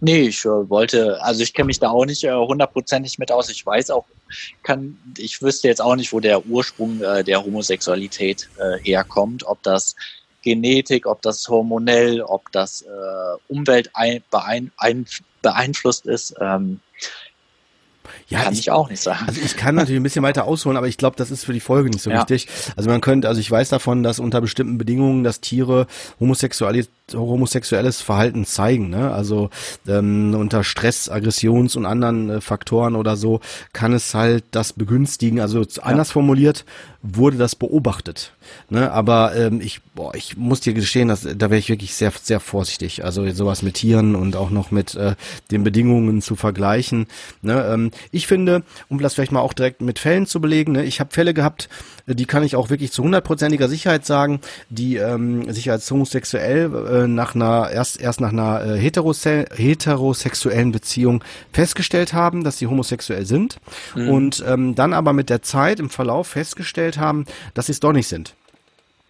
Nee, 0.00 0.28
ich 0.28 0.44
äh, 0.46 0.68
wollte, 0.70 1.22
also 1.22 1.42
ich 1.42 1.52
kenne 1.52 1.66
mich 1.66 1.78
da 1.78 1.90
auch 1.90 2.06
nicht 2.06 2.24
äh, 2.24 2.32
hundertprozentig 2.32 3.18
mit 3.18 3.30
aus. 3.30 3.50
Ich 3.50 3.64
weiß 3.64 3.90
auch, 3.90 4.06
kann, 4.62 4.98
ich 5.18 5.42
wüsste 5.42 5.68
jetzt 5.68 5.82
auch 5.82 5.94
nicht, 5.94 6.12
wo 6.12 6.20
der 6.20 6.46
Ursprung 6.46 7.02
äh, 7.02 7.22
der 7.22 7.44
Homosexualität 7.44 8.48
äh, 8.58 8.78
herkommt, 8.82 9.44
ob 9.44 9.62
das 9.62 9.94
Genetik, 10.42 11.06
ob 11.06 11.20
das 11.20 11.46
hormonell, 11.48 12.22
ob 12.22 12.50
das 12.52 12.82
äh, 12.82 12.86
Umwelt 13.48 13.90
ein, 13.92 14.22
beein, 14.30 14.72
ein, 14.78 15.04
beeinflusst 15.42 16.06
ist. 16.06 16.34
Ähm, 16.40 16.80
ja, 18.28 18.42
kann 18.42 18.52
ich, 18.52 18.60
ich, 18.60 18.70
auch 18.70 18.88
nicht 18.88 19.02
sagen. 19.02 19.24
Also 19.26 19.40
ich 19.44 19.56
kann 19.56 19.74
natürlich 19.74 20.00
ein 20.00 20.02
bisschen 20.02 20.22
weiter 20.22 20.44
ausholen, 20.44 20.76
aber 20.76 20.88
ich 20.88 20.96
glaube, 20.96 21.16
das 21.16 21.30
ist 21.30 21.44
für 21.44 21.52
die 21.52 21.60
Folge 21.60 21.90
nicht 21.90 22.02
so 22.02 22.10
ja. 22.10 22.18
wichtig. 22.18 22.48
Also 22.76 22.90
man 22.90 23.00
könnte, 23.00 23.28
also 23.28 23.40
ich 23.40 23.50
weiß 23.50 23.68
davon, 23.68 24.02
dass 24.02 24.18
unter 24.18 24.40
bestimmten 24.40 24.78
Bedingungen, 24.78 25.24
dass 25.24 25.40
Tiere 25.40 25.86
homosexuelle, 26.18 26.86
homosexuelles 27.12 28.00
Verhalten 28.00 28.44
zeigen. 28.44 28.90
Ne? 28.90 29.12
Also 29.12 29.50
ähm, 29.88 30.34
unter 30.34 30.64
Stress, 30.64 31.08
Aggressions- 31.08 31.76
und 31.76 31.86
anderen 31.86 32.30
äh, 32.30 32.40
Faktoren 32.40 32.96
oder 32.96 33.16
so 33.16 33.40
kann 33.72 33.92
es 33.92 34.14
halt 34.14 34.44
das 34.50 34.72
begünstigen. 34.72 35.40
Also 35.40 35.62
ja. 35.62 35.82
anders 35.82 36.12
formuliert 36.12 36.64
wurde 37.02 37.38
das 37.38 37.54
beobachtet. 37.54 38.32
Ne? 38.68 38.90
Aber 38.92 39.34
ähm, 39.34 39.60
ich, 39.60 39.80
boah, 39.94 40.14
ich 40.14 40.36
muss 40.36 40.60
dir 40.60 40.74
gestehen, 40.74 41.08
dass 41.08 41.22
da 41.22 41.50
wäre 41.50 41.58
ich 41.58 41.70
wirklich 41.70 41.94
sehr, 41.94 42.12
sehr 42.20 42.40
vorsichtig. 42.40 43.04
Also 43.04 43.28
sowas 43.30 43.62
mit 43.62 43.74
Tieren 43.74 44.14
und 44.14 44.36
auch 44.36 44.50
noch 44.50 44.70
mit 44.70 44.94
äh, 44.94 45.14
den 45.50 45.64
Bedingungen 45.64 46.20
zu 46.20 46.36
vergleichen. 46.36 47.06
Ne? 47.42 47.64
Ähm, 47.72 47.90
ich 48.12 48.26
finde, 48.26 48.62
um 48.88 48.98
das 48.98 49.14
vielleicht 49.14 49.32
mal 49.32 49.40
auch 49.40 49.54
direkt 49.54 49.80
mit 49.80 49.98
Fällen 49.98 50.26
zu 50.26 50.40
belegen, 50.40 50.72
ne? 50.72 50.84
ich 50.84 51.00
habe 51.00 51.12
Fälle 51.12 51.32
gehabt, 51.32 51.68
die 52.14 52.26
kann 52.26 52.42
ich 52.42 52.56
auch 52.56 52.70
wirklich 52.70 52.92
zu 52.92 53.02
hundertprozentiger 53.02 53.68
Sicherheit 53.68 54.04
sagen, 54.04 54.40
die 54.68 54.96
ähm, 54.96 55.52
sich 55.52 55.70
als 55.70 55.90
homosexuell 55.90 56.70
äh, 56.74 57.06
nach 57.06 57.34
einer 57.34 57.70
erst 57.70 58.00
erst 58.00 58.20
nach 58.20 58.32
einer 58.32 58.64
äh, 58.64 58.78
heterose 58.78 59.46
heterosexuellen 59.54 60.72
Beziehung 60.72 61.22
festgestellt 61.52 62.12
haben, 62.12 62.44
dass 62.44 62.58
sie 62.58 62.66
homosexuell 62.66 63.26
sind 63.26 63.58
mhm. 63.94 64.08
und 64.08 64.44
ähm, 64.46 64.74
dann 64.74 64.92
aber 64.92 65.12
mit 65.12 65.30
der 65.30 65.42
Zeit 65.42 65.80
im 65.80 65.90
Verlauf 65.90 66.28
festgestellt 66.28 66.89
haben, 66.98 67.24
dass 67.54 67.66
sie 67.66 67.72
es 67.72 67.80
doch 67.80 67.92
nicht 67.92 68.08
sind. 68.08 68.34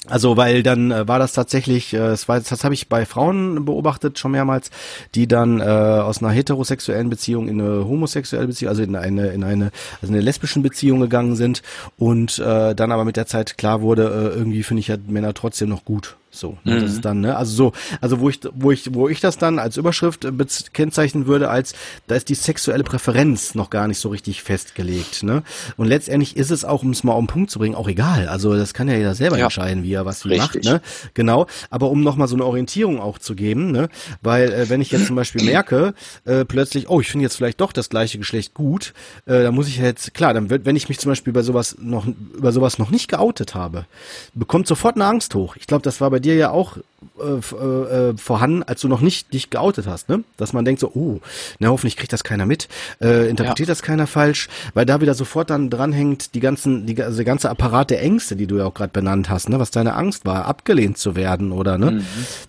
Also 0.07 0.39
weil 0.39 0.63
dann 0.63 0.91
äh, 0.91 1.07
war 1.07 1.19
das 1.19 1.35
tatsächlich, 1.35 1.93
äh, 1.93 1.99
das, 1.99 2.27
war, 2.27 2.41
das 2.41 2.65
habe 2.65 2.73
ich 2.73 2.89
bei 2.89 3.05
Frauen 3.05 3.67
beobachtet 3.67 4.19
schon 4.19 4.33
mehrmals, 4.33 4.71
die 5.15 5.29
dann 5.29 5.61
äh, 5.61 5.65
aus 5.65 6.23
einer 6.23 6.33
heterosexuellen 6.33 7.11
Beziehung 7.11 7.49
in 7.49 7.61
eine 7.61 7.87
homosexuelle 7.87 8.47
Beziehung, 8.47 8.71
also 8.71 8.83
in 8.83 8.97
eine 8.97 9.29
in 9.29 9.45
eine 9.45 9.73
also 10.01 10.15
eine 10.15 10.23
lesbischen 10.23 10.63
Beziehung 10.63 11.01
gegangen 11.01 11.37
sind 11.37 11.63
und 11.99 12.39
äh, 12.39 12.75
dann 12.75 12.93
aber 12.93 13.05
mit 13.05 13.17
der 13.17 13.27
Zeit 13.27 13.59
klar 13.59 13.83
wurde, 13.83 14.05
äh, 14.05 14.39
irgendwie 14.39 14.63
finde 14.63 14.81
ich 14.81 14.89
ja 14.89 14.97
Männer 15.07 15.35
trotzdem 15.35 15.69
noch 15.69 15.85
gut. 15.85 16.17
So, 16.33 16.59
ne, 16.63 16.77
mhm. 16.77 16.81
das 16.83 16.93
ist 16.93 17.05
dann, 17.05 17.21
ne, 17.21 17.37
also 17.37 17.53
so, 17.53 17.73
also 18.01 18.21
wo 18.21 18.29
ich, 18.29 18.39
wo 18.55 18.71
ich, 18.71 18.95
wo 18.95 19.09
ich 19.09 19.21
das 19.21 19.37
dann 19.37 19.59
als 19.59 19.77
Überschrift 19.77 20.25
äh, 20.25 20.33
kennzeichnen 20.73 21.27
würde, 21.27 21.51
als 21.51 21.75
da 22.07 22.15
ist 22.15 22.29
die 22.29 22.37
sexuelle 22.37 22.85
Präferenz 22.85 23.57
noch 23.57 23.69
gar 23.69 23.89
nicht 23.89 23.99
so 23.99 24.11
richtig 24.11 24.45
festgelegt, 24.45 25.25
ne? 25.25 25.43
Und 25.77 25.89
letztendlich 25.89 26.37
ist 26.37 26.53
es 26.53 26.65
auch, 26.65 26.85
um 26.85 26.91
es 26.91 27.03
mal 27.03 27.15
auf 27.15 27.21
den 27.21 27.27
Punkt 27.27 27.51
zu 27.51 27.59
bringen, 27.59 27.75
auch 27.75 27.89
egal. 27.89 28.29
Also 28.29 28.55
das 28.55 28.75
kann 28.75 28.89
ja 28.89 28.97
jeder 28.97 29.17
selber 29.17 29.39
ja. 29.39 29.47
entscheiden, 29.47 29.83
wie 29.83 29.93
er 29.93 30.07
was 30.07 30.25
wie 30.25 30.39
macht, 30.39 30.63
ne? 30.63 30.81
Genau. 31.15 31.47
Aber 31.69 31.91
um 31.91 32.03
nochmal 32.03 32.29
so 32.29 32.37
eine 32.37 32.45
Orientierung 32.45 33.01
auch 33.01 33.19
zu 33.19 33.35
geben, 33.35 33.73
ne? 33.73 33.89
Weil 34.23 34.53
äh, 34.53 34.69
wenn 34.69 34.81
ich 34.81 34.93
jetzt 34.93 35.07
zum 35.09 35.17
Beispiel 35.17 35.43
merke, 35.43 35.95
äh, 36.27 36.45
plötzlich, 36.45 36.89
oh, 36.89 37.01
ich 37.01 37.11
finde 37.11 37.25
jetzt 37.25 37.37
vielleicht 37.37 37.61
doch 37.61 37.73
das 37.73 37.89
gleiche 37.89 38.19
Geschlecht 38.19 38.55
gut, 38.55 38.95
äh, 39.27 39.43
dann 39.43 39.55
muss 39.55 39.67
ich 39.67 39.79
jetzt, 39.79 40.15
klar, 40.15 40.33
dann 40.33 40.49
wird, 40.49 40.65
wenn 40.65 40.77
ich 40.77 40.89
mich 40.89 41.01
zum 41.01 41.11
Beispiel 41.11 41.33
bei 41.33 41.43
sowas 41.43 41.77
noch 41.81 42.07
über 42.07 42.53
sowas 42.53 42.79
noch 42.79 42.91
nicht 42.91 43.09
geoutet 43.09 43.57
habe, 43.57 43.87
bekommt 44.35 44.69
sofort 44.69 44.95
eine 44.95 45.07
Angst 45.07 45.35
hoch. 45.35 45.57
Ich 45.57 45.67
glaube, 45.67 45.83
das 45.83 46.01
war 46.01 46.11
bei 46.11 46.20
dir 46.21 46.35
ja 46.37 46.51
auch 46.51 46.77
äh, 47.19 47.23
äh, 47.23 48.17
vorhanden, 48.17 48.63
als 48.63 48.81
du 48.81 48.89
noch 48.89 49.01
nicht 49.01 49.33
dich 49.33 49.51
geoutet 49.51 49.87
hast, 49.87 50.09
ne? 50.09 50.23
Dass 50.37 50.53
man 50.53 50.65
denkt 50.65 50.81
so, 50.81 50.91
oh, 50.95 51.21
na 51.59 51.69
hoffentlich 51.69 51.97
kriegt 51.97 52.13
das 52.13 52.25
keiner 52.25 52.47
mit, 52.47 52.69
äh, 53.01 53.29
interpretiert 53.29 53.69
ja. 53.69 53.73
das 53.73 53.83
keiner 53.83 54.07
falsch, 54.07 54.49
weil 54.75 54.87
da 54.87 55.01
wieder 55.01 55.15
sofort 55.15 55.51
dann 55.51 55.71
dranhängt 55.71 56.35
die 56.35 56.41
ganzen, 56.41 56.87
die, 56.87 57.03
also 57.03 57.17
der 57.17 57.25
ganze 57.25 57.51
Apparat 57.51 57.91
der 57.91 58.03
Ängste, 58.03 58.37
die 58.37 58.47
du 58.47 58.59
ja 58.59 58.67
auch 58.67 58.75
gerade 58.75 58.93
benannt 58.93 59.31
hast, 59.31 59.49
ne? 59.49 59.59
Was 59.59 59.71
deine 59.71 59.95
Angst 59.95 60.25
war, 60.27 60.45
abgelehnt 60.45 60.99
zu 60.99 61.17
werden 61.17 61.53
oder 61.53 61.79
ne? 61.79 61.91
Mhm. 61.91 62.05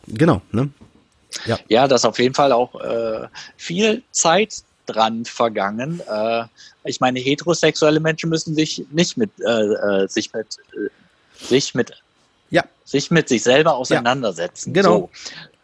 Genau, 0.08 0.42
ne? 0.52 0.70
Ja. 1.46 1.58
ja, 1.70 1.88
das 1.88 2.04
auf 2.04 2.20
jeden 2.20 2.36
Fall 2.36 2.52
auch 2.52 2.76
äh, 2.82 3.28
viel 3.56 4.04
Zeit 4.12 4.64
dran 4.86 5.26
vergangen. 5.26 6.02
Äh, 6.10 6.44
ich 6.84 7.00
meine, 7.00 7.20
heterosexuelle 7.20 8.00
Menschen 8.00 8.30
müssen 8.30 8.56
sich 8.56 8.86
nicht 8.92 9.18
mit 9.18 9.32
äh, 9.40 10.04
äh 10.04 10.08
sich 10.08 10.34
mit 10.34 10.58
äh, 10.74 10.90
sich 11.46 11.74
mit 11.74 11.94
ja. 12.52 12.64
sich 12.86 13.10
mit 13.10 13.28
sich 13.28 13.42
selber 13.42 13.76
auseinandersetzen. 13.76 14.76
Ja. 14.76 14.82
Genau. 14.82 14.98
So. 14.98 15.10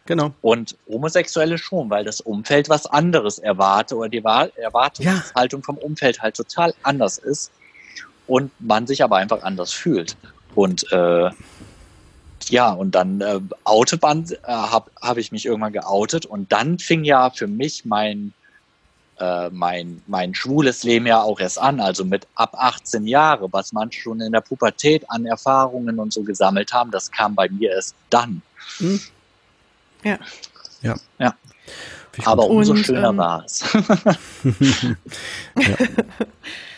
Genau. 0.07 0.33
Und 0.41 0.77
Homosexuelle 0.87 1.57
schon, 1.57 1.89
weil 1.89 2.05
das 2.05 2.21
Umfeld 2.21 2.69
was 2.69 2.85
anderes 2.85 3.39
erwartet 3.39 3.97
oder 3.97 4.09
die 4.09 4.23
Erwartungshaltung 4.23 5.59
ja. 5.61 5.65
vom 5.65 5.77
Umfeld 5.77 6.21
halt 6.21 6.35
total 6.35 6.73
anders 6.81 7.17
ist 7.17 7.51
und 8.25 8.51
man 8.59 8.87
sich 8.87 9.03
aber 9.03 9.17
einfach 9.17 9.43
anders 9.43 9.73
fühlt. 9.73 10.15
Und 10.55 10.89
äh, 10.93 11.29
ja, 12.49 12.71
und 12.71 12.95
dann 12.95 13.19
äh, 13.19 13.41
Autobahn 13.65 14.25
äh, 14.31 14.47
habe 14.47 14.89
hab 15.01 15.17
ich 15.17 15.33
mich 15.33 15.45
irgendwann 15.45 15.73
geoutet 15.73 16.25
und 16.25 16.51
dann 16.53 16.79
fing 16.79 17.03
ja 17.03 17.29
für 17.29 17.47
mich 17.47 17.83
mein 17.83 18.33
äh, 19.19 19.49
mein, 19.49 20.01
mein 20.07 20.33
schwules 20.35 20.83
Leben 20.83 21.07
ja 21.07 21.21
auch 21.21 21.39
erst 21.39 21.59
an, 21.59 21.79
also 21.79 22.05
mit 22.05 22.27
ab 22.35 22.55
18 22.57 23.07
Jahre, 23.07 23.51
was 23.51 23.73
man 23.73 23.91
schon 23.91 24.21
in 24.21 24.31
der 24.31 24.41
Pubertät 24.41 25.09
an 25.09 25.25
Erfahrungen 25.25 25.99
und 25.99 26.13
so 26.13 26.23
gesammelt 26.23 26.73
haben, 26.73 26.91
das 26.91 27.11
kam 27.11 27.35
bei 27.35 27.49
mir 27.49 27.71
erst 27.71 27.95
dann. 28.09 28.41
Hm. 28.77 29.01
Ja. 30.03 30.19
Ja. 30.81 30.95
Ja. 31.19 31.35
Aber 32.25 32.49
umso 32.49 32.73
und, 32.73 32.83
schöner 32.83 33.09
ähm, 33.09 33.17
war 33.17 33.45
es. 33.45 33.63
ja. 35.57 35.75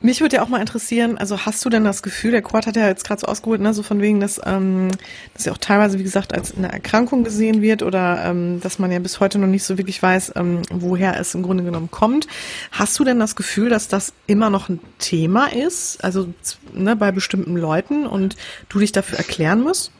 Mich 0.00 0.20
würde 0.20 0.36
ja 0.36 0.42
auch 0.42 0.48
mal 0.48 0.60
interessieren, 0.60 1.18
also 1.18 1.44
hast 1.44 1.64
du 1.64 1.70
denn 1.70 1.82
das 1.82 2.04
Gefühl, 2.04 2.30
der 2.30 2.42
Quad 2.42 2.68
hat 2.68 2.76
ja 2.76 2.86
jetzt 2.86 3.04
gerade 3.04 3.20
so 3.20 3.26
ausgeholt, 3.26 3.60
ne, 3.60 3.74
so 3.74 3.82
von 3.82 4.00
wegen, 4.00 4.20
dass 4.20 4.40
ähm, 4.44 4.90
das 5.34 5.44
ja 5.44 5.52
auch 5.52 5.58
teilweise, 5.58 5.98
wie 5.98 6.04
gesagt, 6.04 6.32
als 6.32 6.56
eine 6.56 6.70
Erkrankung 6.70 7.24
gesehen 7.24 7.62
wird 7.62 7.82
oder 7.82 8.24
ähm, 8.24 8.60
dass 8.60 8.78
man 8.78 8.92
ja 8.92 9.00
bis 9.00 9.18
heute 9.18 9.40
noch 9.40 9.48
nicht 9.48 9.64
so 9.64 9.76
wirklich 9.76 10.00
weiß, 10.00 10.34
ähm, 10.36 10.62
woher 10.70 11.18
es 11.18 11.34
im 11.34 11.42
Grunde 11.42 11.64
genommen 11.64 11.90
kommt. 11.90 12.28
Hast 12.70 12.96
du 13.00 13.04
denn 13.04 13.18
das 13.18 13.34
Gefühl, 13.34 13.70
dass 13.70 13.88
das 13.88 14.12
immer 14.28 14.50
noch 14.50 14.68
ein 14.68 14.78
Thema 15.00 15.52
ist, 15.52 16.04
also 16.04 16.32
ne, 16.72 16.94
bei 16.94 17.10
bestimmten 17.10 17.56
Leuten 17.56 18.06
und 18.06 18.36
du 18.68 18.78
dich 18.78 18.92
dafür 18.92 19.18
erklären 19.18 19.62
musst? 19.62 19.90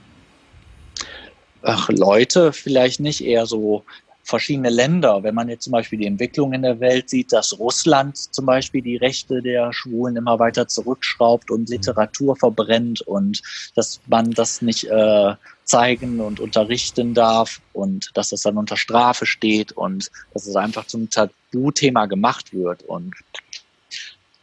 Ach, 1.63 1.89
Leute 1.89 2.53
vielleicht 2.53 3.01
nicht, 3.01 3.25
eher 3.25 3.47
so 3.47 3.85
verschiedene 4.29 4.69
Länder. 4.69 5.23
Wenn 5.23 5.35
man 5.35 5.49
jetzt 5.49 5.65
zum 5.65 5.73
Beispiel 5.73 5.99
die 5.99 6.07
Entwicklung 6.07 6.53
in 6.53 6.63
der 6.63 6.81
Welt 6.81 7.09
sieht, 7.09 7.33
dass 7.33 7.59
Russland 7.59 8.17
zum 8.17 8.45
Beispiel 8.45 8.83
die 8.83 8.97
Rechte 8.97 9.41
der 9.41 9.73
Schwulen 9.73 10.17
immer 10.17 10.39
weiter 10.39 10.69
zurückschraubt 10.69 11.51
und 11.51 11.71
Literatur 11.71 12.37
verbrennt 12.37 13.01
und 13.01 13.43
dass 13.75 14.01
man 14.07 14.31
das 14.33 14.61
nicht 14.61 14.85
äh, 14.85 15.35
zeigen 15.65 16.21
und 16.21 16.41
unterrichten 16.41 17.15
darf 17.15 17.63
und 17.73 18.11
dass 18.15 18.31
das 18.31 18.43
dann 18.43 18.59
unter 18.59 18.77
Strafe 18.77 19.25
steht 19.25 19.73
und 19.73 20.11
dass 20.35 20.47
es 20.47 20.57
einfach 20.57 20.87
zum 20.87 21.09
Tabuthema 21.09 22.05
gemacht 22.05 22.53
wird. 22.53 22.83
Und 22.83 23.15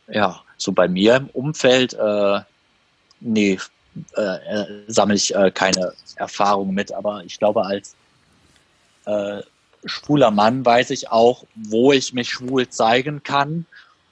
ja, 0.07 0.41
so 0.57 0.71
bei 0.71 0.87
mir 0.87 1.17
im 1.17 1.27
Umfeld, 1.27 1.93
äh, 1.93 2.39
nee, 3.19 3.59
äh, 4.17 4.21
äh 4.21 4.65
sammle 4.87 5.15
ich 5.15 5.35
äh, 5.35 5.51
keine 5.51 5.93
Erfahrung 6.15 6.73
mit, 6.73 6.91
aber 6.91 7.23
ich 7.23 7.37
glaube, 7.37 7.65
als 7.65 7.95
äh, 9.05 9.41
schwuler 9.85 10.31
Mann 10.31 10.65
weiß 10.65 10.89
ich 10.89 11.11
auch, 11.11 11.45
wo 11.55 11.91
ich 11.91 12.13
mich 12.13 12.29
schwul 12.29 12.67
zeigen 12.69 13.23
kann 13.23 13.65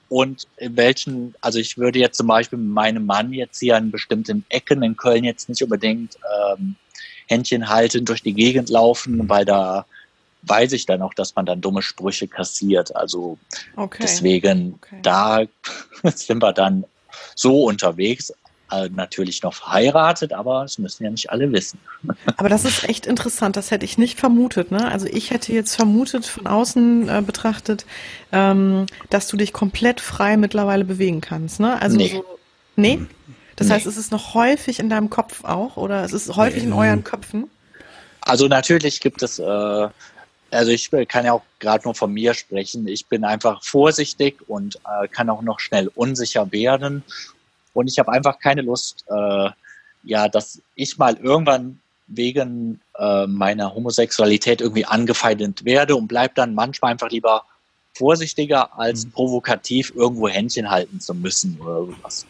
und 0.08 0.46
in 0.58 0.76
welchen, 0.76 1.34
also 1.40 1.58
ich 1.58 1.78
würde 1.78 1.98
jetzt 1.98 2.18
zum 2.18 2.26
Beispiel 2.26 2.58
mit 2.58 2.72
meinem 2.72 3.06
Mann 3.06 3.32
jetzt 3.32 3.58
hier 3.58 3.76
an 3.76 3.90
bestimmten 3.90 4.44
Ecken 4.48 4.82
in 4.82 4.96
Köln 4.96 5.24
jetzt 5.24 5.48
nicht 5.48 5.62
unbedingt 5.62 6.16
ähm, 6.52 6.76
Händchen 7.26 7.68
halten, 7.68 8.04
durch 8.04 8.22
die 8.22 8.34
Gegend 8.34 8.68
laufen, 8.68 9.28
weil 9.28 9.44
da 9.44 9.86
weiß 10.42 10.72
ich 10.72 10.86
dann 10.86 11.02
auch, 11.02 11.14
dass 11.14 11.34
man 11.34 11.46
dann 11.46 11.60
dumme 11.60 11.82
Sprüche 11.82 12.28
kassiert. 12.28 12.94
Also 12.94 13.38
okay. 13.76 14.00
deswegen, 14.02 14.74
okay. 14.74 14.98
da 15.02 15.42
sind 16.14 16.42
wir 16.42 16.52
dann 16.52 16.84
so 17.34 17.64
unterwegs 17.64 18.32
natürlich 18.90 19.42
noch 19.42 19.54
verheiratet, 19.54 20.32
aber 20.32 20.62
das 20.62 20.78
müssen 20.78 21.04
ja 21.04 21.10
nicht 21.10 21.30
alle 21.30 21.52
wissen. 21.52 21.78
Aber 22.36 22.48
das 22.48 22.64
ist 22.64 22.84
echt 22.88 23.06
interessant, 23.06 23.56
das 23.56 23.70
hätte 23.70 23.84
ich 23.84 23.98
nicht 23.98 24.18
vermutet. 24.18 24.70
Ne? 24.70 24.90
Also 24.90 25.06
ich 25.06 25.30
hätte 25.30 25.52
jetzt 25.52 25.74
vermutet, 25.74 26.26
von 26.26 26.46
außen 26.46 27.08
äh, 27.08 27.22
betrachtet, 27.22 27.86
ähm, 28.32 28.86
dass 29.10 29.28
du 29.28 29.36
dich 29.36 29.52
komplett 29.52 30.00
frei 30.00 30.36
mittlerweile 30.36 30.84
bewegen 30.84 31.20
kannst. 31.20 31.60
Ne? 31.60 31.80
Also 31.80 31.96
nee. 31.96 32.08
So, 32.08 32.24
nee? 32.76 33.00
Das 33.56 33.68
nee. 33.68 33.74
heißt, 33.74 33.86
es 33.86 33.96
ist 33.96 34.12
noch 34.12 34.34
häufig 34.34 34.78
in 34.78 34.90
deinem 34.90 35.10
Kopf 35.10 35.44
auch 35.44 35.76
oder 35.76 36.04
es 36.04 36.12
ist 36.12 36.34
häufig 36.36 36.62
nee. 36.62 36.68
in 36.68 36.72
euren 36.74 37.04
Köpfen? 37.04 37.50
Also 38.20 38.48
natürlich 38.48 39.00
gibt 39.00 39.22
es, 39.22 39.38
äh, 39.38 39.88
also 40.50 40.70
ich 40.70 40.90
kann 41.08 41.24
ja 41.24 41.32
auch 41.32 41.42
gerade 41.58 41.84
nur 41.84 41.94
von 41.94 42.12
mir 42.12 42.34
sprechen. 42.34 42.86
Ich 42.88 43.06
bin 43.06 43.24
einfach 43.24 43.62
vorsichtig 43.62 44.38
und 44.48 44.76
äh, 44.76 45.08
kann 45.08 45.30
auch 45.30 45.42
noch 45.42 45.60
schnell 45.60 45.90
unsicher 45.94 46.50
werden 46.52 47.02
und 47.74 47.88
ich 47.88 47.98
habe 47.98 48.10
einfach 48.12 48.38
keine 48.38 48.62
Lust, 48.62 49.04
äh, 49.08 49.50
ja, 50.04 50.28
dass 50.28 50.60
ich 50.74 50.96
mal 50.96 51.16
irgendwann 51.16 51.80
wegen 52.06 52.80
äh, 52.98 53.26
meiner 53.26 53.74
Homosexualität 53.74 54.60
irgendwie 54.60 54.84
angefeindet 54.84 55.64
werde 55.64 55.96
und 55.96 56.08
bleib 56.08 56.34
dann 56.34 56.54
manchmal 56.54 56.92
einfach 56.92 57.10
lieber 57.10 57.44
vorsichtiger, 57.94 58.78
als 58.78 59.06
mhm. 59.06 59.10
provokativ 59.12 59.92
irgendwo 59.94 60.28
Händchen 60.28 60.70
halten 60.70 61.00
zu 61.00 61.14
müssen 61.14 61.58
oder 61.60 61.86
sowas. 61.86 62.26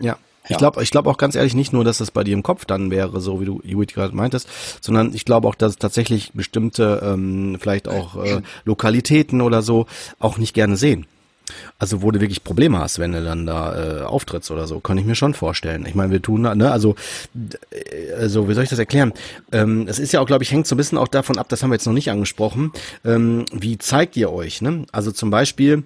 Ja. 0.00 0.16
Ich 0.48 0.56
glaube 0.58 0.80
ich 0.80 0.92
glaube 0.92 1.10
auch 1.10 1.18
ganz 1.18 1.34
ehrlich 1.34 1.54
nicht 1.54 1.72
nur, 1.72 1.82
dass 1.82 1.98
das 1.98 2.12
bei 2.12 2.22
dir 2.22 2.34
im 2.34 2.44
Kopf 2.44 2.66
dann 2.66 2.92
wäre, 2.92 3.20
so 3.20 3.40
wie 3.40 3.46
du 3.46 3.60
Judith 3.64 3.94
gerade 3.94 4.14
meintest, 4.14 4.48
sondern 4.80 5.12
ich 5.12 5.24
glaube 5.24 5.48
auch, 5.48 5.56
dass 5.56 5.76
tatsächlich 5.76 6.32
bestimmte, 6.34 7.00
ähm, 7.02 7.58
vielleicht 7.60 7.88
auch 7.88 8.22
äh, 8.22 8.42
Lokalitäten 8.64 9.40
oder 9.40 9.62
so 9.62 9.86
auch 10.20 10.38
nicht 10.38 10.54
gerne 10.54 10.76
sehen. 10.76 11.06
Also 11.78 12.02
wo 12.02 12.10
du 12.10 12.20
wirklich 12.20 12.44
Probleme 12.44 12.78
hast, 12.78 12.98
wenn 12.98 13.12
du 13.12 13.22
dann 13.22 13.46
da 13.46 14.00
äh, 14.00 14.02
auftrittst 14.02 14.50
oder 14.50 14.66
so, 14.66 14.80
kann 14.80 14.98
ich 14.98 15.04
mir 15.04 15.14
schon 15.14 15.34
vorstellen. 15.34 15.86
Ich 15.86 15.94
meine, 15.94 16.12
wir 16.12 16.22
tun, 16.22 16.42
ne, 16.42 16.70
also, 16.70 16.96
also 18.18 18.48
wie 18.48 18.54
soll 18.54 18.64
ich 18.64 18.70
das 18.70 18.78
erklären? 18.78 19.12
Ähm, 19.52 19.86
es 19.88 19.98
ist 19.98 20.12
ja 20.12 20.20
auch, 20.20 20.26
glaube 20.26 20.44
ich, 20.44 20.50
hängt 20.50 20.66
so 20.66 20.74
ein 20.74 20.78
bisschen 20.78 20.98
auch 20.98 21.08
davon 21.08 21.38
ab, 21.38 21.48
das 21.48 21.62
haben 21.62 21.70
wir 21.70 21.74
jetzt 21.74 21.86
noch 21.86 21.92
nicht 21.92 22.10
angesprochen, 22.10 22.72
ähm, 23.04 23.44
wie 23.52 23.78
zeigt 23.78 24.16
ihr 24.16 24.32
euch, 24.32 24.62
ne? 24.62 24.84
Also 24.92 25.12
zum 25.12 25.30
Beispiel, 25.30 25.84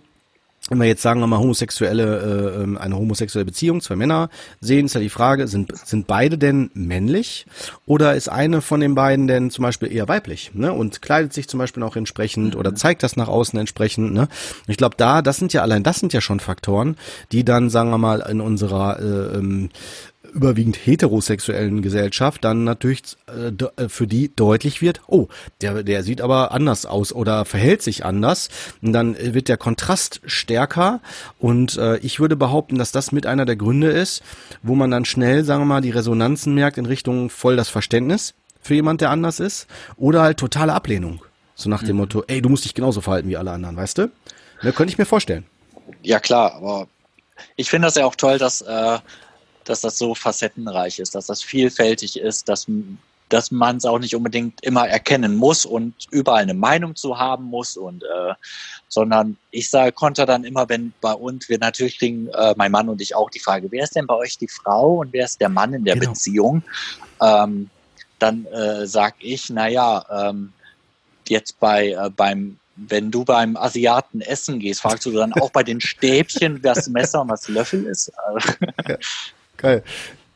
wenn 0.71 0.79
wir 0.79 0.87
jetzt 0.87 1.03
sagen 1.03 1.21
wir 1.21 1.27
mal 1.27 1.39
homosexuelle 1.39 2.57
äh, 2.57 2.63
ähm, 2.63 2.79
eine 2.79 2.97
homosexuelle 2.97 3.45
Beziehung 3.45 3.81
zwei 3.81 3.97
Männer 3.97 4.31
sehen 4.61 4.87
ist 4.87 4.95
ja 4.95 5.01
die 5.01 5.11
Frage 5.11 5.49
sind 5.49 5.77
sind 5.77 6.07
beide 6.07 6.39
denn 6.39 6.71
männlich? 6.75 7.45
Oder 7.87 8.15
ist 8.15 8.29
eine 8.29 8.63
von 8.63 8.81
den 8.81 8.95
beiden 8.95 9.27
denn 9.27 9.51
zum 9.51 9.65
Beispiel 9.65 9.93
eher 9.93 10.09
weiblich 10.09 10.53
ne? 10.55 10.73
Und 10.73 11.03
kleidet 11.03 11.33
sich 11.35 11.49
zum 11.49 11.59
Beispiel 11.59 11.83
auch 11.83 11.97
entsprechend 11.97 12.55
mhm. 12.55 12.61
oder 12.61 12.75
zeigt 12.75 13.03
das 13.03 13.17
nach 13.17 13.29
außen 13.29 13.59
entsprechend 13.59 14.15
ne? 14.15 14.29
Ich 14.69 14.77
glaube 14.77 14.95
da 14.97 15.21
das 15.21 15.37
sind 15.37 15.53
ja 15.53 15.63
allein 15.63 15.83
das 15.83 15.99
sind 15.99 16.13
ja 16.13 16.21
schon 16.21 16.41
Faktoren 16.41 16.97
die 17.33 17.45
dann 17.45 17.69
sagen 17.69 17.91
wir 17.91 17.99
mal 17.99 18.21
in 18.21 18.41
unserer 18.41 19.01
äh, 19.01 19.37
ähm, 19.37 19.71
überwiegend 20.31 20.77
heterosexuellen 20.77 21.83
Gesellschaft 21.83 22.45
dann 22.45 22.65
natürlich 22.65 23.03
äh, 23.29 23.53
äh, 23.83 23.89
für 23.89 24.07
die 24.07 24.35
deutlich 24.35 24.83
wird, 24.83 25.01
oh, 25.07 25.29
der, 25.61 25.83
der 25.83 26.03
sieht 26.03 26.21
aber 26.21 26.53
anders 26.53 26.87
aus 26.87 27.13
oder 27.13 27.45
verhält 27.45 27.83
sich 27.83 28.05
anders. 28.05 28.49
Und 28.83 28.93
dann 28.93 29.17
wird 29.19 29.49
der 29.49 29.57
Kontrast 29.57 30.21
stärker 30.25 31.01
und 31.39 31.77
äh, 31.77 31.99
ich 31.99 32.21
würde 32.21 32.37
behaupten, 32.37 32.79
dass 32.79 32.93
das 32.93 33.13
mit 33.13 33.27
einer 33.27 33.45
der 33.45 33.57
Gründe 33.57 33.91
ist, 33.91 34.23
wo 34.63 34.75
man 34.75 34.91
dann 34.91 35.05
schnell, 35.05 35.45
sagen 35.45 35.63
wir 35.63 35.67
mal, 35.67 35.81
die 35.81 35.91
Resonanzen 35.91 36.55
merkt 36.55 36.79
in 36.79 36.87
Richtung 36.87 37.31
voll 37.31 37.57
das 37.57 37.69
Verständnis 37.69 38.35
für 38.61 38.75
jemand, 38.75 39.01
der 39.01 39.11
anders 39.11 39.41
ist 39.41 39.67
oder 39.97 40.23
halt 40.23 40.39
totale 40.39 40.73
Ablehnung. 40.73 41.23
So 41.55 41.69
nach 41.69 41.83
dem 41.83 41.97
mhm. 41.97 42.03
Motto, 42.03 42.25
ey, 42.27 42.41
du 42.41 42.49
musst 42.49 42.65
dich 42.65 42.75
genauso 42.75 43.01
verhalten 43.01 43.29
wie 43.29 43.37
alle 43.37 43.51
anderen, 43.51 43.77
weißt 43.77 43.99
du? 43.99 44.11
Da 44.63 44.73
könnte 44.73 44.93
ich 44.93 44.99
mir 44.99 45.07
vorstellen. 45.07 45.47
Ja 46.03 46.21
klar, 46.21 46.55
aber 46.55 46.87
ich 47.57 47.71
finde 47.71 47.87
das 47.87 47.95
ja 47.95 48.05
auch 48.05 48.17
toll, 48.17 48.39
dass 48.39 48.61
äh, 48.61 48.99
dass 49.65 49.81
das 49.81 49.99
so 49.99 50.15
facettenreich 50.15 50.99
ist, 50.99 51.15
dass 51.15 51.27
das 51.27 51.43
vielfältig 51.43 52.19
ist, 52.19 52.49
dass, 52.49 52.67
dass 53.29 53.51
man 53.51 53.77
es 53.77 53.85
auch 53.85 53.99
nicht 53.99 54.15
unbedingt 54.15 54.63
immer 54.63 54.89
erkennen 54.89 55.37
muss 55.37 55.65
und 55.65 55.95
überall 56.11 56.43
eine 56.43 56.55
Meinung 56.55 56.97
zu 56.97 57.19
haben 57.19 57.45
muss 57.45 57.77
und 57.77 58.03
äh, 58.03 58.35
sondern 58.89 59.37
ich 59.51 59.71
sage, 59.71 59.93
konnte 59.93 60.27
dann 60.27 60.45
immer, 60.45 60.69
wenn 60.69 60.93
bei 61.01 61.13
uns, 61.13 61.49
wir 61.49 61.59
natürlich 61.59 61.99
kriegen, 61.99 62.29
äh, 62.29 62.55
mein 62.57 62.73
Mann 62.73 62.89
und 62.89 63.01
ich 63.01 63.15
auch 63.15 63.31
die 63.31 63.39
Frage, 63.39 63.71
wer 63.71 63.85
ist 63.85 63.95
denn 63.95 64.07
bei 64.07 64.15
euch 64.15 64.39
die 64.39 64.49
Frau 64.49 64.97
und 65.01 65.13
wer 65.13 65.25
ist 65.25 65.41
der 65.41 65.49
Mann 65.49 65.73
in 65.75 65.85
der 65.85 65.95
genau. 65.95 66.11
Beziehung? 66.11 66.63
Ähm, 67.23 67.71
dann 68.19 68.47
äh, 68.47 68.87
sag 68.87 69.15
ich, 69.21 69.51
naja, 69.51 70.05
ähm, 70.11 70.53
jetzt 71.29 71.61
bei 71.61 71.93
äh, 71.93 72.11
beim 72.11 72.57
wenn 72.89 73.11
du 73.11 73.25
beim 73.25 73.57
Asiaten 73.57 74.21
essen 74.21 74.59
gehst, 74.59 74.81
fragst 74.81 75.05
du 75.05 75.11
dann 75.11 75.35
auch 75.35 75.51
bei 75.51 75.63
den 75.63 75.81
Stäbchen, 75.81 76.63
was 76.65 76.89
Messer 76.89 77.21
und 77.21 77.29
was 77.29 77.47
Löffel 77.49 77.85
ist. 77.85 78.11
geil. 79.61 79.85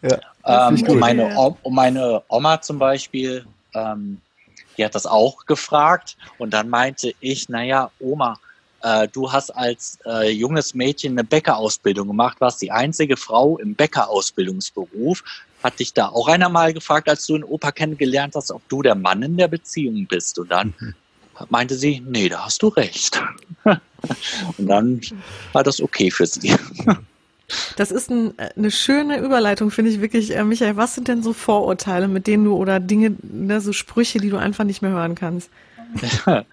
Ja, 0.02 0.68
ähm, 0.68 0.82
und, 0.86 0.98
meine, 0.98 1.38
und 1.38 1.74
meine 1.74 2.22
Oma 2.28 2.60
zum 2.60 2.78
Beispiel, 2.78 3.46
ähm, 3.74 4.20
die 4.76 4.84
hat 4.84 4.94
das 4.94 5.06
auch 5.06 5.46
gefragt 5.46 6.16
und 6.38 6.52
dann 6.52 6.68
meinte 6.68 7.14
ich, 7.20 7.48
naja, 7.48 7.90
Oma, 8.00 8.38
äh, 8.82 9.08
du 9.08 9.32
hast 9.32 9.50
als 9.50 9.98
äh, 10.04 10.30
junges 10.30 10.74
Mädchen 10.74 11.12
eine 11.12 11.24
Bäckerausbildung 11.24 12.08
gemacht, 12.08 12.40
warst 12.40 12.60
die 12.60 12.70
einzige 12.70 13.16
Frau 13.16 13.56
im 13.58 13.74
Bäckerausbildungsberuf. 13.74 15.24
Hat 15.62 15.80
dich 15.80 15.94
da 15.94 16.08
auch 16.08 16.28
einer 16.28 16.50
mal 16.50 16.74
gefragt, 16.74 17.08
als 17.08 17.26
du 17.26 17.36
in 17.36 17.44
Opa 17.44 17.72
kennengelernt 17.72 18.34
hast, 18.36 18.50
ob 18.50 18.68
du 18.68 18.82
der 18.82 18.94
Mann 18.94 19.22
in 19.22 19.38
der 19.38 19.48
Beziehung 19.48 20.06
bist? 20.06 20.38
Und 20.38 20.50
dann 20.50 20.74
mhm. 20.78 20.94
meinte 21.48 21.76
sie, 21.76 22.02
nee, 22.06 22.28
da 22.28 22.44
hast 22.44 22.62
du 22.62 22.68
recht. 22.68 23.22
und 24.58 24.66
dann 24.66 25.00
war 25.52 25.62
das 25.62 25.80
okay 25.80 26.10
für 26.10 26.26
sie. 26.26 26.54
Das 27.76 27.90
ist 27.90 28.10
ein, 28.10 28.34
eine 28.38 28.70
schöne 28.70 29.18
Überleitung, 29.18 29.70
finde 29.70 29.90
ich 29.90 30.00
wirklich. 30.00 30.34
Äh, 30.34 30.44
Michael, 30.44 30.76
was 30.76 30.94
sind 30.94 31.08
denn 31.08 31.22
so 31.22 31.32
Vorurteile, 31.32 32.08
mit 32.08 32.26
denen 32.26 32.44
du 32.44 32.56
oder 32.56 32.80
Dinge, 32.80 33.16
ne, 33.22 33.60
so 33.60 33.72
Sprüche, 33.72 34.18
die 34.18 34.30
du 34.30 34.36
einfach 34.36 34.64
nicht 34.64 34.82
mehr 34.82 34.92
hören 34.92 35.14
kannst? 35.14 35.50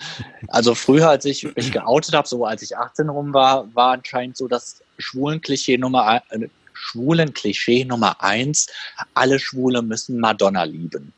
Also 0.47 0.75
früher, 0.75 1.09
als 1.09 1.25
ich 1.25 1.43
mich 1.55 1.71
geoutet 1.71 2.13
habe, 2.13 2.27
so 2.27 2.45
als 2.45 2.61
ich 2.61 2.77
18 2.77 3.09
rum 3.09 3.33
war, 3.33 3.73
war 3.73 3.93
anscheinend 3.93 4.37
so 4.37 4.47
das 4.47 4.81
Schwulen-Klischee 4.97 5.77
Nummer, 5.77 6.21
äh, 6.29 6.47
Schwulen-Klischee 6.73 7.85
Nummer 7.85 8.21
eins, 8.21 8.67
alle 9.13 9.39
Schwule 9.39 9.81
müssen 9.81 10.19
Madonna 10.19 10.63
lieben. 10.63 11.13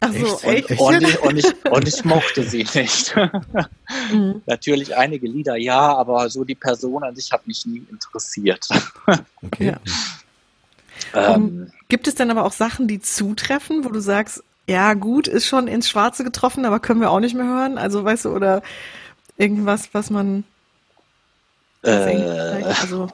Ach 0.00 0.12
so, 0.12 0.40
echt? 0.48 0.70
Und, 0.72 0.78
und, 0.80 1.02
ich, 1.02 1.20
und, 1.20 1.36
ich, 1.38 1.64
und 1.70 1.88
ich 1.88 2.04
mochte 2.04 2.42
sie 2.42 2.66
nicht. 2.74 3.14
mhm. 4.12 4.42
Natürlich 4.46 4.94
einige 4.96 5.26
Lieder, 5.26 5.56
ja, 5.56 5.96
aber 5.96 6.28
so 6.28 6.44
die 6.44 6.54
Person 6.54 7.02
an 7.02 7.16
sich 7.16 7.32
hat 7.32 7.46
mich 7.46 7.64
nie 7.66 7.82
interessiert. 7.90 8.68
Okay. 9.42 9.76
Ja. 11.14 11.34
Ähm, 11.34 11.70
gibt 11.88 12.08
es 12.08 12.14
denn 12.14 12.30
aber 12.30 12.44
auch 12.44 12.52
Sachen, 12.52 12.88
die 12.88 13.00
zutreffen, 13.00 13.84
wo 13.84 13.90
du 13.90 14.00
sagst, 14.00 14.42
ja 14.68 14.94
gut, 14.94 15.28
ist 15.28 15.46
schon 15.46 15.68
ins 15.68 15.88
Schwarze 15.88 16.24
getroffen, 16.24 16.64
aber 16.64 16.80
können 16.80 17.00
wir 17.00 17.10
auch 17.10 17.20
nicht 17.20 17.34
mehr 17.34 17.46
hören? 17.46 17.78
Also 17.78 18.04
weißt 18.04 18.24
du, 18.24 18.30
oder 18.30 18.62
irgendwas, 19.36 19.90
was 19.92 20.10
man 20.10 20.44
äh, 21.82 22.62
also 22.64 23.08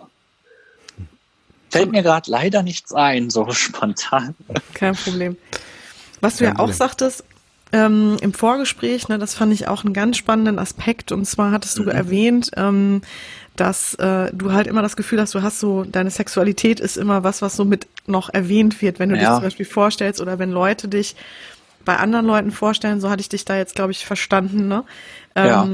fällt 1.70 1.91
mir 1.91 2.03
gerade 2.03 2.30
leider 2.30 2.62
nichts 2.62 2.93
ein, 2.93 3.30
so 3.30 3.51
spontan. 3.53 4.35
Kein 4.74 4.95
Problem. 4.95 5.37
Was 6.22 6.36
du 6.36 6.44
ja 6.44 6.58
auch 6.58 6.72
sagtest, 6.72 7.24
ähm, 7.72 8.16
im 8.20 8.32
Vorgespräch, 8.32 9.08
ne, 9.08 9.18
das 9.18 9.34
fand 9.34 9.52
ich 9.52 9.66
auch 9.66 9.84
einen 9.84 9.92
ganz 9.92 10.16
spannenden 10.16 10.58
Aspekt. 10.58 11.10
Und 11.10 11.26
zwar 11.26 11.50
hattest 11.50 11.78
du 11.78 11.82
mhm. 11.82 11.88
erwähnt, 11.88 12.50
ähm, 12.56 13.02
dass 13.56 13.94
äh, 13.94 14.30
du 14.32 14.52
halt 14.52 14.66
immer 14.66 14.82
das 14.82 14.96
Gefühl 14.96 15.20
hast, 15.20 15.34
du 15.34 15.42
hast 15.42 15.60
so, 15.60 15.84
deine 15.84 16.10
Sexualität 16.10 16.80
ist 16.80 16.96
immer 16.96 17.24
was, 17.24 17.42
was 17.42 17.56
so 17.56 17.64
mit 17.64 17.86
noch 18.06 18.30
erwähnt 18.30 18.80
wird, 18.80 18.98
wenn 18.98 19.10
du 19.10 19.16
ja. 19.16 19.22
dich 19.22 19.30
zum 19.30 19.42
Beispiel 19.42 19.66
vorstellst 19.66 20.20
oder 20.20 20.38
wenn 20.38 20.50
Leute 20.50 20.88
dich 20.88 21.16
bei 21.84 21.96
anderen 21.96 22.26
Leuten 22.26 22.52
vorstellen, 22.52 23.00
so 23.00 23.10
hatte 23.10 23.20
ich 23.20 23.28
dich 23.28 23.44
da 23.44 23.56
jetzt, 23.56 23.74
glaube 23.74 23.90
ich, 23.90 24.06
verstanden, 24.06 24.68
ne? 24.68 24.84
Ähm, 25.34 25.46
ja. 25.46 25.68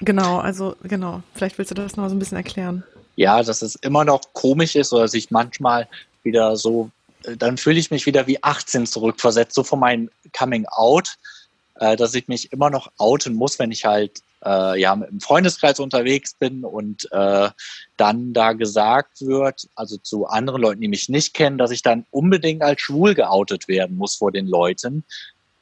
Genau, 0.00 0.38
also 0.38 0.76
genau. 0.82 1.22
Vielleicht 1.34 1.56
willst 1.56 1.70
du 1.70 1.74
das 1.74 1.96
noch 1.96 2.08
so 2.08 2.14
ein 2.14 2.18
bisschen 2.18 2.36
erklären. 2.36 2.82
Ja, 3.16 3.42
dass 3.42 3.62
es 3.62 3.76
immer 3.76 4.04
noch 4.04 4.20
komisch 4.32 4.76
ist 4.76 4.92
oder 4.92 5.08
sich 5.08 5.30
manchmal 5.30 5.88
wieder 6.22 6.56
so 6.56 6.90
dann 7.38 7.56
fühle 7.56 7.78
ich 7.78 7.90
mich 7.90 8.06
wieder 8.06 8.26
wie 8.26 8.42
18 8.42 8.86
zurückversetzt, 8.86 9.54
so 9.54 9.64
von 9.64 9.80
meinem 9.80 10.10
Coming 10.36 10.66
Out, 10.66 11.16
äh, 11.80 11.96
dass 11.96 12.14
ich 12.14 12.28
mich 12.28 12.52
immer 12.52 12.70
noch 12.70 12.90
outen 12.98 13.34
muss, 13.34 13.58
wenn 13.58 13.72
ich 13.72 13.84
halt 13.84 14.22
äh, 14.44 14.80
ja 14.80 14.92
im 14.92 15.20
Freundeskreis 15.20 15.80
unterwegs 15.80 16.34
bin 16.34 16.64
und 16.64 17.10
äh, 17.12 17.50
dann 17.96 18.32
da 18.32 18.52
gesagt 18.52 19.20
wird, 19.20 19.68
also 19.74 19.96
zu 19.96 20.26
anderen 20.26 20.62
Leuten, 20.62 20.80
die 20.80 20.88
mich 20.88 21.08
nicht 21.08 21.34
kennen, 21.34 21.58
dass 21.58 21.70
ich 21.70 21.82
dann 21.82 22.06
unbedingt 22.10 22.62
als 22.62 22.80
schwul 22.80 23.14
geoutet 23.14 23.68
werden 23.68 23.96
muss 23.96 24.16
vor 24.16 24.32
den 24.32 24.46
Leuten, 24.46 25.04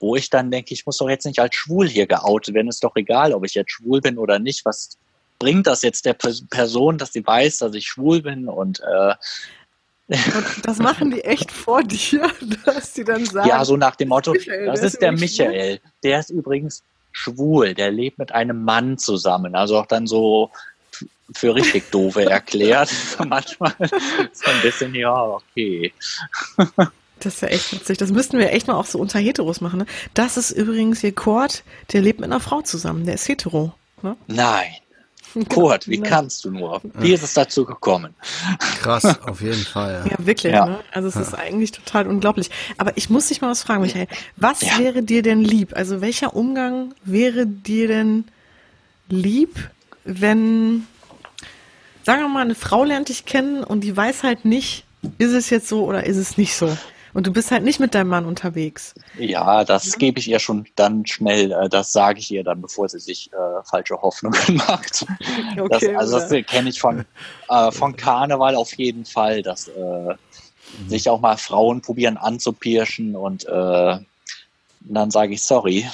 wo 0.01 0.17
ich 0.17 0.31
dann 0.31 0.51
denke, 0.51 0.75
ich 0.75 0.85
muss 0.85 0.99
doch 0.99 1.09
jetzt 1.09 1.27
nicht 1.27 1.39
als 1.39 1.55
schwul 1.55 1.89
hier 1.89 2.07
geoutet 2.07 2.55
werden, 2.55 2.69
ist 2.69 2.83
doch 2.83 2.97
egal, 2.97 3.33
ob 3.33 3.45
ich 3.45 3.55
jetzt 3.55 3.73
schwul 3.73 4.01
bin 4.01 4.19
oder 4.19 4.39
nicht, 4.39 4.65
was 4.65 4.99
bringt 5.39 5.67
das 5.67 5.83
jetzt 5.83 6.05
der 6.05 6.15
Person, 6.15 6.99
dass 6.99 7.13
sie 7.13 7.27
weiß, 7.27 7.59
dass 7.59 7.75
ich 7.75 7.87
schwul 7.87 8.23
bin? 8.23 8.49
Und 8.49 8.81
äh, 8.81 9.15
und 10.09 10.67
das 10.67 10.79
machen 10.79 11.11
die 11.11 11.25
echt 11.25 11.51
vor 11.51 11.83
dir, 11.83 12.31
dass 12.65 12.93
die 12.93 13.05
dann 13.05 13.25
sagen. 13.25 13.49
Ja, 13.49 13.65
so 13.65 13.77
nach 13.77 13.97
dem 13.97 14.09
Motto, 14.09 14.33
Michael, 14.33 14.67
das 14.67 14.83
ist 14.83 15.01
der 15.01 15.13
Michael. 15.13 15.79
Schwul? 15.79 15.91
Der 16.03 16.21
ist 16.21 16.31
übrigens 16.31 16.83
schwul, 17.13 17.75
der 17.75 17.91
lebt 17.91 18.19
mit 18.19 18.33
einem 18.33 18.65
Mann 18.65 18.99
zusammen. 18.99 19.55
Also 19.55 19.79
auch 19.79 19.87
dann 19.87 20.07
so 20.07 20.51
für 21.35 21.55
richtig 21.55 21.91
doofe 21.91 22.25
erklärt. 22.31 22.91
Manchmal 23.27 23.75
ist 23.81 24.47
ein 24.47 24.63
bisschen, 24.63 24.95
ja, 24.95 25.23
okay. 25.23 25.93
Das 27.21 27.35
ist 27.35 27.43
ja 27.43 27.49
echt 27.49 27.73
witzig. 27.73 27.99
Das 27.99 28.11
müssten 28.11 28.39
wir 28.39 28.53
echt 28.53 28.67
mal 28.67 28.75
auch 28.75 28.87
so 28.87 28.99
unter 28.99 29.19
Heteros 29.19 29.61
machen. 29.61 29.81
Ne? 29.81 29.87
Das 30.15 30.37
ist 30.37 30.51
übrigens 30.51 31.01
hier 31.01 31.15
Kurt, 31.15 31.63
der 31.93 32.03
lebt 32.03 32.21
mit 32.21 32.31
einer 32.31 32.41
Frau 32.41 32.63
zusammen. 32.63 33.07
Der 33.07 33.15
ist 33.15 33.29
hetero. 33.29 33.73
Ne? 34.03 34.17
Nein. 34.27 34.73
Kurt, 35.49 35.89
wie 35.89 36.01
kannst 36.01 36.45
du 36.45 36.51
nur? 36.51 36.81
Wie 36.95 37.13
ist 37.13 37.23
es 37.23 37.35
dazu 37.35 37.65
gekommen? 37.65 38.15
Krass, 38.81 39.05
auf 39.27 39.41
jeden 39.41 39.65
Fall. 39.65 40.03
Ja, 40.05 40.11
ja 40.13 40.27
wirklich. 40.27 40.53
Ja. 40.53 40.67
Ne? 40.67 40.79
Also 40.93 41.09
es 41.09 41.15
ja. 41.15 41.21
ist 41.23 41.35
eigentlich 41.35 41.73
total 41.73 42.07
unglaublich. 42.07 42.51
Aber 42.79 42.97
ich 42.97 43.11
muss 43.11 43.29
dich 43.29 43.41
mal 43.41 43.51
was 43.51 43.63
fragen, 43.63 43.83
Michael. 43.83 44.09
Was 44.37 44.63
wäre 44.79 45.03
dir 45.03 45.23
denn 45.23 45.43
lieb? 45.43 45.75
Also 45.75 46.01
welcher 46.01 46.35
Umgang 46.35 46.95
wäre 47.05 47.47
dir 47.47 47.89
denn 47.89 48.25
lieb, 49.09 49.71
wenn, 50.05 50.87
sagen 52.05 52.23
wir 52.23 52.29
mal, 52.29 52.43
eine 52.43 52.55
Frau 52.55 52.85
lernt 52.85 53.09
dich 53.09 53.25
kennen 53.25 53.65
und 53.65 53.83
die 53.83 53.97
weiß 53.97 54.23
halt 54.23 54.45
nicht, 54.45 54.85
ist 55.19 55.33
es 55.33 55.51
jetzt 55.51 55.69
so 55.69 55.85
oder 55.85 56.05
ist 56.05 56.17
es 56.17 56.39
nicht 56.39 56.55
so? 56.55 56.77
Und 57.15 57.27
du 57.27 57.33
bist 57.33 57.51
halt 57.51 57.63
nicht 57.63 57.79
mit 57.79 57.95
deinem 57.95 58.09
Mann 58.09 58.25
unterwegs. 58.25 58.95
Ja, 59.19 59.65
das 59.65 59.93
ja. 59.93 59.99
gebe 59.99 60.19
ich 60.19 60.29
ihr 60.29 60.39
schon 60.39 60.67
dann 60.77 61.05
schnell. 61.07 61.53
Äh, 61.53 61.69
das 61.69 61.93
sage 61.93 62.19
ich 62.21 62.31
ihr 62.31 62.43
dann, 62.43 62.63
bevor 62.63 62.89
sie 62.89 63.01
sich 63.01 63.31
äh, 63.33 63.63
falsche 63.65 64.01
Hoffnungen 64.01 64.57
macht. 64.69 65.05
Okay, 65.59 65.93
das, 65.93 65.97
also 65.97 66.19
das 66.19 66.31
kenne 66.47 66.71
ich 66.71 66.81
von, 66.81 67.05
äh, 67.49 67.71
von 67.71 67.97
Karneval 67.97 68.55
auf 68.55 68.73
jeden 68.75 69.05
Fall, 69.05 69.43
dass 69.43 69.69
äh, 69.69 69.79
mhm. 69.79 70.17
sich 70.89 71.09
auch 71.11 71.21
mal 71.21 71.37
Frauen 71.37 71.83
probieren 71.83 72.17
anzupirschen 72.17 73.15
und 73.15 73.45
äh, 73.45 73.99
dann 74.81 75.11
sage 75.11 75.35
ich 75.35 75.43
sorry. 75.43 75.87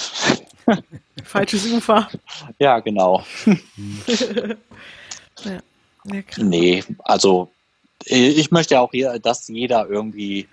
Falsches 1.23 1.71
Ufer. 1.71 2.09
Ja, 2.59 2.79
genau. 2.79 3.23
ja. 5.43 5.59
Ja, 6.05 6.21
nee, 6.37 6.83
also 6.99 7.51
ich 8.05 8.51
möchte 8.51 8.79
auch 8.79 8.91
hier, 8.91 9.19
dass 9.19 9.47
jeder 9.47 9.87
irgendwie 9.89 10.47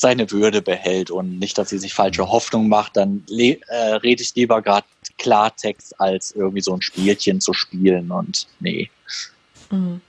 seine 0.00 0.30
Würde 0.30 0.62
behält 0.62 1.10
und 1.10 1.38
nicht, 1.38 1.58
dass 1.58 1.68
sie 1.68 1.78
sich 1.78 1.94
falsche 1.94 2.28
Hoffnung 2.28 2.68
macht, 2.68 2.96
dann 2.96 3.24
äh, 3.28 3.76
rede 4.02 4.22
ich 4.22 4.34
lieber 4.34 4.62
gerade 4.62 4.86
Klartext, 5.18 6.00
als 6.00 6.32
irgendwie 6.32 6.62
so 6.62 6.74
ein 6.74 6.82
Spielchen 6.82 7.40
zu 7.40 7.52
spielen 7.52 8.10
und 8.10 8.46
nee. 8.58 8.90
Mhm. 9.70 10.00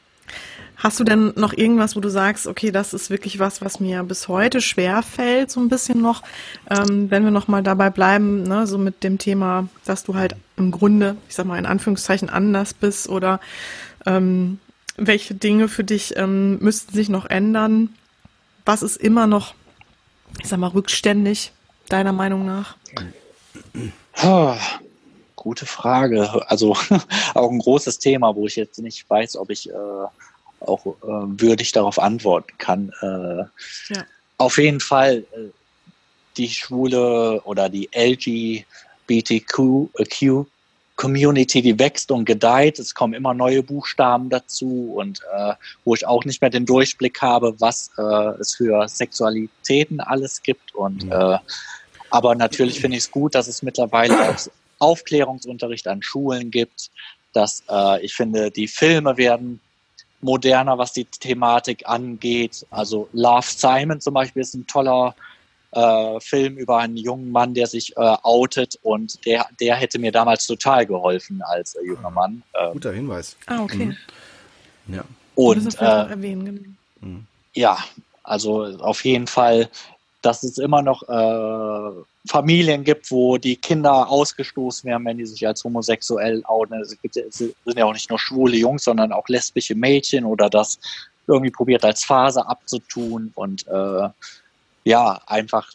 Hast 0.78 1.00
du 1.00 1.04
denn 1.04 1.32
noch 1.36 1.54
irgendwas, 1.54 1.96
wo 1.96 2.00
du 2.00 2.10
sagst, 2.10 2.48
okay, 2.48 2.72
das 2.72 2.96
ist 2.96 3.12
wirklich 3.12 3.38
was, 3.38 3.62
was 3.62 3.80
mir 3.80 4.02
bis 4.02 4.28
heute 4.28 4.62
schwer 4.62 5.04
fällt, 5.04 5.52
so 5.52 5.60
ein 5.60 5.70
bisschen 5.70 6.02
noch, 6.02 6.24
ähm, 6.72 7.12
wenn 7.12 7.24
wir 7.24 7.30
nochmal 7.30 7.62
dabei 7.62 7.92
bleiben, 7.92 8.42
ne, 8.44 8.66
so 8.66 8.80
mit 8.80 9.04
dem 9.04 9.20
Thema, 9.20 9.68
dass 9.86 10.04
du 10.04 10.16
halt 10.16 10.36
im 10.58 10.72
Grunde, 10.72 11.18
ich 11.30 11.36
sag 11.36 11.46
mal 11.46 11.60
in 11.60 11.68
Anführungszeichen 11.68 12.30
anders 12.30 12.74
bist 12.74 13.10
oder 13.10 13.40
ähm, 14.08 14.60
welche 14.98 15.36
Dinge 15.36 15.68
für 15.68 15.84
dich 15.84 16.18
ähm, 16.18 16.58
müssten 16.60 16.94
sich 16.94 17.10
noch 17.10 17.28
ändern? 17.28 17.90
Was 18.66 18.82
ist 18.82 18.98
immer 18.98 19.28
noch 19.28 19.54
ich 20.40 20.48
sag 20.48 20.60
mal, 20.60 20.68
rückständig, 20.68 21.52
deiner 21.90 22.14
Meinung 22.14 22.46
nach? 22.46 22.78
Oh, 24.24 24.56
gute 25.36 25.66
Frage. 25.66 26.50
Also 26.50 26.76
auch 27.34 27.50
ein 27.50 27.60
großes 27.60 28.00
Thema, 28.00 28.36
wo 28.36 28.48
ich 28.48 28.56
jetzt 28.56 28.80
nicht 28.80 29.10
weiß, 29.10 29.38
ob 29.38 29.50
ich 29.50 29.70
äh, 29.70 29.74
auch 30.60 30.86
äh, 30.86 30.92
würdig 31.04 31.72
darauf 31.72 32.00
antworten 32.00 32.58
kann. 32.58 32.92
Äh, 33.02 33.94
ja. 33.94 34.06
Auf 34.38 34.58
jeden 34.58 34.80
Fall 34.80 35.26
äh, 35.34 35.50
die 36.38 36.50
schwule 36.50 37.42
oder 37.44 37.70
die 37.70 37.90
LGBTQ 37.94 39.90
Community, 41.02 41.64
die 41.64 41.80
wächst 41.80 42.12
und 42.12 42.26
gedeiht. 42.26 42.78
Es 42.78 42.94
kommen 42.94 43.16
immer 43.16 43.34
neue 43.34 43.64
Buchstaben 43.64 44.30
dazu 44.30 44.94
und 44.96 45.22
äh, 45.36 45.54
wo 45.84 45.96
ich 45.96 46.06
auch 46.06 46.26
nicht 46.26 46.42
mehr 46.42 46.52
den 46.52 46.68
Durchblick 46.68 47.24
habe, 47.24 47.60
was 47.60 47.90
äh, 47.98 48.40
es 48.40 48.54
für 48.54 48.88
Sexualitäten 48.88 50.00
alles 50.00 50.44
gibt. 50.44 50.76
Und 50.76 51.06
mhm. 51.06 51.12
äh, 51.12 51.40
aber 52.12 52.36
natürlich 52.36 52.80
finde 52.80 52.98
ich 52.98 53.06
es 53.06 53.12
gut, 53.12 53.34
dass 53.34 53.48
es 53.48 53.64
mittlerweile 53.64 54.30
auch 54.30 54.36
Aufklärungsunterricht 54.78 55.88
an 55.88 56.04
Schulen 56.04 56.52
gibt. 56.52 56.92
Dass 57.34 57.64
äh, 57.68 58.06
ich 58.06 58.14
finde, 58.14 58.52
die 58.52 58.68
Filme 58.68 59.18
werden 59.18 59.60
moderner, 60.22 60.78
was 60.78 60.94
die 60.94 61.06
Thematik 61.06 61.82
angeht. 61.90 62.64
Also 62.70 63.10
Love 63.12 63.48
Simon 63.48 64.02
zum 64.02 64.14
Beispiel 64.14 64.44
ist 64.44 64.54
ein 64.54 64.68
toller 64.68 65.16
äh, 65.72 66.20
Film 66.20 66.58
über 66.58 66.80
einen 66.80 66.98
jungen 66.98 67.32
Mann, 67.32 67.54
der 67.54 67.68
sich 67.68 67.96
äh, 67.98 68.16
outet 68.24 68.78
und 68.84 69.26
der, 69.26 69.46
der 69.60 69.76
hätte 69.76 70.00
mir 70.00 70.12
damals 70.12 70.46
total 70.46 70.86
geholfen 70.86 71.42
als 71.42 71.76
äh, 71.76 71.86
junger 71.86 72.12
Mann. 72.12 72.44
Ähm, 72.60 72.74
Guter 72.74 72.94
Hinweis. 72.94 73.36
Ah, 73.46 73.62
okay. 73.64 73.86
Mhm. 74.88 74.96
Ja. 74.96 75.04
Und 75.36 75.80
äh, 75.80 75.86
erwähnen, 75.86 76.46
genau. 76.46 76.62
Mhm. 77.02 77.26
ja, 77.54 77.78
also 78.24 78.64
auf 78.80 79.04
jeden 79.06 79.28
Fall, 79.28 79.70
dass 80.22 80.44
es 80.44 80.58
immer 80.58 80.82
noch 80.82 81.04
äh, 81.08 82.04
Familien 82.28 82.84
gibt, 82.84 83.10
wo 83.10 83.38
die 83.38 83.56
Kinder 83.56 84.10
ausgestoßen 84.10 84.88
werden, 84.88 85.06
wenn 85.06 85.18
die 85.18 85.26
sich 85.26 85.48
als 85.48 85.64
homosexuell 85.64 86.44
outen. 86.46 86.80
Es, 86.80 87.02
gibt, 87.02 87.18
es 87.18 87.38
sind 87.38 87.56
ja 87.76 87.86
auch 87.86 87.94
nicht 87.94 88.10
nur 88.10 88.20
schwule 88.20 88.58
Jungs, 88.58 88.84
sondern 88.84 89.12
auch 89.12 89.28
lesbische 89.28 89.74
Mädchen 89.74 90.26
oder 90.26 90.50
das 90.50 90.80
irgendwie 91.28 91.52
probiert 91.52 91.84
als 91.84 92.04
Phase 92.04 92.46
abzutun 92.46 93.32
und 93.36 93.68
äh, 93.68 94.10
ja, 94.84 95.22
einfach, 95.26 95.72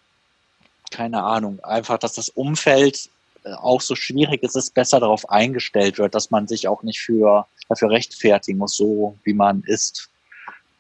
keine 0.91 1.23
Ahnung, 1.23 1.63
einfach, 1.65 1.99
dass 1.99 2.15
das 2.15 2.29
Umfeld 2.29 3.09
äh, 3.45 3.53
auch 3.55 3.81
so 3.81 3.95
schwierig 3.95 4.43
ist, 4.43 4.57
es 4.57 4.71
besser 4.71 5.01
darauf 5.01 5.29
eingestellt 5.31 5.99
wird, 5.99 6.15
dass 6.15 6.31
man 6.31 6.49
sich 6.49 6.69
auch 6.69 6.83
nicht 6.83 7.01
für, 7.01 7.47
dafür 7.69 7.91
rechtfertigen 7.91 8.59
muss, 8.59 8.77
so 8.77 9.17
wie 9.25 9.35
man 9.35 9.63
ist. 9.63 10.09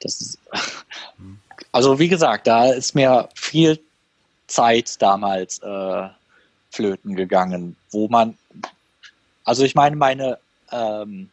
Das 0.00 0.20
ist, 0.20 0.38
also 1.72 1.98
wie 1.98 2.08
gesagt, 2.08 2.46
da 2.46 2.72
ist 2.72 2.94
mir 2.94 3.28
viel 3.34 3.80
Zeit 4.46 5.00
damals 5.00 5.58
äh, 5.60 6.08
flöten 6.70 7.16
gegangen, 7.16 7.76
wo 7.90 8.08
man, 8.08 8.36
also 9.44 9.64
ich 9.64 9.74
meine, 9.74 9.96
meine 9.96 10.38
ähm, 10.70 11.30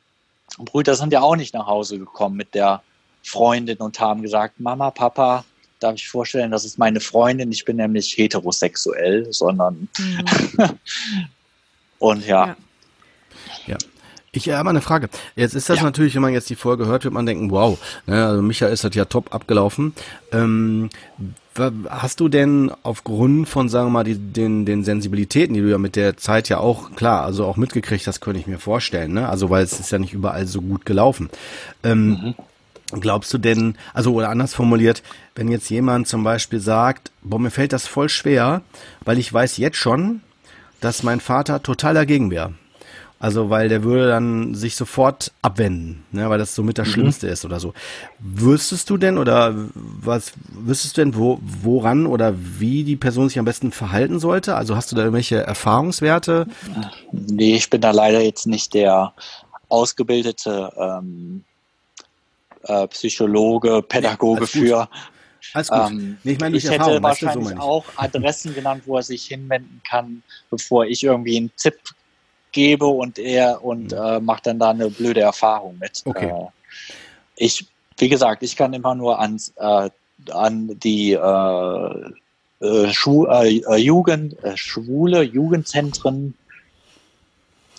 Brüder 0.58 0.96
sind 0.96 1.12
ja 1.14 1.22
auch 1.22 1.36
nicht 1.36 1.54
nach 1.54 1.68
Hause 1.68 2.00
gekommen 2.00 2.38
mit 2.38 2.54
der 2.54 2.82
Freundin 3.24 3.78
und 3.78 4.00
haben 4.00 4.22
gesagt, 4.22 4.60
Mama, 4.60 4.92
Papa, 4.92 5.46
darf 5.84 5.96
ich 5.96 6.08
vorstellen, 6.08 6.52
das 6.52 6.66
ist 6.66 6.78
meine 6.78 7.00
Freundin, 7.00 7.52
ich 7.52 7.66
bin 7.66 7.78
nämlich 7.78 8.18
heterosexuell, 8.18 9.28
sondern 9.32 9.88
mhm. 9.98 10.26
und 12.00 12.26
ja. 12.26 12.48
ja. 12.48 12.56
ja. 13.68 13.78
Ich 14.36 14.50
habe 14.50 14.70
eine 14.70 14.82
Frage. 14.82 15.10
Jetzt 15.36 15.54
ist 15.54 15.70
das 15.70 15.78
ja. 15.78 15.84
natürlich, 15.84 16.16
wenn 16.16 16.24
man 16.24 16.34
jetzt 16.34 16.50
die 16.50 16.56
Folge 16.56 16.88
hört, 16.88 17.04
wird 17.04 17.14
man 17.14 17.28
denken, 17.28 17.52
wow, 17.52 17.78
ne, 18.08 18.26
also 18.26 18.42
Michael 18.42 18.74
ist 18.74 18.84
das 18.84 18.96
ja 18.96 19.06
top 19.06 19.34
abgelaufen. 19.34 19.94
Ähm, 20.32 20.90
hast 21.88 22.20
du 22.20 22.30
denn 22.30 22.72
aufgrund 22.82 23.48
von, 23.48 23.70
sagen 23.70 23.88
wir 23.88 23.92
mal, 23.92 24.04
die, 24.04 24.18
den, 24.18 24.66
den 24.66 24.84
Sensibilitäten, 24.84 25.54
die 25.54 25.62
du 25.62 25.70
ja 25.70 25.78
mit 25.78 25.96
der 25.96 26.18
Zeit 26.18 26.50
ja 26.50 26.58
auch, 26.58 26.96
klar, 26.96 27.24
also 27.24 27.46
auch 27.46 27.58
mitgekriegt 27.58 28.08
hast, 28.08 28.22
könnte 28.22 28.40
ich 28.40 28.48
mir 28.48 28.58
vorstellen, 28.58 29.14
ne? 29.14 29.30
Also 29.30 29.52
weil 29.52 29.64
es 29.64 29.80
ist 29.80 29.92
ja 29.92 30.00
nicht 30.00 30.14
überall 30.14 30.48
so 30.48 30.62
gut 30.62 30.84
gelaufen. 30.84 31.30
Ähm, 31.84 32.08
mhm. 32.10 32.36
Glaubst 33.00 33.34
du 33.34 33.38
denn, 33.38 33.76
also 33.94 34.14
oder 34.14 34.30
anders 34.30 34.54
formuliert, 34.54 35.04
wenn 35.36 35.50
jetzt 35.50 35.70
jemand 35.70 36.08
zum 36.08 36.24
Beispiel 36.24 36.60
sagt, 36.60 37.12
boah, 37.22 37.40
mir 37.40 37.52
fällt 37.52 37.74
das 37.74 37.88
voll 37.88 38.10
schwer, 38.10 38.62
weil 39.06 39.18
ich 39.18 39.34
weiß 39.34 39.58
jetzt 39.58 39.78
schon, 39.78 40.22
dass 40.82 41.04
mein 41.04 41.20
Vater 41.20 41.64
total 41.64 41.94
dagegen 41.94 42.30
wäre. 42.30 42.54
Also, 43.24 43.50
weil 43.50 43.70
der 43.70 43.84
würde 43.84 44.10
dann 44.10 44.54
sich 44.54 44.76
sofort 44.76 45.32
abwenden, 45.42 46.04
ne, 46.12 46.30
weil 46.30 46.40
das 46.40 46.56
somit 46.56 46.78
das 46.78 46.90
mhm. 46.90 46.92
Schlimmste 46.92 47.28
ist 47.28 47.46
oder 47.46 47.62
so. 47.62 47.74
Wüsstest 48.20 48.90
du 48.90 48.98
denn 48.98 49.18
oder 49.18 49.56
was 49.74 50.34
wüsstest 50.50 50.98
du 50.98 51.02
denn, 51.02 51.16
wo, 51.16 51.40
woran 51.42 52.06
oder 52.06 52.34
wie 52.36 52.84
die 52.84 52.98
Person 52.98 53.30
sich 53.30 53.40
am 53.40 53.46
besten 53.46 53.72
verhalten 53.72 54.20
sollte? 54.20 54.58
Also 54.58 54.76
hast 54.76 54.92
du 54.92 54.98
da 54.98 55.04
irgendwelche 55.04 55.38
Erfahrungswerte? 55.38 56.48
Nee, 57.14 57.56
ich 57.56 57.70
bin 57.70 57.80
da 57.80 57.92
leider 57.92 58.20
jetzt 58.20 58.46
nicht 58.46 58.74
der 58.74 59.14
ausgebildete 59.70 60.74
ähm, 60.78 61.46
äh, 62.64 62.88
Psychologe, 62.88 63.82
Pädagoge 63.82 64.42
nee, 64.42 64.48
für. 64.48 64.90
Alles 65.54 65.68
gut. 65.68 65.80
Ähm, 65.92 66.18
nee, 66.24 66.32
ich 66.34 66.40
meine, 66.40 66.58
ich 66.58 66.70
hätte 66.70 67.04
wahrscheinlich 67.04 67.50
so 67.50 67.58
auch 67.58 67.86
Adressen 67.96 68.54
genannt, 68.56 68.84
wo 68.86 68.98
er 68.98 69.04
sich 69.04 69.26
hinwenden 69.26 69.82
kann, 69.88 70.24
bevor 70.50 70.86
ich 70.86 71.04
irgendwie 71.04 71.38
einen 71.38 71.52
Tipp 71.58 71.80
gebe 72.52 72.86
und 72.86 73.20
er 73.20 73.64
und 73.64 73.92
mhm. 73.92 73.98
äh, 73.98 74.20
macht 74.20 74.48
dann 74.48 74.60
da 74.60 74.70
eine 74.70 74.90
blöde 74.90 75.22
Erfahrung 75.22 75.78
mit. 75.80 76.02
Okay. 76.06 76.28
Äh, 76.28 76.48
ich, 77.36 77.68
wie 77.98 78.10
gesagt, 78.10 78.44
ich 78.44 78.56
kann 78.56 78.74
immer 78.74 78.96
nur 78.96 79.20
ans, 79.20 79.54
äh, 79.58 79.90
an 80.32 80.80
die 80.80 81.14
äh, 81.14 82.12
äh, 82.62 82.94
Schu 82.94 83.26
äh, 83.26 83.76
Jugend, 83.76 84.38
schwule 84.56 85.24
Jugendzentren 85.24 86.36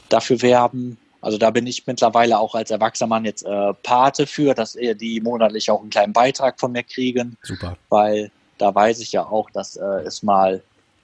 dafür 0.09 0.43
werben, 0.43 0.99
also 1.25 1.39
da 1.39 1.51
bin 1.51 1.67
ich 1.67 1.87
mittlerweile 1.87 2.39
auch 2.39 2.55
als 2.55 2.71
erwachsener 2.71 3.09
Mann 3.09 3.25
jetzt 3.25 3.45
äh, 3.45 3.73
Pate 3.83 4.27
für, 4.27 4.55
dass 4.55 4.75
die 4.75 5.21
monatlich 5.23 5.71
auch 5.71 5.81
einen 5.81 5.91
kleinen 5.91 6.13
Beitrag 6.13 6.61
von 6.61 6.73
mir 6.73 6.83
kriegen. 6.83 7.39
Super. 7.43 7.77
Weil 7.89 8.31
da 8.59 8.75
weiß 8.75 9.01
ich 9.01 9.13
ja 9.13 9.25
auch, 9.27 9.51
dass 9.51 9.77
äh, 9.77 10.03
es 10.05 10.23
mal 10.23 10.63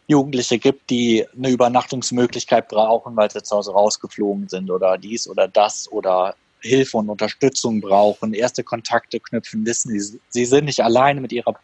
Jugendliche 0.08 0.58
gibt, 0.58 0.90
die 0.90 1.24
eine 1.36 1.50
Übernachtungsmöglichkeit 1.50 2.68
brauchen, 2.68 3.16
weil 3.16 3.30
sie 3.30 3.42
zu 3.42 3.56
Hause 3.56 3.72
rausgeflogen 3.72 4.48
sind 4.48 4.70
oder 4.70 4.98
dies 4.98 5.26
oder 5.26 5.48
das 5.48 5.90
oder 5.90 6.34
Hilfe 6.60 6.98
und 6.98 7.08
Unterstützung 7.08 7.80
brauchen, 7.80 8.34
erste 8.34 8.62
Kontakte 8.62 9.20
knüpfen, 9.20 9.64
wissen, 9.64 9.98
sie, 9.98 10.20
sie 10.28 10.44
sind 10.44 10.66
nicht 10.66 10.84
alleine 10.84 11.20
mit 11.20 11.32
ihrer, 11.32 11.54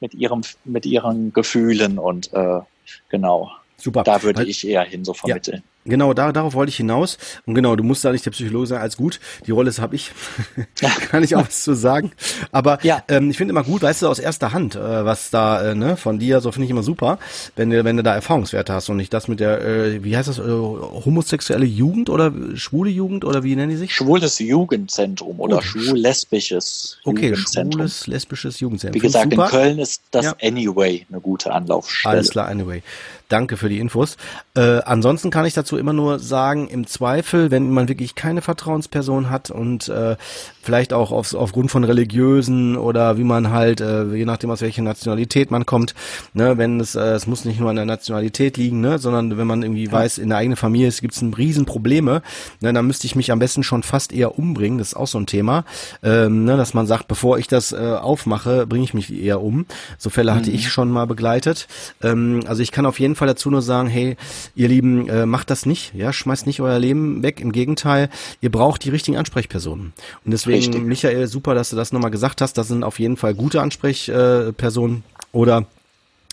mit 0.00 0.12
ihrem, 0.12 0.42
mit 0.64 0.84
ihren 0.84 1.32
Gefühlen 1.32 1.98
und 1.98 2.32
äh, 2.34 2.60
genau. 3.08 3.50
Super. 3.78 4.02
Da 4.02 4.22
würde 4.22 4.44
ich 4.44 4.66
eher 4.66 4.82
hin 4.82 5.04
so 5.04 5.14
vermitteln. 5.14 5.62
Ja. 5.64 5.73
Genau, 5.86 6.14
da, 6.14 6.32
darauf 6.32 6.54
wollte 6.54 6.70
ich 6.70 6.76
hinaus. 6.76 7.18
Und 7.44 7.54
genau, 7.54 7.76
du 7.76 7.84
musst 7.84 8.04
da 8.04 8.12
nicht 8.12 8.24
der 8.24 8.30
Psychologe 8.30 8.66
sein, 8.66 8.80
als 8.80 8.96
gut. 8.96 9.20
Die 9.46 9.50
Rolle 9.50 9.70
habe 9.78 9.96
ich. 9.96 10.12
Kann 11.10 11.22
ich 11.22 11.36
auch 11.36 11.46
was 11.46 11.62
zu 11.62 11.74
sagen. 11.74 12.12
Aber 12.52 12.78
ja. 12.82 13.02
ähm, 13.08 13.30
ich 13.30 13.36
finde 13.36 13.52
immer 13.52 13.64
gut, 13.64 13.82
weißt 13.82 14.02
du, 14.02 14.08
aus 14.08 14.18
erster 14.18 14.52
Hand, 14.52 14.76
äh, 14.76 15.04
was 15.04 15.30
da 15.30 15.70
äh, 15.70 15.74
ne, 15.74 15.96
von 15.96 16.18
dir, 16.18 16.40
so 16.40 16.52
finde 16.52 16.64
ich 16.64 16.70
immer 16.70 16.82
super, 16.82 17.18
wenn 17.56 17.70
du, 17.70 17.84
wenn 17.84 17.96
du 17.96 18.02
da 18.02 18.14
Erfahrungswerte 18.14 18.72
hast 18.72 18.88
und 18.88 18.96
nicht 18.96 19.12
das 19.12 19.28
mit 19.28 19.40
der, 19.40 19.60
äh, 19.60 20.04
wie 20.04 20.16
heißt 20.16 20.28
das, 20.28 20.38
äh, 20.38 20.42
homosexuelle 20.42 21.66
Jugend 21.66 22.08
oder 22.08 22.32
schwule 22.54 22.90
Jugend 22.90 23.24
oder 23.24 23.42
wie 23.42 23.56
nennen 23.56 23.70
die 23.70 23.76
sich? 23.76 23.94
Schwules 23.94 24.38
Jugendzentrum 24.38 25.40
oder 25.40 25.58
oh, 25.58 25.62
schwul-lesbisches 25.62 26.98
okay, 27.04 27.30
Jugendzentrum. 27.30 27.80
schwules, 27.80 28.06
lesbisches 28.06 28.60
Jugendzentrum. 28.60 29.02
Wie 29.02 29.06
gesagt, 29.06 29.32
in 29.32 29.40
Köln 29.40 29.78
ist 29.78 30.02
das 30.10 30.24
ja. 30.24 30.36
Anyway 30.42 31.06
eine 31.10 31.20
gute 31.20 31.52
Anlaufstelle. 31.52 32.14
Alles 32.14 32.30
klar, 32.30 32.48
Anyway. 32.48 32.82
Danke 33.28 33.56
für 33.56 33.68
die 33.68 33.78
Infos. 33.78 34.16
Äh, 34.54 34.80
ansonsten 34.84 35.30
kann 35.30 35.46
ich 35.46 35.54
dazu 35.54 35.73
immer 35.76 35.92
nur 35.92 36.18
sagen, 36.18 36.68
im 36.68 36.86
Zweifel, 36.86 37.50
wenn 37.50 37.70
man 37.70 37.88
wirklich 37.88 38.14
keine 38.14 38.42
Vertrauensperson 38.42 39.30
hat 39.30 39.50
und 39.50 39.88
äh, 39.88 40.16
vielleicht 40.62 40.92
auch 40.92 41.12
auf, 41.12 41.34
aufgrund 41.34 41.70
von 41.70 41.84
religiösen 41.84 42.76
oder 42.76 43.18
wie 43.18 43.24
man 43.24 43.50
halt, 43.50 43.80
äh, 43.80 44.04
je 44.14 44.24
nachdem 44.24 44.50
aus 44.50 44.62
welcher 44.62 44.82
Nationalität 44.82 45.50
man 45.50 45.66
kommt, 45.66 45.94
ne, 46.32 46.56
wenn 46.58 46.80
es, 46.80 46.94
äh, 46.94 47.00
es 47.00 47.26
muss 47.26 47.44
nicht 47.44 47.60
nur 47.60 47.70
an 47.70 47.76
der 47.76 47.84
Nationalität 47.84 48.56
liegen, 48.56 48.80
ne, 48.80 48.98
sondern 48.98 49.36
wenn 49.36 49.46
man 49.46 49.62
irgendwie 49.62 49.90
weiß, 49.90 50.18
in 50.18 50.30
der 50.30 50.38
eigenen 50.38 50.56
Familie 50.56 50.90
gibt 51.00 51.14
es 51.14 51.22
ein 51.22 51.34
Riesenprobleme, 51.34 52.22
ne, 52.60 52.72
dann 52.72 52.86
müsste 52.86 53.06
ich 53.06 53.14
mich 53.14 53.30
am 53.30 53.38
besten 53.38 53.62
schon 53.62 53.82
fast 53.82 54.12
eher 54.12 54.38
umbringen, 54.38 54.78
das 54.78 54.88
ist 54.88 54.94
auch 54.94 55.06
so 55.06 55.18
ein 55.18 55.26
Thema, 55.26 55.64
ähm, 56.02 56.44
ne, 56.44 56.56
dass 56.56 56.74
man 56.74 56.86
sagt, 56.86 57.08
bevor 57.08 57.38
ich 57.38 57.46
das 57.46 57.72
äh, 57.72 57.76
aufmache, 57.76 58.66
bringe 58.66 58.84
ich 58.84 58.94
mich 58.94 59.12
eher 59.12 59.42
um. 59.42 59.66
So 59.98 60.10
Fälle 60.10 60.34
hatte 60.34 60.50
mhm. 60.50 60.56
ich 60.56 60.70
schon 60.70 60.90
mal 60.90 61.06
begleitet. 61.06 61.68
Ähm, 62.02 62.40
also 62.46 62.62
ich 62.62 62.72
kann 62.72 62.86
auf 62.86 62.98
jeden 62.98 63.14
Fall 63.14 63.28
dazu 63.28 63.50
nur 63.50 63.62
sagen, 63.62 63.88
hey, 63.88 64.16
ihr 64.54 64.68
Lieben, 64.68 65.08
äh, 65.08 65.26
macht 65.26 65.50
das 65.50 65.63
nicht, 65.66 65.94
ja, 65.94 66.12
schmeißt 66.12 66.46
nicht 66.46 66.60
euer 66.60 66.78
Leben 66.78 67.22
weg, 67.22 67.40
im 67.40 67.52
Gegenteil, 67.52 68.08
ihr 68.40 68.50
braucht 68.50 68.84
die 68.84 68.90
richtigen 68.90 69.16
Ansprechpersonen. 69.16 69.92
Und 70.24 70.30
deswegen 70.30 70.44
Deswegen, 70.44 70.72
Richtig. 70.72 70.84
Michael, 70.84 71.26
super, 71.26 71.54
dass 71.54 71.70
du 71.70 71.76
das 71.76 71.92
nochmal 71.92 72.10
gesagt 72.10 72.40
hast. 72.40 72.58
Das 72.58 72.68
sind 72.68 72.84
auf 72.84 72.98
jeden 72.98 73.16
Fall 73.16 73.34
gute 73.34 73.60
Ansprechpersonen. 73.60 75.04
Oder 75.32 75.66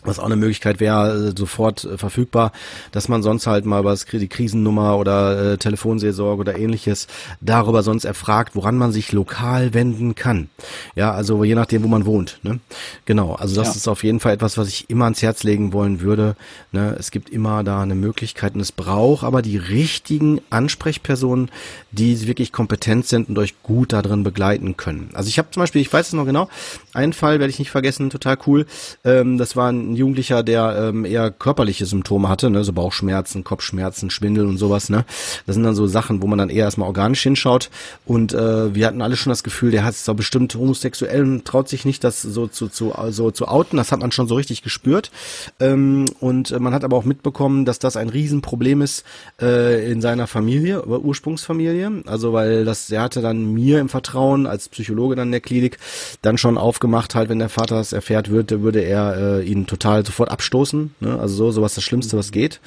was 0.04 0.20
auch 0.20 0.26
eine 0.26 0.36
Möglichkeit 0.36 0.80
wäre, 0.80 1.30
äh, 1.30 1.34
sofort 1.38 1.84
äh, 1.84 1.98
verfügbar, 1.98 2.52
dass 2.92 3.08
man 3.08 3.24
sonst 3.24 3.48
halt 3.48 3.66
mal 3.66 3.84
was 3.84 4.06
die 4.06 4.28
Krisennummer 4.28 4.98
oder 4.98 5.54
äh, 5.54 5.58
Telefonseelsorge 5.58 6.42
oder 6.42 6.58
ähnliches 6.58 7.08
darüber 7.40 7.84
sonst 7.84 8.06
erfragt, 8.06 8.56
woran 8.56 8.78
man 8.78 8.92
sich 8.92 9.12
lokal 9.12 9.74
wenden 9.74 10.16
kann. 10.16 10.50
Ja, 10.96 11.12
also 11.12 11.44
je 11.44 11.56
nachdem, 11.56 11.84
wo 11.84 11.88
man 11.88 12.06
wohnt. 12.06 12.40
Ne? 12.44 12.60
Genau, 13.06 13.36
also 13.36 13.56
das 13.56 13.70
ja. 13.70 13.74
ist 13.76 13.88
auf 13.88 14.04
jeden 14.04 14.20
Fall 14.20 14.34
etwas, 14.34 14.58
was 14.58 14.68
ich 14.68 14.90
immer 14.90 15.06
ans 15.06 15.22
Herz 15.22 15.44
legen 15.44 15.74
wollen 15.74 16.02
würde. 16.02 16.36
Ne? 16.72 16.96
Es 17.00 17.12
gibt 17.12 17.30
immer 17.30 17.64
da 17.64 17.82
eine 17.82 17.96
Möglichkeit 17.96 18.56
und 18.56 18.62
es 18.62 18.72
braucht 18.72 19.24
aber 19.24 19.42
die 19.42 19.58
richtigen 19.58 20.42
Ansprechpersonen, 20.50 21.50
die 21.92 22.28
wirklich 22.28 22.52
kompetent 22.52 23.08
sind 23.08 23.30
und 23.30 23.38
euch 23.38 23.62
gut 23.64 23.94
darin 23.94 24.24
begleiten 24.24 24.78
können. 24.78 25.10
Also 25.14 25.30
ich 25.30 25.38
habe 25.38 25.50
zum 25.52 25.62
Beispiel, 25.62 25.82
ich 25.82 25.92
weiß 25.92 26.08
es 26.08 26.14
noch 26.14 26.26
genau, 26.26 26.50
einen 26.94 27.14
Fall 27.14 27.40
werde 27.40 27.52
ich 27.52 27.60
nicht 27.60 27.72
vergessen, 27.72 28.10
total 28.10 28.38
cool. 28.48 28.66
Ähm, 29.04 29.38
das 29.38 29.56
war 29.56 29.72
ein 29.72 29.91
ein 29.92 29.96
Jugendlicher, 29.96 30.44
der 30.44 30.90
ähm, 30.90 31.06
eher 31.06 31.32
körperliche 31.32 31.86
Symptome 31.86 32.30
hatte, 32.30 32.50
ne, 32.50 32.64
so 32.64 32.74
Bauchschmerzen, 32.74 33.44
Kopfschmerzen, 33.44 34.10
Schwindel 34.10 34.46
und 34.46 34.58
sowas, 34.58 34.90
ne. 34.90 35.06
Das 35.46 35.56
sind 35.56 35.64
dann 35.64 35.76
so 35.76 35.88
Sachen, 35.88 36.22
wo 36.22 36.28
man 36.28 36.38
dann 36.38 36.50
eher 36.50 36.66
erstmal 36.66 36.88
organisch 36.88 37.22
hinschaut. 37.24 37.70
Und 38.06 38.34
äh, 38.34 38.74
wir 38.74 38.88
hatten 38.88 39.02
alle 39.02 39.16
schon 39.16 39.32
das 39.32 39.44
Gefühl, 39.44 39.72
der 39.72 39.84
hat 39.84 39.94
es 39.94 40.06
doch 40.06 40.16
bestimmt 40.16 40.56
homosexuell 40.56 41.24
und 41.24 41.46
traut 41.46 41.70
sich 41.70 41.86
nicht, 41.86 42.04
das 42.04 42.22
so 42.22 42.48
zu, 42.48 42.68
zu, 42.68 42.94
so 43.10 43.32
zu 43.32 43.48
outen. 43.48 43.78
Das 43.78 43.92
hat 43.92 44.00
man 44.00 44.12
schon 44.12 44.28
so 44.28 44.36
richtig 44.36 44.64
gespürt. 44.64 45.12
Ähm, 45.60 46.06
und 46.20 46.58
man 46.60 46.74
hat 46.74 46.84
aber 46.84 46.98
auch 46.98 47.06
mitbekommen, 47.06 47.66
dass 47.66 47.80
das 47.80 47.98
ein 47.98 48.10
Riesenproblem 48.10 48.82
ist 48.82 49.04
äh, 49.42 49.92
in 49.92 50.02
seiner 50.02 50.28
Familie, 50.28 50.86
Ursprungsfamilie. 50.86 52.04
Also 52.06 52.34
weil 52.34 52.66
das, 52.66 52.88
der 52.88 53.02
hatte 53.02 53.22
dann 53.22 53.54
mir 53.54 53.80
im 53.80 53.90
Vertrauen 53.90 54.48
als 54.48 54.70
Psychologe 54.70 55.16
dann 55.16 55.30
in 55.30 55.32
der 55.34 55.42
Klinik 55.42 55.78
dann 56.22 56.38
schon 56.38 56.58
aufgemacht, 56.58 57.16
halt, 57.16 57.30
wenn 57.30 57.40
der 57.40 57.50
Vater 57.50 57.76
das 57.76 57.94
erfährt 57.94 58.30
würde, 58.30 58.62
würde 58.62 58.80
er 58.80 59.40
äh, 59.40 59.44
ihn 59.44 59.68
total 59.68 59.81
sofort 59.82 60.30
abstoßen. 60.30 60.96
Ne? 61.00 61.20
Also 61.20 61.36
so, 61.36 61.52
sowas 61.52 61.76
das 61.76 61.84
Schlimmste, 61.84 62.18
was 62.18 62.32
geht. 62.32 62.60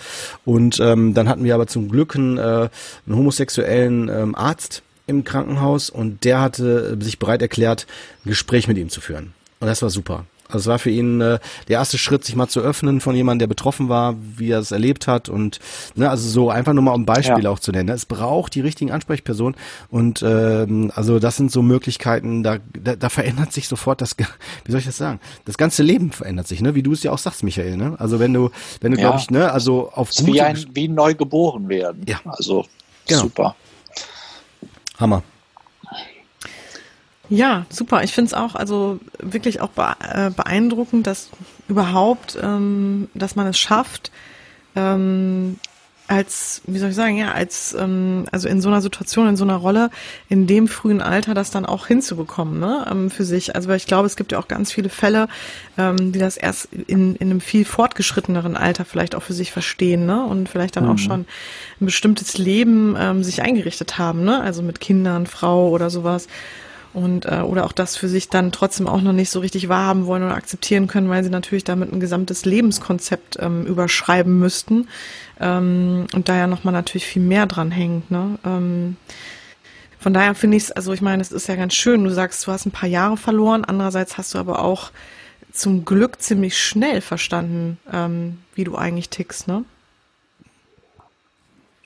Und 0.44 0.80
ähm, 0.80 1.14
dann 1.14 1.28
hatten 1.28 1.44
wir 1.44 1.54
aber 1.54 1.66
zum 1.66 1.88
Glück 1.88 2.16
einen, 2.16 2.38
äh, 2.38 2.68
einen 3.06 3.16
homosexuellen 3.16 4.08
ähm, 4.08 4.34
Arzt 4.34 4.82
im 5.06 5.24
Krankenhaus 5.24 5.90
und 5.90 6.24
der 6.24 6.40
hatte 6.40 6.96
sich 7.00 7.18
bereit 7.18 7.42
erklärt, 7.42 7.86
ein 8.24 8.30
Gespräch 8.30 8.68
mit 8.68 8.78
ihm 8.78 8.88
zu 8.88 9.00
führen. 9.00 9.34
Und 9.60 9.68
das 9.68 9.82
war 9.82 9.90
super. 9.90 10.24
Also 10.54 10.70
es 10.70 10.72
war 10.72 10.78
für 10.78 10.90
ihn 10.90 11.20
äh, 11.20 11.38
der 11.68 11.78
erste 11.78 11.98
Schritt, 11.98 12.24
sich 12.24 12.36
mal 12.36 12.48
zu 12.48 12.60
öffnen 12.60 13.00
von 13.00 13.14
jemandem, 13.14 13.40
der 13.40 13.46
betroffen 13.48 13.88
war, 13.88 14.14
wie 14.36 14.50
er 14.50 14.60
es 14.60 14.70
erlebt 14.70 15.06
hat 15.06 15.28
und 15.28 15.58
ne, 15.94 16.08
also 16.08 16.28
so 16.28 16.50
einfach 16.50 16.72
nur 16.72 16.82
mal 16.82 16.92
um 16.92 17.04
Beispiel 17.04 17.44
ja. 17.44 17.50
auch 17.50 17.58
zu 17.58 17.72
nennen. 17.72 17.88
Es 17.88 18.06
braucht 18.06 18.54
die 18.54 18.60
richtigen 18.60 18.90
Ansprechpersonen 18.90 19.56
und 19.90 20.22
ähm, 20.22 20.92
also 20.94 21.18
das 21.18 21.36
sind 21.36 21.50
so 21.50 21.62
Möglichkeiten, 21.62 22.42
da, 22.42 22.58
da, 22.72 22.96
da 22.96 23.08
verändert 23.08 23.52
sich 23.52 23.68
sofort 23.68 24.00
das, 24.00 24.16
wie 24.64 24.70
soll 24.70 24.80
ich 24.80 24.86
das 24.86 24.96
sagen? 24.96 25.20
Das 25.44 25.58
ganze 25.58 25.82
Leben 25.82 26.12
verändert 26.12 26.46
sich, 26.46 26.62
ne? 26.62 26.74
Wie 26.74 26.82
du 26.82 26.92
es 26.92 27.02
ja 27.02 27.12
auch 27.12 27.18
sagst, 27.18 27.42
Michael. 27.42 27.76
Ne? 27.76 27.96
Also 27.98 28.20
wenn 28.20 28.32
du, 28.32 28.50
wenn 28.80 28.92
du 28.92 28.98
ja. 28.98 29.08
glaube 29.08 29.20
ich, 29.20 29.30
ne, 29.30 29.50
also 29.50 29.90
auf 29.92 30.10
gute, 30.10 30.32
wie 30.32 30.40
ein 30.40 30.64
wie 30.72 30.88
neu 30.88 31.14
geboren 31.14 31.68
werden. 31.68 32.04
Ja, 32.06 32.20
also 32.24 32.64
genau. 33.06 33.22
super. 33.22 33.56
Hammer. 34.98 35.22
Ja, 37.28 37.66
super. 37.70 38.02
Ich 38.02 38.12
finde 38.12 38.28
es 38.28 38.34
auch, 38.34 38.54
also 38.54 39.00
wirklich 39.18 39.60
auch 39.60 39.70
äh, 39.76 40.30
beeindruckend, 40.30 41.06
dass 41.06 41.30
überhaupt, 41.68 42.38
ähm, 42.40 43.08
dass 43.14 43.34
man 43.36 43.46
es 43.46 43.58
schafft, 43.58 44.10
ähm, 44.76 45.58
als, 46.06 46.60
wie 46.66 46.78
soll 46.78 46.90
ich 46.90 46.94
sagen, 46.94 47.16
ja, 47.16 47.32
als, 47.32 47.74
ähm, 47.78 48.26
also 48.30 48.46
in 48.46 48.60
so 48.60 48.68
einer 48.68 48.82
Situation, 48.82 49.26
in 49.26 49.36
so 49.36 49.44
einer 49.44 49.56
Rolle, 49.56 49.90
in 50.28 50.46
dem 50.46 50.68
frühen 50.68 51.00
Alter 51.00 51.32
das 51.32 51.50
dann 51.50 51.64
auch 51.64 51.86
hinzubekommen, 51.86 52.60
ne, 52.60 52.86
ähm, 52.90 53.10
für 53.10 53.24
sich. 53.24 53.56
Also 53.56 53.70
weil 53.70 53.78
ich 53.78 53.86
glaube, 53.86 54.06
es 54.06 54.16
gibt 54.16 54.32
ja 54.32 54.38
auch 54.38 54.46
ganz 54.48 54.70
viele 54.70 54.90
Fälle, 54.90 55.28
ähm, 55.78 56.12
die 56.12 56.18
das 56.18 56.36
erst 56.36 56.68
in, 56.72 57.16
in 57.16 57.30
einem 57.30 57.40
viel 57.40 57.64
fortgeschritteneren 57.64 58.54
Alter 58.54 58.84
vielleicht 58.84 59.14
auch 59.14 59.22
für 59.22 59.32
sich 59.32 59.50
verstehen, 59.50 60.04
ne, 60.04 60.22
und 60.26 60.50
vielleicht 60.50 60.76
dann 60.76 60.84
mhm. 60.84 60.90
auch 60.90 60.98
schon 60.98 61.20
ein 61.80 61.86
bestimmtes 61.86 62.36
Leben 62.36 62.96
ähm, 62.98 63.24
sich 63.24 63.40
eingerichtet 63.40 63.96
haben, 63.96 64.24
ne, 64.24 64.42
also 64.42 64.60
mit 64.60 64.80
Kindern, 64.80 65.26
Frau 65.26 65.70
oder 65.70 65.88
sowas 65.88 66.28
und 66.94 67.26
äh, 67.26 67.40
oder 67.40 67.66
auch 67.66 67.72
das 67.72 67.96
für 67.96 68.08
sich 68.08 68.30
dann 68.30 68.52
trotzdem 68.52 68.88
auch 68.88 69.02
noch 69.02 69.12
nicht 69.12 69.30
so 69.30 69.40
richtig 69.40 69.68
wahrhaben 69.68 70.06
wollen 70.06 70.22
oder 70.22 70.36
akzeptieren 70.36 70.86
können, 70.86 71.10
weil 71.10 71.24
sie 71.24 71.30
natürlich 71.30 71.64
damit 71.64 71.92
ein 71.92 72.00
gesamtes 72.00 72.44
Lebenskonzept 72.44 73.36
ähm, 73.40 73.66
überschreiben 73.66 74.38
müssten 74.38 74.88
ähm, 75.40 76.06
und 76.14 76.28
da 76.28 76.36
ja 76.36 76.46
nochmal 76.46 76.72
natürlich 76.72 77.06
viel 77.06 77.22
mehr 77.22 77.46
dran 77.46 77.72
hängt. 77.72 78.10
Ne? 78.10 78.38
Ähm, 78.46 78.96
von 79.98 80.14
daher 80.14 80.34
finde 80.34 80.56
ich 80.56 80.64
es, 80.64 80.72
also 80.72 80.92
ich 80.92 81.02
meine, 81.02 81.20
es 81.20 81.32
ist 81.32 81.48
ja 81.48 81.56
ganz 81.56 81.74
schön, 81.74 82.04
du 82.04 82.10
sagst, 82.10 82.46
du 82.46 82.52
hast 82.52 82.64
ein 82.64 82.70
paar 82.70 82.88
Jahre 82.88 83.16
verloren, 83.16 83.64
andererseits 83.64 84.16
hast 84.16 84.34
du 84.34 84.38
aber 84.38 84.62
auch 84.62 84.92
zum 85.52 85.84
Glück 85.84 86.20
ziemlich 86.20 86.58
schnell 86.58 87.00
verstanden, 87.00 87.78
ähm, 87.92 88.38
wie 88.54 88.64
du 88.64 88.76
eigentlich 88.76 89.08
tickst, 89.08 89.48
ne? 89.48 89.64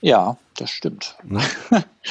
Ja, 0.01 0.37
das 0.57 0.71
stimmt. 0.71 1.17
Ne? 1.25 1.41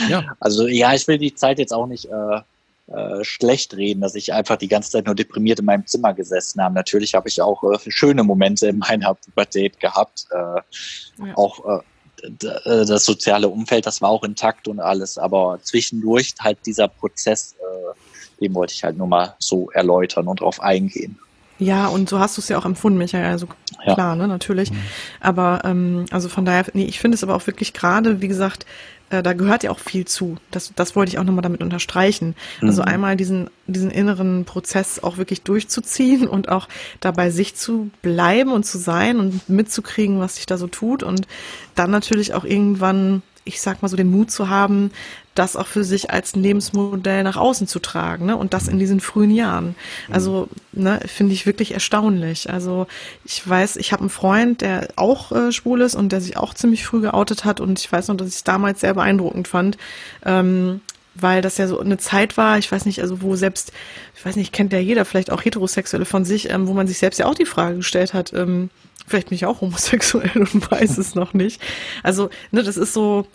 ja. 0.10 0.24
Also 0.40 0.68
ja, 0.68 0.94
ich 0.94 1.08
will 1.08 1.18
die 1.18 1.36
Zeit 1.36 1.60
jetzt 1.60 1.74
auch 1.74 1.88
nicht 1.88 2.06
äh, 2.06 2.42
äh, 2.88 3.24
schlecht 3.24 3.76
reden, 3.76 4.02
dass 4.02 4.16
ich 4.16 4.32
einfach 4.32 4.56
die 4.56 4.70
ganze 4.70 4.92
Zeit 4.92 5.06
nur 5.06 5.16
deprimiert 5.16 5.60
in 5.60 5.66
meinem 5.66 5.86
Zimmer 5.86 6.14
gesessen 6.14 6.62
habe. 6.62 6.74
Natürlich 6.74 7.16
habe 7.16 7.28
ich 7.28 7.42
auch 7.42 7.64
äh, 7.64 7.78
schöne 7.90 8.24
Momente 8.24 8.68
in 8.68 8.80
meiner 8.80 9.14
Pubertät 9.14 9.80
gehabt. 9.80 10.26
Äh, 10.32 10.38
ja. 10.38 11.36
Auch 11.36 11.80
äh, 11.80 11.84
äh, 12.24 12.86
das 12.86 13.06
soziale 13.06 13.50
Umfeld, 13.50 13.86
das 13.86 14.02
war 14.02 14.10
auch 14.10 14.24
intakt 14.24 14.68
und 14.68 14.80
alles. 14.80 15.18
Aber 15.18 15.60
zwischendurch 15.62 16.34
halt 16.40 16.60
dieser 16.66 16.88
Prozess, 16.88 17.56
äh, 17.60 18.40
den 18.42 18.54
wollte 18.54 18.74
ich 18.74 18.84
halt 18.84 18.98
nur 18.98 19.08
mal 19.08 19.36
so 19.40 19.70
erläutern 19.72 20.28
und 20.28 20.40
drauf 20.40 20.62
eingehen. 20.62 21.20
Ja, 21.60 21.88
und 21.88 22.10
so 22.10 22.20
hast 22.20 22.38
du 22.38 22.42
es 22.42 22.50
ja 22.50 22.58
auch 22.58 22.66
empfunden, 22.66 22.98
Michael. 22.98 23.26
Also 23.26 23.48
ja. 23.86 23.94
klar, 23.94 24.16
ne, 24.16 24.28
natürlich. 24.28 24.72
Mhm. 24.72 24.78
Aber 25.20 25.62
ähm, 25.66 26.06
also 26.12 26.30
von 26.30 26.46
daher, 26.46 26.66
nee, 26.74 26.86
ich 26.86 27.00
finde 27.00 27.16
es 27.16 27.24
aber 27.24 27.36
auch 27.36 27.48
wirklich 27.48 27.74
gerade, 27.74 28.22
wie 28.22 28.28
gesagt, 28.28 28.66
äh, 29.10 29.24
da 29.24 29.34
gehört 29.34 29.64
ja 29.64 29.72
auch 29.72 29.80
viel 29.80 30.06
zu. 30.06 30.38
Das, 30.52 30.74
das 30.76 30.96
wollte 30.96 31.12
ich 31.12 31.20
auch 31.20 31.24
nochmal 31.24 31.42
damit 31.42 31.62
unterstreichen. 31.62 32.36
Also 32.56 32.66
mhm. 32.66 32.70
Also 32.70 32.82
einmal 32.84 33.16
diesen, 33.16 33.50
diesen 33.66 33.90
inneren 33.90 34.46
Prozess 34.46 35.02
auch 35.04 35.18
wirklich 35.18 35.42
durchzuziehen 35.42 36.28
und 36.28 36.50
auch 36.50 36.68
dabei 37.00 37.32
sich 37.32 37.56
zu 37.56 37.90
bleiben 38.02 38.52
und 38.52 38.66
zu 38.66 38.78
sein 38.78 39.20
und 39.20 39.50
mitzukriegen, 39.50 40.20
was 40.20 40.36
sich 40.36 40.46
da 40.46 40.58
so 40.58 40.68
tut 40.68 41.02
und 41.02 41.28
dann 41.76 41.90
natürlich 41.90 42.34
auch 42.34 42.44
irgendwann 42.44 43.24
ich 43.48 43.62
sag 43.62 43.82
mal 43.82 43.88
so, 43.88 43.96
den 43.96 44.12
Mut 44.12 44.30
zu 44.30 44.50
haben, 44.50 44.92
das 45.38 45.56
auch 45.56 45.68
für 45.68 45.84
sich 45.84 46.12
als 46.12 46.36
Lebensmodell 46.36 47.24
nach 47.24 47.38
außen 47.38 47.68
zu 47.68 47.80
tragen, 47.80 48.26
ne? 48.26 48.38
Und 48.38 48.54
das 48.54 48.68
in 48.68 48.80
diesen 48.80 49.00
frühen 49.00 49.32
Jahren. 49.32 49.76
Also, 50.10 50.48
ne, 50.72 51.00
finde 51.06 51.34
ich 51.34 51.46
wirklich 51.46 51.74
erstaunlich. 51.74 52.50
Also, 52.50 52.88
ich 53.26 53.48
weiß, 53.48 53.76
ich 53.78 53.92
habe 53.92 54.02
einen 54.02 54.10
Freund, 54.10 54.62
der 54.62 54.90
auch 54.96 55.32
äh, 55.32 55.52
schwul 55.52 55.82
ist 55.82 55.96
und 55.96 56.12
der 56.12 56.22
sich 56.22 56.38
auch 56.38 56.54
ziemlich 56.54 56.86
früh 56.86 57.02
geoutet 57.02 57.46
hat 57.46 57.60
und 57.60 57.80
ich 57.80 57.92
weiß 57.92 58.08
noch, 58.08 58.18
dass 58.18 58.30
ich 58.30 58.36
es 58.36 58.44
damals 58.44 58.82
sehr 58.82 58.94
beeindruckend 58.94 59.48
fand. 59.48 59.78
Ähm, 60.26 60.82
weil 61.20 61.42
das 61.42 61.58
ja 61.58 61.68
so 61.68 61.80
eine 61.80 61.98
Zeit 61.98 62.38
war, 62.38 62.58
ich 62.60 62.72
weiß 62.72 62.86
nicht, 62.86 63.02
also 63.02 63.22
wo 63.22 63.36
selbst, 63.36 63.72
ich 64.16 64.24
weiß 64.24 64.36
nicht, 64.36 64.54
kennt 64.54 64.72
ja 64.72 64.80
jeder, 64.80 65.04
vielleicht 65.04 65.32
auch 65.32 65.44
Heterosexuelle 65.44 66.06
von 66.06 66.26
sich, 66.26 66.52
ähm, 66.52 66.68
wo 66.68 66.74
man 66.74 66.88
sich 66.88 67.00
selbst 67.00 67.18
ja 67.18 67.26
auch 67.26 67.34
die 67.34 67.46
Frage 67.46 67.78
gestellt 67.78 68.14
hat, 68.14 68.34
ähm, 68.34 68.70
vielleicht 69.08 69.30
bin 69.30 69.36
ich 69.36 69.46
auch 69.46 69.62
homosexuell 69.62 70.32
und 70.36 70.72
weiß 70.72 70.98
es 70.98 71.16
noch 71.16 71.34
nicht. 71.34 71.62
Also, 72.04 72.30
ne, 72.52 72.64
das 72.64 72.78
ist 72.78 72.94
so, 72.94 73.26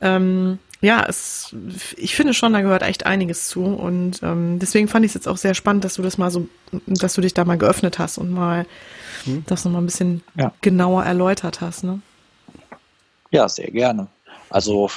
ähm, 0.00 0.58
ja, 0.80 1.04
es, 1.08 1.54
ich 1.96 2.14
finde 2.14 2.34
schon, 2.34 2.52
da 2.52 2.60
gehört 2.60 2.82
echt 2.82 3.04
einiges 3.06 3.48
zu. 3.48 3.64
Und 3.64 4.22
ähm, 4.22 4.58
deswegen 4.60 4.88
fand 4.88 5.04
ich 5.04 5.10
es 5.10 5.14
jetzt 5.14 5.28
auch 5.28 5.36
sehr 5.36 5.54
spannend, 5.54 5.84
dass 5.84 5.94
du 5.94 6.02
das 6.02 6.18
mal 6.18 6.30
so, 6.30 6.48
dass 6.86 7.14
du 7.14 7.20
dich 7.20 7.34
da 7.34 7.44
mal 7.44 7.58
geöffnet 7.58 7.98
hast 7.98 8.18
und 8.18 8.30
mal 8.30 8.66
hm. 9.24 9.44
das 9.46 9.64
nochmal 9.64 9.82
ein 9.82 9.86
bisschen 9.86 10.22
ja. 10.36 10.52
genauer 10.60 11.04
erläutert 11.04 11.60
hast, 11.60 11.84
ne? 11.84 12.00
Ja, 13.30 13.48
sehr 13.48 13.70
gerne. 13.70 14.06
Also 14.50 14.90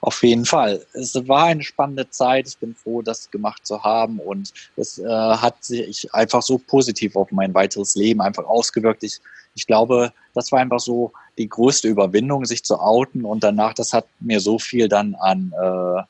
auf 0.00 0.22
jeden 0.22 0.44
Fall. 0.44 0.84
Es 0.92 1.14
war 1.28 1.44
eine 1.44 1.62
spannende 1.62 2.08
Zeit. 2.08 2.46
Ich 2.48 2.58
bin 2.58 2.74
froh, 2.74 3.02
das 3.02 3.30
gemacht 3.30 3.66
zu 3.66 3.82
haben 3.82 4.20
und 4.20 4.52
es 4.76 4.98
äh, 4.98 5.08
hat 5.08 5.64
sich 5.64 6.12
einfach 6.14 6.42
so 6.42 6.58
positiv 6.58 7.16
auf 7.16 7.32
mein 7.32 7.52
weiteres 7.54 7.94
Leben 7.94 8.20
einfach 8.20 8.44
ausgewirkt. 8.44 9.02
Ich, 9.02 9.20
ich 9.54 9.66
glaube, 9.66 10.12
das 10.34 10.52
war 10.52 10.60
einfach 10.60 10.80
so 10.80 11.12
die 11.36 11.48
größte 11.48 11.88
Überwindung, 11.88 12.44
sich 12.44 12.64
zu 12.64 12.78
outen 12.78 13.24
und 13.24 13.42
danach, 13.42 13.74
das 13.74 13.92
hat 13.92 14.06
mir 14.20 14.40
so 14.40 14.58
viel 14.58 14.88
dann 14.88 15.16
an, 15.16 15.52
äh, 15.60 16.02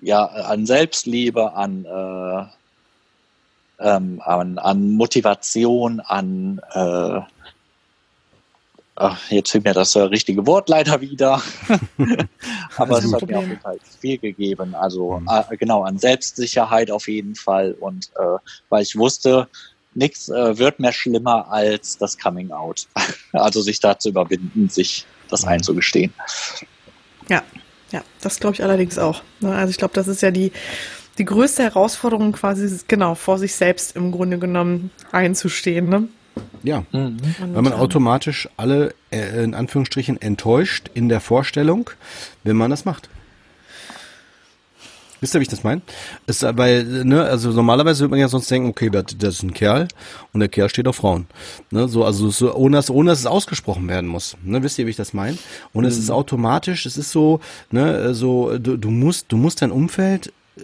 ja, 0.00 0.24
an 0.26 0.66
Selbstliebe, 0.66 1.54
an, 1.54 1.84
äh, 1.86 2.44
ähm, 3.82 4.20
an, 4.22 4.58
an 4.58 4.90
Motivation, 4.92 6.00
an 6.00 6.60
äh, 6.72 7.20
Ach, 9.02 9.18
jetzt 9.30 9.50
fehlt 9.50 9.64
mir 9.64 9.72
das 9.72 9.96
äh, 9.96 10.00
richtige 10.00 10.46
Wort 10.46 10.68
leider 10.68 11.00
wieder. 11.00 11.40
Aber 12.76 12.98
es 12.98 13.10
hat 13.10 13.26
mir 13.26 13.38
auf 13.38 13.46
jeden 13.46 13.60
Fall 13.60 13.78
viel 13.98 14.18
gegeben. 14.18 14.74
Also 14.74 15.20
mhm. 15.20 15.26
äh, 15.26 15.56
genau 15.56 15.84
an 15.84 15.98
Selbstsicherheit 15.98 16.90
auf 16.90 17.08
jeden 17.08 17.34
Fall. 17.34 17.72
Und 17.80 18.10
äh, 18.16 18.36
weil 18.68 18.82
ich 18.82 18.96
wusste, 18.96 19.48
nichts 19.94 20.28
äh, 20.28 20.58
wird 20.58 20.80
mehr 20.80 20.92
schlimmer 20.92 21.50
als 21.50 21.96
das 21.96 22.18
Coming 22.18 22.52
Out. 22.52 22.88
also 23.32 23.62
sich 23.62 23.80
da 23.80 23.98
zu 23.98 24.10
überwinden, 24.10 24.68
sich 24.68 25.06
das 25.30 25.44
mhm. 25.44 25.48
einzugestehen. 25.48 26.12
Ja, 27.30 27.42
ja, 27.92 28.02
das 28.20 28.38
glaube 28.38 28.56
ich 28.56 28.62
allerdings 28.62 28.98
auch. 28.98 29.22
Ne? 29.40 29.54
Also 29.54 29.70
ich 29.70 29.78
glaube, 29.78 29.94
das 29.94 30.08
ist 30.08 30.20
ja 30.20 30.30
die, 30.30 30.52
die 31.16 31.24
größte 31.24 31.62
Herausforderung 31.62 32.32
quasi, 32.32 32.80
genau, 32.86 33.14
vor 33.14 33.38
sich 33.38 33.54
selbst 33.54 33.96
im 33.96 34.12
Grunde 34.12 34.38
genommen 34.38 34.90
einzustehen. 35.10 35.88
Ne? 35.88 36.08
Ja, 36.62 36.84
mhm. 36.92 37.16
weil 37.52 37.62
man 37.62 37.72
automatisch 37.72 38.48
alle 38.56 38.94
äh, 39.10 39.42
in 39.42 39.54
Anführungsstrichen 39.54 40.20
enttäuscht 40.20 40.90
in 40.92 41.08
der 41.08 41.20
Vorstellung, 41.20 41.90
wenn 42.44 42.56
man 42.56 42.70
das 42.70 42.84
macht. 42.84 43.08
Wisst 45.20 45.34
ihr, 45.34 45.40
wie 45.40 45.42
ich 45.42 45.48
das 45.48 45.64
meine? 45.64 45.82
Ist, 46.26 46.42
weil, 46.42 46.84
ne, 47.04 47.24
also 47.24 47.50
normalerweise 47.50 48.00
würde 48.00 48.10
man 48.10 48.20
ja 48.20 48.28
sonst 48.28 48.50
denken, 48.50 48.68
okay, 48.70 48.88
das, 48.88 49.04
das 49.18 49.34
ist 49.34 49.42
ein 49.42 49.52
Kerl 49.52 49.86
und 50.32 50.40
der 50.40 50.48
Kerl 50.48 50.70
steht 50.70 50.88
auf 50.88 50.96
Frauen. 50.96 51.26
Ne, 51.70 51.88
so, 51.88 52.04
also 52.04 52.30
so, 52.30 52.54
ohne 52.54 52.78
dass, 52.78 52.90
ohne 52.90 53.10
dass 53.10 53.20
es 53.20 53.26
ausgesprochen 53.26 53.86
werden 53.88 54.08
muss. 54.08 54.36
Ne, 54.42 54.62
wisst 54.62 54.78
ihr, 54.78 54.86
wie 54.86 54.90
ich 54.90 54.96
das 54.96 55.12
meine? 55.12 55.36
Und 55.74 55.82
mhm. 55.82 55.88
es 55.88 55.98
ist 55.98 56.08
mhm. 56.08 56.14
automatisch, 56.14 56.86
es 56.86 56.96
ist 56.96 57.10
so, 57.10 57.40
ne, 57.70 58.14
so, 58.14 58.58
du, 58.58 58.78
du 58.78 58.90
musst, 58.90 59.26
du 59.28 59.36
musst 59.36 59.60
dein 59.60 59.72
Umfeld 59.72 60.32
äh, 60.56 60.62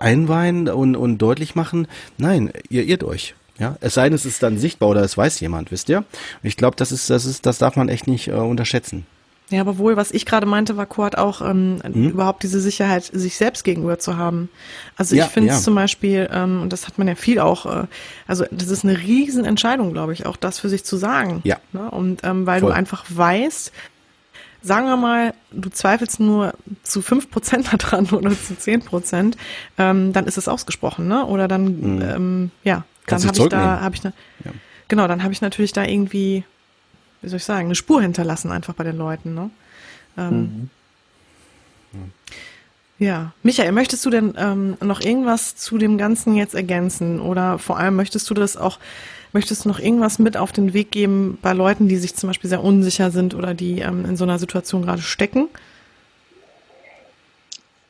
einweihen 0.00 0.68
und, 0.68 0.96
und 0.96 1.18
deutlich 1.18 1.54
machen, 1.54 1.86
nein, 2.18 2.52
ihr 2.70 2.84
irrt 2.84 3.04
euch. 3.04 3.34
Ja, 3.60 3.76
es 3.80 3.94
sei 3.94 4.04
denn, 4.04 4.14
es 4.14 4.24
ist 4.24 4.42
dann 4.42 4.58
sichtbar 4.58 4.88
oder 4.88 5.02
es 5.02 5.16
weiß 5.16 5.38
jemand, 5.40 5.70
wisst 5.70 5.90
ihr? 5.90 5.98
Und 5.98 6.06
ich 6.42 6.56
glaube, 6.56 6.76
das 6.76 6.90
ist, 6.90 7.10
das 7.10 7.26
ist, 7.26 7.44
das 7.44 7.58
darf 7.58 7.76
man 7.76 7.90
echt 7.90 8.06
nicht 8.06 8.28
äh, 8.28 8.32
unterschätzen. 8.32 9.06
Ja, 9.50 9.60
aber 9.60 9.78
wohl, 9.78 9.96
was 9.96 10.12
ich 10.12 10.26
gerade 10.26 10.46
meinte, 10.46 10.76
war 10.76 10.86
Kurt 10.86 11.18
auch 11.18 11.42
ähm, 11.42 11.80
mhm. 11.86 12.10
überhaupt 12.10 12.42
diese 12.42 12.60
Sicherheit, 12.60 13.04
sich 13.04 13.36
selbst 13.36 13.64
gegenüber 13.64 13.98
zu 13.98 14.16
haben. 14.16 14.48
Also 14.96 15.14
ich 15.14 15.20
ja, 15.20 15.26
finde 15.26 15.50
es 15.50 15.56
ja. 15.56 15.62
zum 15.62 15.74
Beispiel, 15.74 16.28
ähm, 16.32 16.62
und 16.62 16.72
das 16.72 16.86
hat 16.86 16.98
man 16.98 17.08
ja 17.08 17.16
viel 17.16 17.40
auch, 17.40 17.66
äh, 17.66 17.86
also 18.26 18.44
das 18.52 18.68
ist 18.68 18.84
eine 18.84 18.96
Riesenentscheidung, 18.96 19.92
glaube 19.92 20.12
ich, 20.12 20.24
auch 20.24 20.36
das 20.36 20.60
für 20.60 20.68
sich 20.68 20.84
zu 20.84 20.96
sagen. 20.96 21.40
Ja. 21.44 21.58
Ne? 21.72 21.90
Und 21.90 22.20
ähm, 22.22 22.46
weil 22.46 22.60
Voll. 22.60 22.70
du 22.70 22.76
einfach 22.76 23.04
weißt, 23.08 23.72
sagen 24.62 24.86
wir 24.86 24.96
mal, 24.96 25.34
du 25.50 25.68
zweifelst 25.68 26.20
nur 26.20 26.54
zu 26.84 27.02
fünf 27.02 27.30
Prozent 27.30 27.68
daran 27.72 28.06
oder 28.12 28.30
zu 28.30 28.56
zehn 28.56 28.80
Prozent, 28.80 29.36
ähm, 29.78 30.12
dann 30.12 30.26
ist 30.26 30.38
es 30.38 30.48
ausgesprochen, 30.48 31.08
ne? 31.08 31.26
Oder 31.26 31.48
dann, 31.48 31.96
mhm. 31.96 32.02
ähm, 32.02 32.50
ja, 32.62 32.84
dann 33.10 33.22
habe 33.24 33.38
ich 33.38 33.48
da, 33.48 33.80
habe 33.80 33.94
ich 33.94 34.04
ne, 34.04 34.12
ja. 34.44 34.52
genau, 34.88 35.06
dann 35.08 35.22
habe 35.22 35.32
ich 35.32 35.40
natürlich 35.40 35.72
da 35.72 35.84
irgendwie 35.84 36.44
wie 37.22 37.28
soll 37.28 37.36
ich 37.36 37.44
sagen, 37.44 37.66
eine 37.66 37.74
Spur 37.74 38.00
hinterlassen 38.02 38.50
einfach 38.50 38.74
bei 38.74 38.84
den 38.84 38.96
Leuten. 38.96 39.34
Ne? 39.34 39.50
Ähm, 40.16 40.70
mhm. 41.92 42.12
Ja, 42.98 43.32
Michael, 43.42 43.72
möchtest 43.72 44.04
du 44.04 44.10
denn 44.10 44.34
ähm, 44.36 44.76
noch 44.80 45.00
irgendwas 45.00 45.56
zu 45.56 45.78
dem 45.78 45.96
Ganzen 45.96 46.34
jetzt 46.34 46.54
ergänzen? 46.54 47.20
Oder 47.20 47.58
vor 47.58 47.78
allem 47.78 47.96
möchtest 47.96 48.28
du 48.28 48.34
das 48.34 48.56
auch, 48.56 48.78
möchtest 49.32 49.64
du 49.64 49.68
noch 49.70 49.78
irgendwas 49.78 50.18
mit 50.18 50.36
auf 50.36 50.52
den 50.52 50.74
Weg 50.74 50.90
geben 50.90 51.38
bei 51.40 51.52
Leuten, 51.52 51.88
die 51.88 51.96
sich 51.96 52.14
zum 52.14 52.28
Beispiel 52.28 52.50
sehr 52.50 52.62
unsicher 52.62 53.10
sind 53.10 53.34
oder 53.34 53.54
die 53.54 53.80
ähm, 53.80 54.04
in 54.04 54.16
so 54.16 54.24
einer 54.24 54.38
Situation 54.38 54.82
gerade 54.82 55.02
stecken? 55.02 55.48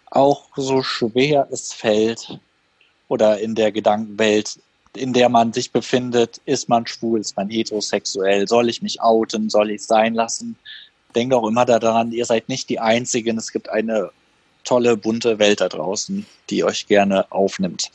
Auch 0.06 0.48
so 0.56 0.82
schwer 0.82 1.48
es 1.50 1.72
fällt 1.72 2.38
oder 3.08 3.40
in 3.40 3.54
der 3.54 3.72
Gedankenwelt 3.72 4.58
in 4.97 5.12
der 5.12 5.28
man 5.28 5.53
sich 5.53 5.70
befindet, 5.70 6.41
ist 6.47 6.68
man 6.68 6.86
schwul, 6.86 7.20
ist 7.20 7.36
man 7.36 7.49
heterosexuell, 7.49 8.49
soll 8.49 8.68
ich 8.68 8.82
mich 8.82 9.01
outen, 9.01 9.51
soll 9.51 9.70
ich 9.70 9.82
es 9.82 9.86
sein 9.86 10.14
lassen? 10.14 10.57
Denkt 11.14 11.34
auch 11.34 11.47
immer 11.47 11.64
daran, 11.64 12.12
ihr 12.12 12.24
seid 12.24 12.49
nicht 12.49 12.68
die 12.68 12.80
Einzigen, 12.80 13.38
es 13.38 13.53
gibt 13.53 13.68
eine 13.68 14.11
tolle, 14.64 14.97
bunte 14.97 15.38
Welt 15.38 15.61
da 15.61 15.68
draußen, 15.68 16.26
die 16.51 16.64
euch 16.64 16.86
gerne 16.86 17.30
aufnimmt. 17.30 17.91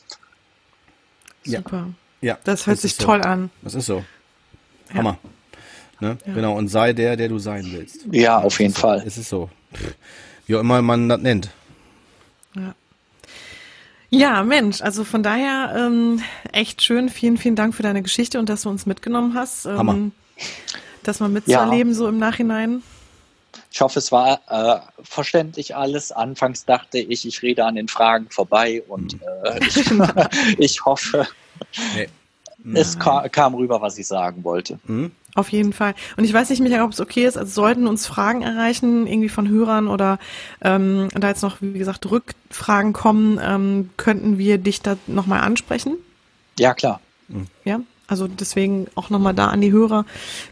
Super. 1.44 1.88
Ja, 2.22 2.38
das 2.44 2.66
hört 2.66 2.78
das 2.78 2.82
sich 2.82 2.98
toll 2.98 3.22
so. 3.22 3.30
an. 3.30 3.52
Das 3.62 3.76
ist 3.76 3.86
so. 3.86 4.04
Hammer. 4.94 5.18
Ja. 6.02 6.10
Ne? 6.10 6.18
Ja. 6.26 6.34
Genau, 6.34 6.58
und 6.58 6.68
sei 6.68 6.94
der, 6.94 7.16
der 7.16 7.30
du 7.30 7.40
sein 7.40 7.66
willst. 7.72 8.06
Ja, 8.12 8.40
auf 8.40 8.60
jeden 8.60 8.74
Fall. 8.74 9.04
Es 9.06 9.18
ist 9.18 9.30
so. 9.30 9.50
Wie 10.48 10.56
auch 10.56 10.60
immer 10.60 10.82
man 10.82 11.08
das 11.08 11.20
nennt. 11.22 11.50
Ja. 12.56 12.76
Ja, 14.10 14.44
Mensch, 14.44 14.82
also 14.82 15.04
von 15.04 15.24
daher 15.24 15.74
ähm, 15.78 16.22
echt 16.52 16.84
schön. 16.84 17.10
Vielen, 17.10 17.38
vielen 17.38 17.56
Dank 17.56 17.76
für 17.76 17.84
deine 17.84 18.02
Geschichte 18.02 18.40
und 18.40 18.50
dass 18.50 18.62
du 18.62 18.70
uns 18.70 18.86
mitgenommen 18.86 19.34
hast. 19.34 19.66
Ähm, 19.66 19.78
Hammer. 19.78 20.12
Das 21.04 21.20
mal 21.20 21.30
mitzuerleben 21.30 21.94
ja. 21.94 21.98
so 21.98 22.08
im 22.08 22.18
Nachhinein. 22.18 22.82
Ich 23.72 23.82
hoffe, 23.82 24.00
es 24.00 24.12
war 24.12 24.40
äh, 24.48 24.80
verständlich 25.04 25.76
alles. 25.76 26.12
Anfangs 26.12 26.66
dachte 26.66 27.00
ich, 27.00 27.26
ich 27.26 27.42
rede 27.42 27.66
an 27.66 27.76
den 27.76 27.88
Fragen 27.88 28.30
vorbei 28.30 28.84
und 28.88 29.14
hm. 29.14 29.22
äh, 29.44 29.66
ich, 29.66 30.58
ich 30.60 30.86
hoffe, 30.86 31.28
nee. 31.96 32.08
Es 32.74 33.00
kam, 33.00 33.30
kam, 33.32 33.56
rüber, 33.56 33.82
was 33.82 33.98
ich 33.98 34.08
sagen 34.08 34.44
wollte. 34.44 34.80
Mhm. 34.88 35.12
Auf 35.36 35.50
jeden 35.50 35.74
Fall. 35.74 35.96
Und 36.16 36.24
ich 36.24 36.34
weiß 36.34 36.50
nicht, 36.50 36.62
Michael, 36.62 36.84
ob 36.84 36.92
es 36.92 37.02
okay 37.02 37.26
ist, 37.26 37.38
also 37.38 37.52
sollten 37.52 37.88
uns 37.88 38.08
Fragen 38.08 38.42
erreichen, 38.42 39.06
irgendwie 39.06 39.30
von 39.30 39.50
Hörern 39.50 39.88
oder 39.88 40.18
ähm, 40.62 41.10
da 41.14 41.28
jetzt 41.28 41.44
noch, 41.44 41.58
wie 41.62 41.78
gesagt, 41.78 42.10
Rückfragen 42.10 42.94
kommen, 42.94 43.40
ähm, 43.44 43.90
könnten 43.98 44.38
wir 44.38 44.58
dich 44.58 44.82
da 44.82 44.96
nochmal 45.08 45.42
ansprechen? 45.42 45.98
Ja, 46.58 46.74
klar. 46.74 47.02
Ja, 47.66 47.82
also 48.08 48.28
deswegen 48.28 48.88
auch 48.96 49.10
nochmal 49.10 49.34
da 49.34 49.48
an 49.48 49.62
die 49.62 49.72
Hörer, 49.72 50.06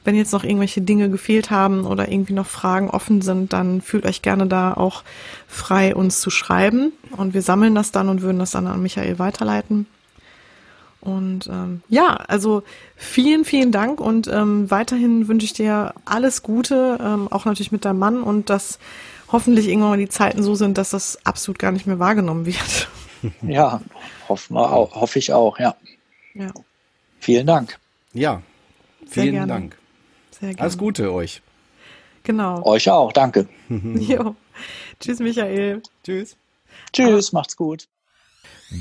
wenn 0.04 0.16
jetzt 0.16 0.34
noch 0.34 0.44
irgendwelche 0.44 0.82
Dinge 0.82 1.10
gefehlt 1.10 1.52
haben 1.52 1.86
oder 1.86 2.12
irgendwie 2.12 2.34
noch 2.34 2.48
Fragen 2.48 2.90
offen 2.90 3.22
sind, 3.22 3.54
dann 3.54 3.82
fühlt 3.82 4.06
euch 4.06 4.22
gerne 4.22 4.48
da 4.48 4.74
auch 4.74 5.04
frei, 5.48 5.96
uns 5.96 6.20
zu 6.20 6.32
schreiben. 6.32 6.94
Und 7.16 7.34
wir 7.34 7.44
sammeln 7.44 7.76
das 7.76 7.92
dann 7.92 8.10
und 8.10 8.22
würden 8.22 8.40
das 8.40 8.52
dann 8.52 8.66
an 8.66 8.82
Michael 8.82 9.20
weiterleiten. 9.20 9.86
Und 11.04 11.48
ähm, 11.48 11.82
ja, 11.90 12.16
also 12.16 12.64
vielen, 12.96 13.44
vielen 13.44 13.74
Dank 13.74 14.00
und 14.00 14.28
ähm, 14.28 14.72
weiterhin 14.72 15.28
wünsche 15.28 15.46
ich 15.46 15.52
dir 15.52 15.94
alles 16.06 16.44
Gute, 16.44 16.98
ähm, 17.02 17.28
auch 17.30 17.44
natürlich 17.44 17.74
mit 17.74 17.84
deinem 17.84 18.00
Mann 18.00 18.24
und 18.24 18.50
dass 18.50 18.80
hoffentlich 19.30 19.68
irgendwann 19.68 19.90
mal 19.90 19.98
die 19.98 20.08
Zeiten 20.08 20.44
so 20.44 20.56
sind, 20.56 20.78
dass 20.78 20.92
das 20.92 21.20
absolut 21.26 21.60
gar 21.60 21.74
nicht 21.74 21.86
mehr 21.86 22.00
wahrgenommen 22.00 22.46
wird. 22.46 22.90
Ja, 23.42 23.80
hoffen 24.28 24.56
wir 24.56 24.70
auch, 24.70 24.96
hoffe 24.96 25.18
ich 25.18 25.32
auch, 25.32 25.58
ja. 25.58 25.74
ja. 26.34 26.52
Vielen 27.22 27.48
Dank. 27.48 27.80
Ja, 28.12 28.42
vielen 29.08 29.48
Dank. 29.48 29.78
Sehr 30.32 30.50
gerne. 30.50 30.60
Alles 30.60 30.78
Gute 30.78 31.14
euch. 31.14 31.42
Genau. 32.24 32.62
Euch 32.66 32.90
auch, 32.90 33.14
danke. 33.14 33.48
jo. 33.70 34.36
Tschüss, 35.00 35.20
Michael. 35.20 35.82
Tschüss. 36.04 36.36
Tschüss, 36.92 37.32
macht's 37.32 37.56
gut. 37.56 37.88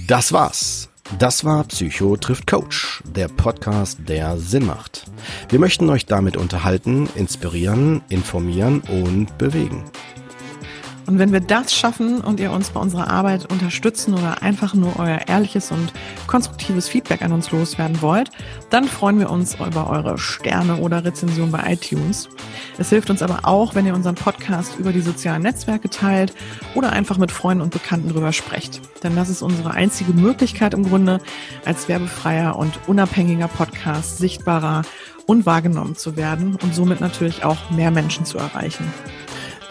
Das 0.09 0.33
war's. 0.33 0.92
Das 1.19 1.45
war 1.45 1.65
Psycho 1.65 2.17
trifft 2.17 2.47
Coach, 2.47 3.03
der 3.05 3.29
Podcast, 3.29 3.99
der 4.09 4.39
Sinn 4.39 4.67
macht. 4.67 5.05
Wir 5.49 5.59
möchten 5.59 5.91
euch 5.91 6.07
damit 6.07 6.37
unterhalten, 6.37 7.09
inspirieren, 7.17 8.03
informieren 8.09 8.81
und 8.89 9.37
bewegen. 9.37 9.85
Und 11.07 11.19
wenn 11.19 11.33
wir 11.33 11.41
das 11.41 11.75
schaffen 11.75 12.21
und 12.21 12.39
ihr 12.39 12.53
uns 12.53 12.71
bei 12.71 12.81
unserer 12.81 13.09
Arbeit 13.09 13.51
unterstützen 13.51 14.15
oder 14.15 14.43
einfach 14.43 14.75
nur 14.75 14.99
euer 14.99 15.21
ehrliches 15.27 15.73
und 15.73 15.93
konstruktives 16.27 16.89
Feedback 16.89 17.23
an 17.23 17.33
uns 17.33 17.51
loswerden 17.51 18.01
wollt, 18.03 18.31
dann 18.71 18.85
freuen 18.85 19.19
wir 19.19 19.31
uns 19.31 19.55
über 19.55 19.91
eure 19.91 20.17
Sterne 20.17 20.77
oder 20.77 21.05
Rezension 21.05 21.51
bei 21.51 21.73
iTunes. 21.73 22.29
Es 22.79 22.91
hilft 22.91 23.11
uns 23.11 23.23
aber 23.23 23.41
auch, 23.43 23.75
wenn 23.75 23.87
ihr 23.87 23.95
unseren 23.95 24.15
Podcast 24.15 24.79
über 24.79 24.93
die 24.93 25.01
sozialen 25.01 25.43
Netzwerke 25.43 25.91
teilt 25.91 26.33
oder 26.75 26.93
einfach 26.93 27.19
mit 27.19 27.33
Freunden 27.33 27.63
und 27.63 27.73
Bekannten 27.73 28.09
drüber 28.09 28.33
sprecht. 28.33 28.81
Denn 29.03 29.17
das 29.17 29.29
ist 29.29 29.43
unsere 29.43 29.73
einzige 29.73 30.13
Möglichkeit 30.13 30.73
im 30.73 30.85
Grunde, 30.85 31.21
als 31.65 31.89
werbefreier 31.89 32.57
und 32.57 32.79
unabhängiger 32.87 33.49
Podcast 33.49 34.19
sichtbarer 34.19 34.83
und 35.27 35.47
wahrgenommen 35.47 35.97
zu 35.97 36.17
werden 36.17 36.57
und 36.63 36.75
somit 36.75 37.01
natürlich 37.01 37.45
auch 37.45 37.71
mehr 37.71 37.91
Menschen 37.91 38.25
zu 38.25 38.39
erreichen. 38.39 38.85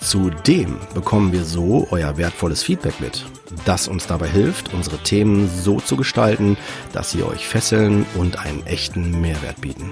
Zudem 0.01 0.77
bekommen 0.95 1.31
wir 1.31 1.45
so 1.45 1.87
euer 1.91 2.17
wertvolles 2.17 2.63
Feedback 2.63 2.99
mit, 2.99 3.23
das 3.65 3.87
uns 3.87 4.07
dabei 4.07 4.27
hilft, 4.27 4.73
unsere 4.73 4.97
Themen 4.97 5.47
so 5.47 5.79
zu 5.79 5.95
gestalten, 5.95 6.57
dass 6.91 7.11
sie 7.11 7.23
euch 7.23 7.47
fesseln 7.47 8.05
und 8.15 8.39
einen 8.39 8.65
echten 8.65 9.21
Mehrwert 9.21 9.61
bieten. 9.61 9.91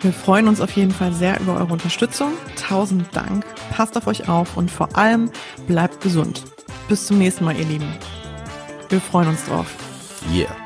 Wir 0.00 0.12
freuen 0.12 0.48
uns 0.48 0.60
auf 0.60 0.72
jeden 0.72 0.90
Fall 0.92 1.12
sehr 1.12 1.38
über 1.40 1.54
eure 1.54 1.72
Unterstützung. 1.72 2.32
Tausend 2.56 3.06
Dank. 3.14 3.44
Passt 3.70 3.96
auf 3.96 4.06
euch 4.06 4.28
auf 4.28 4.56
und 4.56 4.70
vor 4.70 4.96
allem 4.96 5.30
bleibt 5.66 6.00
gesund. 6.00 6.42
Bis 6.88 7.06
zum 7.06 7.18
nächsten 7.18 7.44
Mal, 7.44 7.56
ihr 7.56 7.66
Lieben. 7.66 7.92
Wir 8.88 9.00
freuen 9.00 9.28
uns 9.28 9.44
drauf. 9.44 9.66
Yeah. 10.34 10.59